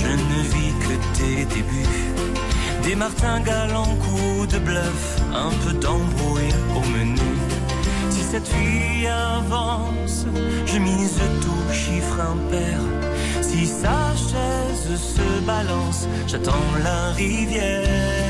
je 0.04 0.12
ne 0.12 0.40
vis 0.54 0.74
que 0.84 0.96
des 1.20 1.46
débuts. 1.46 2.04
Des 2.84 2.96
martingales 2.96 3.76
en 3.76 3.96
coups 4.04 4.48
de 4.54 4.60
bluff, 4.60 5.04
un 5.34 5.52
peu 5.64 5.74
d'embrouille 5.74 6.56
au 6.76 6.82
menu. 6.96 7.32
Si 8.10 8.22
cette 8.32 8.48
vie 8.48 9.08
avance, 9.08 10.26
je 10.66 10.78
mise 10.78 11.20
tout 11.42 11.74
chiffre 11.74 12.20
impair. 12.20 12.80
Si 13.42 13.66
sa 13.66 14.00
chaise 14.30 15.00
se 15.16 15.46
balance, 15.46 16.08
j'attends 16.28 16.70
la 16.84 17.12
rivière. 17.14 18.23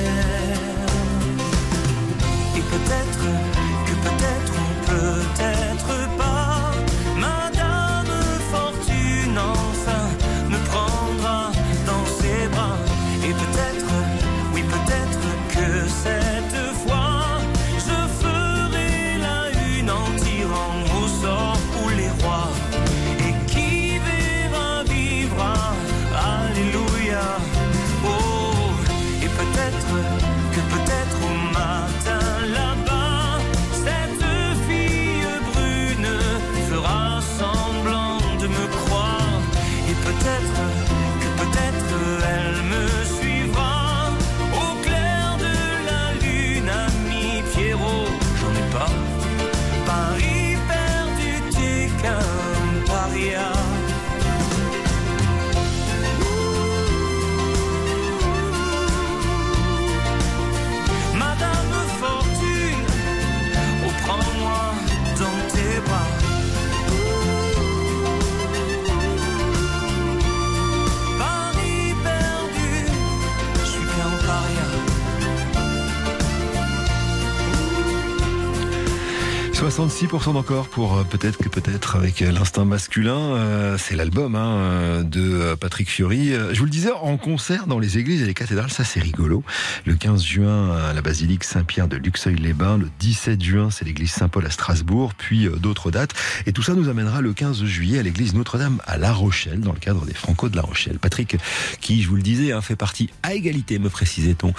66% 79.64 80.34
d'encore 80.34 80.68
pour 80.68 80.97
euh, 80.97 81.03
peut-être 81.05 81.38
que 81.38 81.47
peut-être 81.47 81.95
avec 81.95 82.22
euh, 82.22 82.34
l'instinct 82.34 82.66
masculin. 82.66 83.16
Euh, 83.16 83.78
c'est 83.78 83.95
l'album 83.95 84.36
hein, 84.36 85.03
de 85.05 85.55
Patrick 85.55 85.89
Fiori. 85.89 86.34
Je 86.51 86.59
vous 86.59 86.66
le 86.66 86.70
disais, 86.70 86.91
en 86.91 87.16
concert 87.16 87.66
dans 87.66 87.80
les 87.80 87.97
églises 87.97 88.22
et 88.22 88.26
les 88.26 88.34
cathédrales, 88.34 88.72
ça 88.72 88.84
c'est 88.84 88.99
rigolo. 88.99 89.41
Le 89.86 89.95
15 89.95 90.22
juin 90.22 90.76
à 90.76 90.91
la 90.91 91.01
basilique 91.01 91.45
Saint-Pierre 91.45 91.88
de 91.88 91.95
Luxeuil-les-Bains. 91.95 92.78
Le 92.78 92.89
17 92.99 93.41
juin, 93.41 93.70
c'est 93.72 93.86
l'église 93.86 94.11
Saint-Paul 94.11 94.45
à 94.45 94.49
Strasbourg. 94.49 95.14
Puis 95.14 95.47
d'autres 95.61 95.91
dates. 95.91 96.14
Et 96.45 96.51
tout 96.51 96.61
ça 96.61 96.74
nous 96.74 96.89
amènera 96.89 97.22
le 97.22 97.32
15 97.32 97.64
juillet 97.64 97.99
à 97.99 98.03
l'église 98.03 98.34
Notre-Dame 98.34 98.82
à 98.86 98.97
La 98.97 99.14
Rochelle, 99.14 99.61
dans 99.61 99.72
le 99.72 99.80
cadre 99.80 100.05
des 100.05 100.14
Franco 100.14 100.49
de 100.49 100.57
La 100.57 100.64
Rochelle. 100.64 100.99
Patrick, 100.99 101.38
qui, 101.80 102.01
je 102.01 102.09
vous 102.09 102.18
le 102.18 102.22
disais, 102.22 102.51
hein, 102.51 102.61
fait 102.61 102.76
partie 102.76 103.09
à 103.24 103.34
égalité, 103.34 103.80
me 103.80 103.89
précisait-on, 103.89 104.53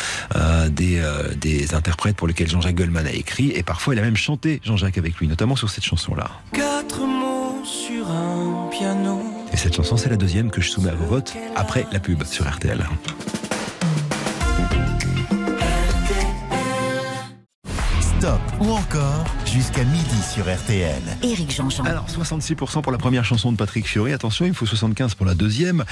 des, 0.70 1.02
des 1.36 1.74
interprètes 1.74 2.16
pour 2.16 2.26
lesquels 2.26 2.48
Jean-Jacques 2.48 2.76
Goldman 2.76 3.06
a 3.06 3.12
écrit. 3.12 3.50
Et 3.50 3.62
parfois, 3.62 3.94
il 3.94 3.98
a 3.98 4.02
même 4.02 4.16
chanté 4.16 4.60
Jean-Jacques 4.64 4.93
avec 4.98 5.16
lui, 5.16 5.28
notamment 5.28 5.56
sur 5.56 5.70
cette 5.70 5.84
chanson-là. 5.84 6.30
Quatre 6.52 7.00
mots 7.00 7.64
sur 7.64 8.10
un 8.10 8.68
piano. 8.70 9.22
Et 9.52 9.56
cette 9.56 9.74
chanson, 9.74 9.96
c'est 9.96 10.10
la 10.10 10.16
deuxième 10.16 10.50
que 10.50 10.60
je 10.60 10.70
soumets 10.70 10.90
à 10.90 10.94
vos 10.94 11.06
votes 11.06 11.34
après 11.56 11.86
la 11.92 12.00
pub 12.00 12.24
sur 12.24 12.48
RTL. 12.48 12.84
Stop 18.00 18.40
ou 18.60 18.70
encore 18.70 19.24
jusqu'à 19.46 19.84
midi 19.84 20.22
sur 20.32 20.44
RTL. 20.52 21.02
Éric 21.22 21.54
Jean-Jean. 21.54 21.84
Alors, 21.84 22.06
66% 22.08 22.82
pour 22.82 22.90
la 22.90 22.98
première 22.98 23.24
chanson 23.24 23.52
de 23.52 23.56
Patrick 23.56 23.86
Fiori. 23.86 24.12
Attention, 24.12 24.46
il 24.46 24.54
faut 24.54 24.66
75 24.66 25.14
pour 25.14 25.26
la 25.26 25.34
deuxième. 25.34 25.84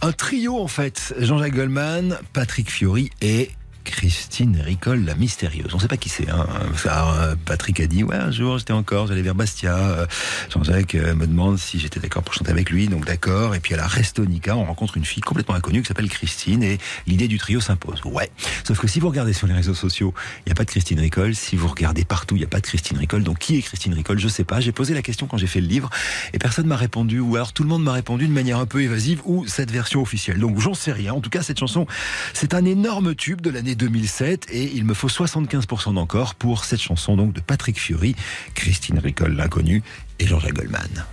Un 0.00 0.12
trio, 0.12 0.58
en 0.58 0.68
fait. 0.68 1.14
Jean-Jacques 1.18 1.54
Goldman, 1.54 2.18
Patrick 2.32 2.70
Fiori 2.70 3.10
et 3.20 3.50
Christine 3.90 4.60
Ricole, 4.64 5.04
la 5.04 5.14
mystérieuse. 5.14 5.68
On 5.72 5.76
ne 5.76 5.82
sait 5.82 5.88
pas 5.88 5.96
qui 5.96 6.08
c'est. 6.08 6.30
Hein. 6.30 6.46
Euh, 6.86 7.34
Patrick 7.44 7.80
a 7.80 7.86
dit, 7.86 8.04
ouais, 8.04 8.16
un 8.16 8.30
jour, 8.30 8.56
j'étais 8.58 8.72
encore, 8.72 9.08
j'allais 9.08 9.22
vers 9.22 9.34
Bastia. 9.34 9.76
Euh, 9.76 10.06
Jean-Jacques 10.48 10.94
euh, 10.94 11.14
me 11.14 11.26
demande 11.26 11.58
si 11.58 11.78
j'étais 11.78 12.00
d'accord 12.00 12.22
pour 12.22 12.32
chanter 12.32 12.50
avec 12.50 12.70
lui, 12.70 12.88
donc 12.88 13.04
d'accord. 13.04 13.54
Et 13.54 13.60
puis 13.60 13.74
à 13.74 13.76
la 13.76 13.86
Restonica, 13.86 14.56
on 14.56 14.64
rencontre 14.64 14.96
une 14.96 15.04
fille 15.04 15.22
complètement 15.22 15.54
inconnue 15.54 15.82
qui 15.82 15.88
s'appelle 15.88 16.08
Christine 16.08 16.62
et 16.62 16.78
l'idée 17.06 17.28
du 17.28 17.38
trio 17.38 17.60
s'impose. 17.60 18.00
Ouais. 18.04 18.30
Sauf 18.64 18.78
que 18.78 18.86
si 18.86 19.00
vous 19.00 19.08
regardez 19.08 19.32
sur 19.32 19.46
les 19.46 19.54
réseaux 19.54 19.74
sociaux, 19.74 20.14
il 20.38 20.48
n'y 20.48 20.52
a 20.52 20.54
pas 20.54 20.64
de 20.64 20.70
Christine 20.70 21.00
Ricole. 21.00 21.34
Si 21.34 21.56
vous 21.56 21.68
regardez 21.68 22.04
partout, 22.04 22.36
il 22.36 22.38
n'y 22.38 22.44
a 22.44 22.48
pas 22.48 22.60
de 22.60 22.66
Christine 22.66 22.96
Ricole. 22.96 23.24
Donc 23.24 23.38
qui 23.38 23.58
est 23.58 23.62
Christine 23.62 23.94
Ricole 23.94 24.18
Je 24.18 24.28
sais 24.28 24.44
pas. 24.44 24.60
J'ai 24.60 24.72
posé 24.72 24.94
la 24.94 25.02
question 25.02 25.26
quand 25.26 25.36
j'ai 25.36 25.48
fait 25.48 25.60
le 25.60 25.66
livre 25.66 25.90
et 26.32 26.38
personne 26.38 26.66
m'a 26.66 26.76
répondu. 26.76 27.18
Ou 27.18 27.36
alors 27.36 27.52
tout 27.52 27.64
le 27.64 27.68
monde 27.68 27.82
m'a 27.82 27.92
répondu 27.92 28.28
de 28.28 28.32
manière 28.32 28.58
un 28.58 28.66
peu 28.66 28.82
évasive 28.82 29.20
ou 29.24 29.46
cette 29.46 29.70
version 29.70 30.00
officielle. 30.00 30.38
Donc 30.38 30.60
j'en 30.60 30.74
sais 30.74 30.92
rien. 30.92 31.12
En 31.12 31.20
tout 31.20 31.30
cas, 31.30 31.42
cette 31.42 31.58
chanson, 31.58 31.86
c'est 32.32 32.54
un 32.54 32.64
énorme 32.64 33.14
tube 33.14 33.40
de 33.40 33.50
l'année 33.50 33.74
2007 33.80 34.48
et 34.50 34.70
il 34.74 34.84
me 34.84 34.92
faut 34.92 35.08
75% 35.08 35.94
d'encore 35.94 36.34
pour 36.34 36.64
cette 36.64 36.80
chanson 36.80 37.16
donc 37.16 37.32
de 37.32 37.40
Patrick 37.40 37.80
Fiori, 37.80 38.14
Christine 38.54 38.98
Ricole, 38.98 39.32
l'inconnue, 39.32 39.82
et 40.18 40.26
Jean-Jacques 40.26 40.52
Goldman. 40.52 41.06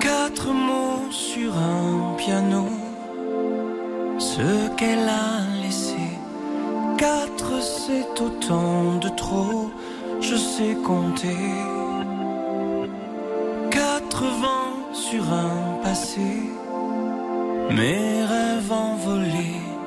Quatre 0.00 0.46
mots 0.52 1.10
sur 1.10 1.56
un 1.56 2.14
piano. 2.16 2.68
Ce 4.20 4.76
qu'elle 4.76 5.08
a 5.08 5.62
laissé. 5.62 5.96
Quatre, 6.96 7.60
c'est 7.60 8.20
autant 8.22 8.98
de 8.98 9.08
trop. 9.08 9.72
Je 10.20 10.36
sais 10.36 10.76
compter. 10.84 11.42
Quatre-vingts 13.70 14.94
sur 14.94 15.24
un 15.32 15.82
passé. 15.82 16.20
Mes 17.70 18.24
rêves 18.24 18.72
envolés. 18.72 19.77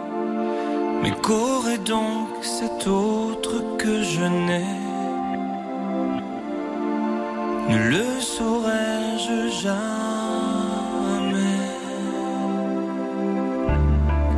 Mais 1.01 1.11
qu'aurait 1.11 1.79
donc 1.79 2.29
cet 2.43 2.85
autre 2.85 3.77
que 3.79 4.03
je 4.03 4.21
n'ai. 4.21 4.65
Ne 7.69 7.77
le 7.89 8.19
saurais-je 8.19 9.49
jamais. 9.63 10.01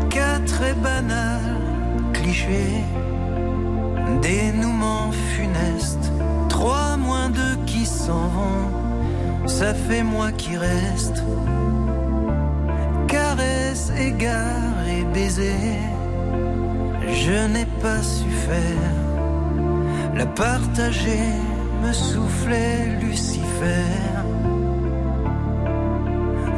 Quatre 0.10 0.64
et 0.64 0.74
banal 0.74 1.42
cliché 2.14 2.86
Dénouement 4.22 5.12
funeste 5.12 6.12
Trois 6.48 6.96
moins 6.96 7.30
deux 7.30 7.58
qui 7.66 7.86
s'en 7.86 8.28
vont 8.38 9.48
Ça 9.48 9.74
fait 9.74 10.04
moi 10.04 10.32
qui 10.32 10.56
reste. 10.56 11.24
Caresse, 13.08 13.92
égard 13.98 14.88
et 14.88 15.04
baiser 15.14 15.80
je 17.16 17.48
n'ai 17.48 17.66
pas 17.82 18.02
su 18.02 18.30
faire. 18.48 18.94
La 20.16 20.26
partager 20.26 21.30
me 21.82 21.92
soufflait 21.92 22.98
Lucifer. 23.02 23.92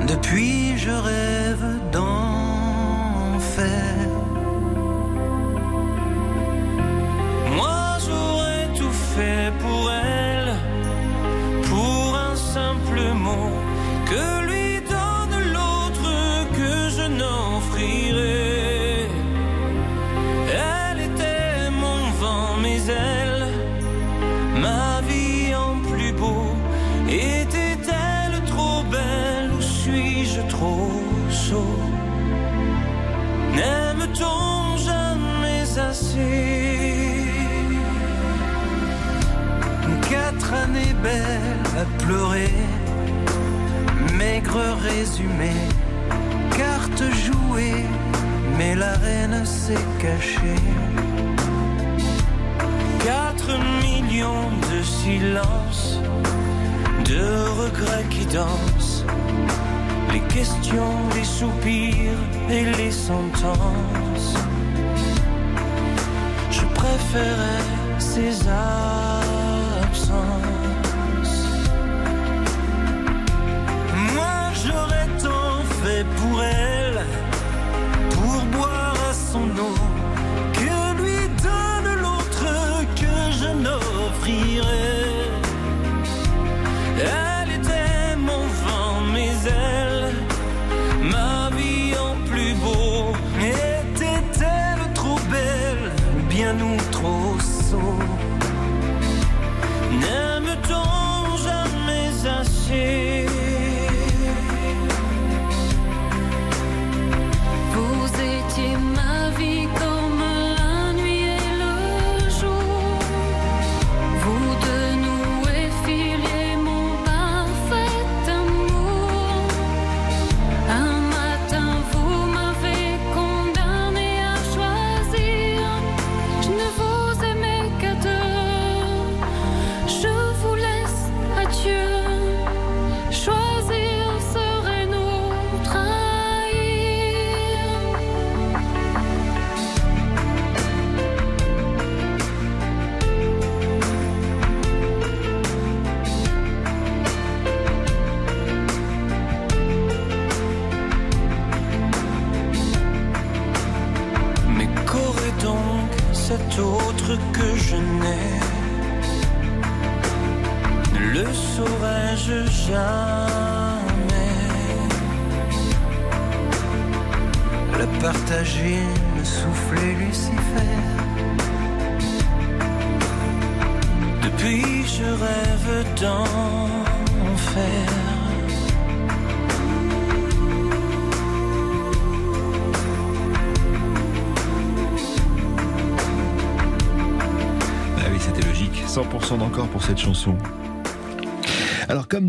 Depuis 0.07 0.77
je 0.77 0.91
rêve 0.91 1.65
d'enfer. 1.91 3.95
Moi 7.55 7.97
j'aurais 8.05 8.67
tout 8.77 8.95
fait 9.15 9.51
pour 9.59 9.91
elle, 9.91 10.53
pour 11.69 12.17
un 12.29 12.35
simple 12.35 13.01
mot 13.13 13.51
que 14.09 14.34
Belles 40.75 41.79
à 41.79 42.03
pleurer, 42.03 42.51
maigre 44.17 44.59
résumé, 44.81 45.53
carte 46.57 47.03
jouée, 47.25 47.85
mais 48.57 48.75
la 48.75 48.93
reine 48.93 49.45
s'est 49.45 49.87
cachée. 49.99 50.61
Quatre 52.99 53.57
millions 53.83 54.49
de 54.69 54.83
silences, 54.83 55.99
de 57.05 57.23
regrets 57.61 58.05
qui 58.09 58.25
dansent, 58.25 59.05
les 60.11 60.21
questions, 60.33 60.97
les 61.15 61.23
soupirs 61.23 62.21
et 62.49 62.65
les 62.77 62.91
sentences. 62.91 64.35
Je 66.51 66.65
préférais 66.65 67.63
ces. 67.99 69.04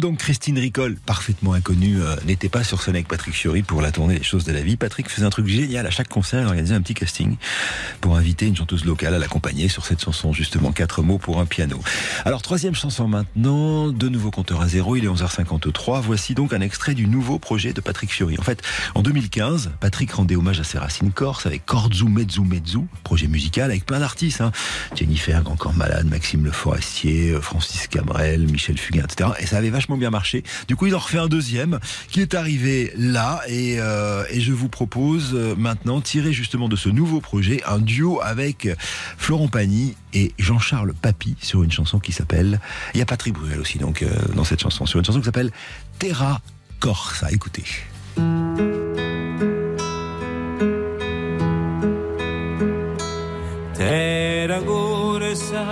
Donc 0.07 0.19
Christine 0.19 0.57
Ricole, 0.57 0.95
parfaitement 0.95 1.53
inconnue, 1.55 2.01
euh, 2.01 2.15
n'était 2.27 2.49
pas 2.49 2.63
sur 2.63 2.81
scène 2.81 2.95
avec 2.95 3.09
Patrick 3.09 3.35
Fiori 3.35 3.65
pour 3.65 3.83
la 3.83 3.91
tournée 3.91 4.17
Les 4.17 4.23
choses 4.23 4.45
de 4.45 4.53
la 4.53 4.61
vie, 4.61 4.77
Patrick 4.77 5.11
faisait 5.11 5.27
un 5.27 5.31
truc 5.31 5.49
génial 5.49 5.85
à 5.85 5.91
chaque 5.91 6.07
concert, 6.09 6.43
il 6.43 6.47
organisait 6.47 6.77
un 6.77 6.81
petit 6.81 6.95
casting 6.95 7.35
pour 8.01 8.17
inviter 8.17 8.47
une 8.47 8.55
chanteuse 8.55 8.85
locale 8.85 9.15
à 9.15 9.19
l'accompagner 9.19 9.67
sur 9.67 9.85
cette 9.85 10.01
chanson, 10.01 10.33
justement 10.33 10.71
quatre 10.71 11.03
mots 11.03 11.19
pour 11.19 11.41
un 11.41 11.45
piano. 11.45 11.81
Alors 12.25 12.41
troisième 12.41 12.77
chanson 12.77 13.09
maintenant, 13.09 13.89
de 13.89 14.09
nouveau 14.09 14.31
compteur 14.31 14.61
à 14.61 14.69
zéro, 14.69 14.95
il 14.95 15.05
est 15.05 15.09
11h53, 15.09 16.03
voici 16.03 16.37
donc 16.37 16.53
un 16.53 16.61
extrait 16.61 16.95
du 16.95 17.09
nouveau 17.09 17.41
projet 17.41 17.73
de 17.73 17.81
Patrick 17.81 18.13
Fiori. 18.13 18.37
En 18.39 18.45
fait, 18.45 18.63
en 18.95 19.03
2015, 19.03 19.73
Patrick 19.81 20.13
rendait 20.13 20.37
hommage 20.37 20.61
à 20.61 20.65
ses 20.65 20.79
racines 20.79 21.11
corses 21.11 21.47
avec 21.47 21.67
Corzu 21.67 22.05
Mezzu 22.05 22.43
Mezzu, 22.43 22.83
projet 23.03 23.27
musical 23.27 23.73
avec 23.73 23.85
plein 23.85 23.99
d'artistes, 23.99 24.41
hein. 24.41 24.53
Jennifer 24.95 25.43
Grand 25.43 25.57
Corps 25.57 25.75
Malade, 25.75 26.07
Maxime 26.07 26.45
Le 26.45 26.53
Forestier, 26.53 27.39
Francis 27.43 27.89
Cabrel, 27.89 28.47
Michel 28.47 28.79
Fugain, 28.79 29.03
etc. 29.03 29.31
Et 29.41 29.47
ça 29.47 29.57
avait 29.57 29.71
vachement 29.71 29.96
bien 29.97 30.11
marché. 30.11 30.43
Du 30.69 30.77
coup, 30.77 30.87
il 30.87 30.95
en 30.95 30.99
refait 30.99 31.19
un 31.19 31.29
deuxième 31.29 31.79
qui 32.09 32.21
est 32.21 32.35
arrivé 32.35 32.93
là 32.97 33.41
et, 33.49 33.81
euh, 33.81 34.25
je 34.37 34.53
vous 34.53 34.69
propose 34.69 35.33
euh, 35.35 35.55
maintenant, 35.57 36.01
tiré 36.01 36.33
justement 36.33 36.69
de 36.69 36.77
ce 36.77 36.89
nouveau 36.89 37.21
projet, 37.21 37.63
un 37.67 37.79
duo 37.79 38.21
avec 38.23 38.69
Florent 39.17 39.49
Pagny 39.49 39.97
et 40.13 40.33
Jean-Charles 40.39 40.95
Papy 40.95 41.37
sur 41.41 41.63
une 41.63 41.73
chanson 41.73 41.99
qui 41.99 42.13
s'appelle... 42.13 42.61
Il 42.95 42.99
y 42.99 43.03
a 43.03 43.07
Patrick 43.07 43.35
Bruel 43.35 43.61
aussi 43.61 43.79
donc 43.79 44.03
euh, 44.03 44.09
dans 44.35 44.45
cette 44.45 44.61
chanson, 44.61 44.87
sur 44.87 44.99
une 44.99 45.05
chanson 45.05 45.21
qui 45.21 45.27
s'appelle 45.27 45.51
Terra 45.99 46.41
Corsa. 46.81 47.31
Écoutez. 47.33 47.65
Terra 53.77 54.61
gorsa, 54.61 55.65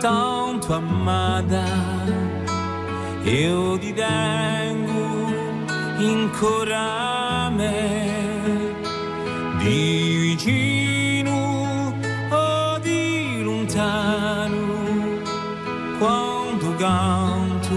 tanto 0.00 0.74
amata, 0.74 1.64
io 3.24 3.78
ti 3.78 3.92
tengo 3.92 5.30
ancora 5.98 7.46
a 7.46 7.50
me, 7.50 8.74
di 9.58 10.16
vicino 10.20 11.94
o 12.30 12.78
di 12.80 13.42
lontano, 13.42 15.20
quando 15.98 16.74
canto, 16.76 17.74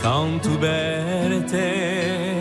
canto 0.00 0.58
per 0.58 1.44
te, 1.44 2.36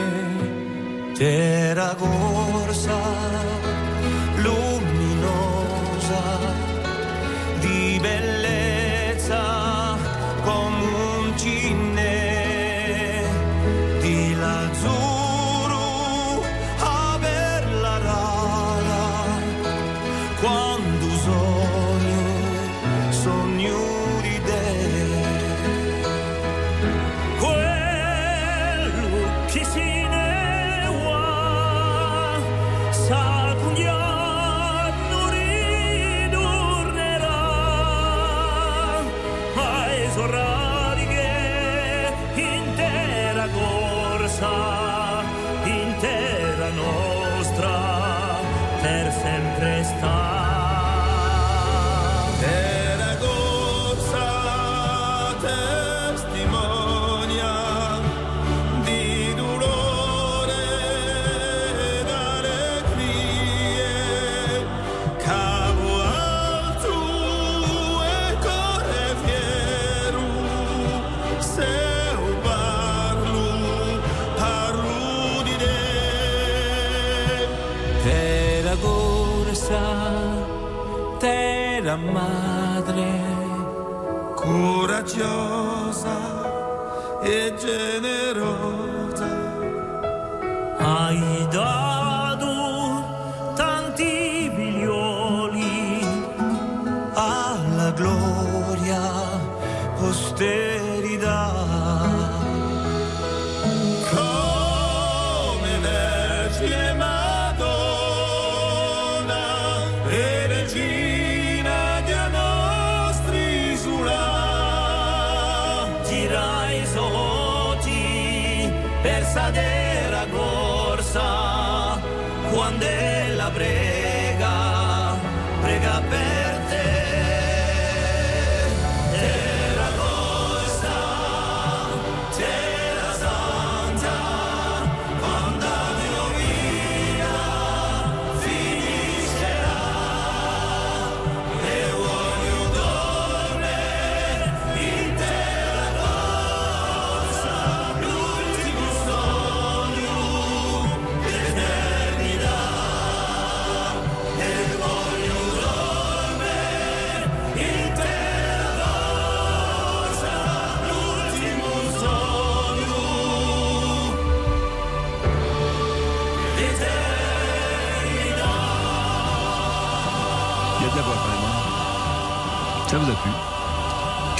terra 1.15 1.95
corsa 1.95 3.16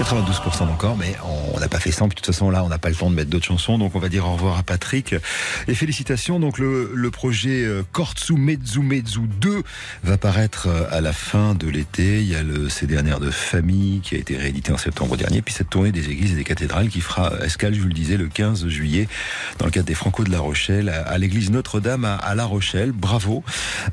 92% 0.08 0.70
encore, 0.70 0.96
mais 0.96 1.18
on 1.54 1.60
n'a 1.60 1.68
pas 1.68 1.80
fait 1.80 1.92
100. 1.92 2.08
Puis 2.08 2.16
de 2.16 2.22
toute 2.22 2.28
façon, 2.28 2.50
là, 2.50 2.64
on 2.64 2.70
n'a 2.70 2.78
pas 2.78 2.88
le 2.88 2.96
temps 2.96 3.10
de 3.10 3.16
mettre 3.16 3.30
d'autres 3.30 3.46
chansons. 3.46 3.78
Donc, 3.78 3.94
on 3.94 4.00
va 4.00 4.08
dire 4.08 4.26
au 4.26 4.34
revoir 4.34 4.58
à 4.58 4.64
Patrick. 4.64 5.14
Et 5.68 5.76
félicitations. 5.76 6.40
Donc, 6.40 6.60
le, 6.60 6.92
le 6.94 7.12
projet 7.12 7.66
euh, 7.66 7.84
Kortsu 7.92 8.36
Mezu 8.36 8.80
Mezu 8.80 9.22
2 9.42 9.57
va 10.04 10.18
paraître 10.18 10.68
euh, 10.68 10.86
à 10.92 11.02
la 11.02 11.14
fin 11.14 11.56
de 11.56 11.68
l'été. 11.68 12.22
Il 12.22 12.28
y 12.28 12.36
a 12.36 12.44
le 12.44 12.70
CD 12.70 12.96
air 12.96 13.20
de 13.20 13.30
famille 13.30 14.02
qui 14.02 14.16
a 14.16 14.18
été 14.18 14.38
réédité 14.38 14.72
en 14.72 14.78
septembre 14.78 15.18
dernier. 15.18 15.42
Puis 15.42 15.54
cette 15.54 15.70
tournée 15.70 15.92
des 15.92 16.10
églises 16.10 16.34
et 16.34 16.36
des 16.36 16.44
cathédrales 16.44 16.90
qui 16.90 17.02
fera 17.02 17.34
escale, 17.44 17.74
je 17.74 17.82
vous 17.82 17.88
le 17.88 17.94
disais, 17.94 18.18
le 18.18 18.28
15 18.28 18.68
juillet 18.68 19.08
dans 19.60 19.66
le 19.66 19.72
cadre 19.72 19.86
des 19.86 19.94
Franco 19.94 20.24
de 20.24 20.32
La 20.32 20.40
Rochelle 20.40 20.90
à 20.90 21.18
l'église 21.18 21.52
Notre-Dame 21.52 22.06
à, 22.06 22.36
La 22.36 22.46
Rochelle. 22.46 22.92
Bravo. 22.92 23.44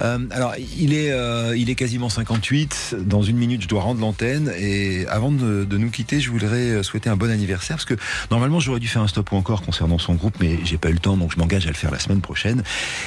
Euh, 0.03 0.19
alors, 0.31 0.55
il 0.79 0.95
est, 0.95 1.13
euh, 1.13 1.57
il 1.57 1.71
est 1.71 1.75
quasiment 1.75 2.09
58. 2.09 2.97
Dans 3.01 3.23
une 3.23 3.37
minute, 3.37 3.63
je 3.63 3.69
dois 3.69 3.83
rendre 3.83 4.01
l'antenne. 4.01 4.53
Et 4.59 5.07
avant 5.09 5.33
de, 5.33 5.65
de, 5.65 5.79
nous 5.79 5.91
quitter, 5.91 6.21
je 6.21 6.31
voudrais 6.31 6.83
souhaiter 6.83 7.11
un 7.11 7.17
bon 7.17 7.31
anniversaire 7.31 7.77
parce 7.77 7.85
que 7.85 7.95
normalement, 8.31 8.61
j'aurais 8.61 8.81
dû 8.81 8.89
faire 8.89 9.03
un 9.03 9.09
stop 9.09 9.33
ou 9.33 9.37
encore 9.37 9.63
concernant 9.63 9.99
son 9.99 10.15
groupe, 10.15 10.37
mais 10.41 10.59
j'ai 10.65 10.79
pas 10.79 10.91
eu 10.91 10.95
le 10.95 10.99
temps, 10.99 11.17
donc 11.17 11.33
je 11.33 11.39
m'engage 11.39 11.67
à 11.67 11.71
le 11.71 11.75
faire 11.75 11.91
la 11.91 11.99
semaine 11.99 12.21
prochaine. 12.21 12.63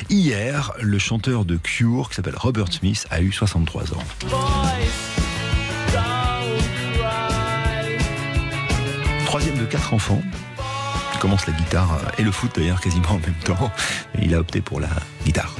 Hier, 0.09 0.73
le 0.81 0.99
chanteur 0.99 1.45
de 1.45 1.57
Cure, 1.57 2.09
qui 2.09 2.15
s'appelle 2.15 2.35
Robert 2.57 2.73
Smith, 2.73 3.05
a 3.11 3.21
eu 3.21 3.31
63 3.31 3.93
ans. 3.93 4.03
Troisième 9.25 9.57
de 9.59 9.65
quatre 9.65 9.93
enfants. 9.93 10.23
Il 11.13 11.19
commence 11.19 11.45
la 11.45 11.53
guitare 11.53 11.99
et 12.17 12.23
le 12.23 12.31
foot 12.31 12.49
d'ailleurs 12.55 12.81
quasiment 12.81 13.09
en 13.09 13.19
même 13.19 13.35
temps. 13.45 13.71
Il 14.19 14.33
a 14.33 14.39
opté 14.39 14.61
pour 14.61 14.79
la 14.79 14.89
guitare. 15.23 15.53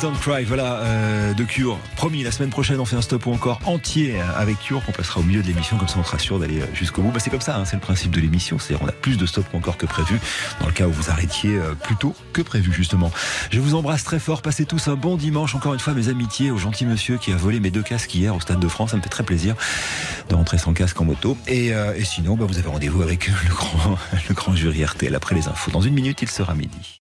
Don't 0.00 0.14
Cry, 0.20 0.44
voilà, 0.44 0.74
euh, 0.82 1.34
de 1.34 1.42
Cure. 1.44 1.76
Promis, 1.96 2.22
la 2.22 2.30
semaine 2.30 2.50
prochaine, 2.50 2.78
on 2.78 2.84
fait 2.84 2.94
un 2.94 3.02
stop 3.02 3.26
ou 3.26 3.32
encore 3.32 3.58
entier 3.64 4.20
avec 4.36 4.58
Cure, 4.60 4.84
qu'on 4.84 4.92
passera 4.92 5.20
au 5.20 5.22
milieu 5.24 5.42
de 5.42 5.46
l'émission, 5.46 5.76
comme 5.76 5.88
ça 5.88 5.96
on 5.98 6.04
sera 6.04 6.18
sûr 6.18 6.38
d'aller 6.38 6.60
euh, 6.60 6.66
jusqu'au 6.72 7.02
bout. 7.02 7.10
Bah, 7.10 7.18
c'est 7.18 7.30
comme 7.30 7.40
ça, 7.40 7.56
hein, 7.56 7.64
c'est 7.64 7.74
le 7.74 7.80
principe 7.80 8.12
de 8.12 8.20
l'émission, 8.20 8.58
c'est 8.58 8.76
on 8.80 8.86
a 8.86 8.92
plus 8.92 9.16
de 9.16 9.26
stop 9.26 9.46
encore 9.54 9.76
que 9.76 9.86
prévu, 9.86 10.20
dans 10.60 10.66
le 10.66 10.72
cas 10.72 10.86
où 10.86 10.92
vous 10.92 11.10
arrêtiez 11.10 11.56
euh, 11.56 11.74
plus 11.74 11.96
tôt 11.96 12.14
que 12.32 12.42
prévu, 12.42 12.72
justement. 12.72 13.10
Je 13.50 13.58
vous 13.60 13.74
embrasse 13.74 14.04
très 14.04 14.20
fort, 14.20 14.40
passez 14.40 14.66
tous 14.66 14.86
un 14.88 14.94
bon 14.94 15.16
dimanche. 15.16 15.54
Encore 15.54 15.74
une 15.74 15.80
fois, 15.80 15.94
mes 15.94 16.08
amitiés 16.08 16.50
au 16.50 16.58
gentil 16.58 16.86
monsieur 16.86 17.16
qui 17.16 17.32
a 17.32 17.36
volé 17.36 17.58
mes 17.58 17.70
deux 17.70 17.82
casques 17.82 18.14
hier 18.14 18.36
au 18.36 18.40
Stade 18.40 18.60
de 18.60 18.68
France, 18.68 18.92
ça 18.92 18.96
me 18.96 19.02
fait 19.02 19.08
très 19.08 19.24
plaisir 19.24 19.56
de 20.28 20.34
rentrer 20.34 20.58
sans 20.58 20.74
casque 20.74 21.00
en 21.00 21.06
moto. 21.06 21.36
Et, 21.48 21.68
et 21.68 22.04
sinon, 22.04 22.36
bah, 22.36 22.44
vous 22.46 22.58
avez 22.58 22.68
rendez-vous 22.68 23.02
avec 23.02 23.26
le 23.28 23.48
grand, 23.48 23.98
le 24.28 24.34
grand 24.34 24.54
jury 24.54 24.84
RTL 24.84 25.14
après 25.14 25.34
les 25.34 25.48
infos. 25.48 25.70
Dans 25.70 25.80
une 25.80 25.94
minute, 25.94 26.22
il 26.22 26.28
sera 26.28 26.54
midi. 26.54 26.97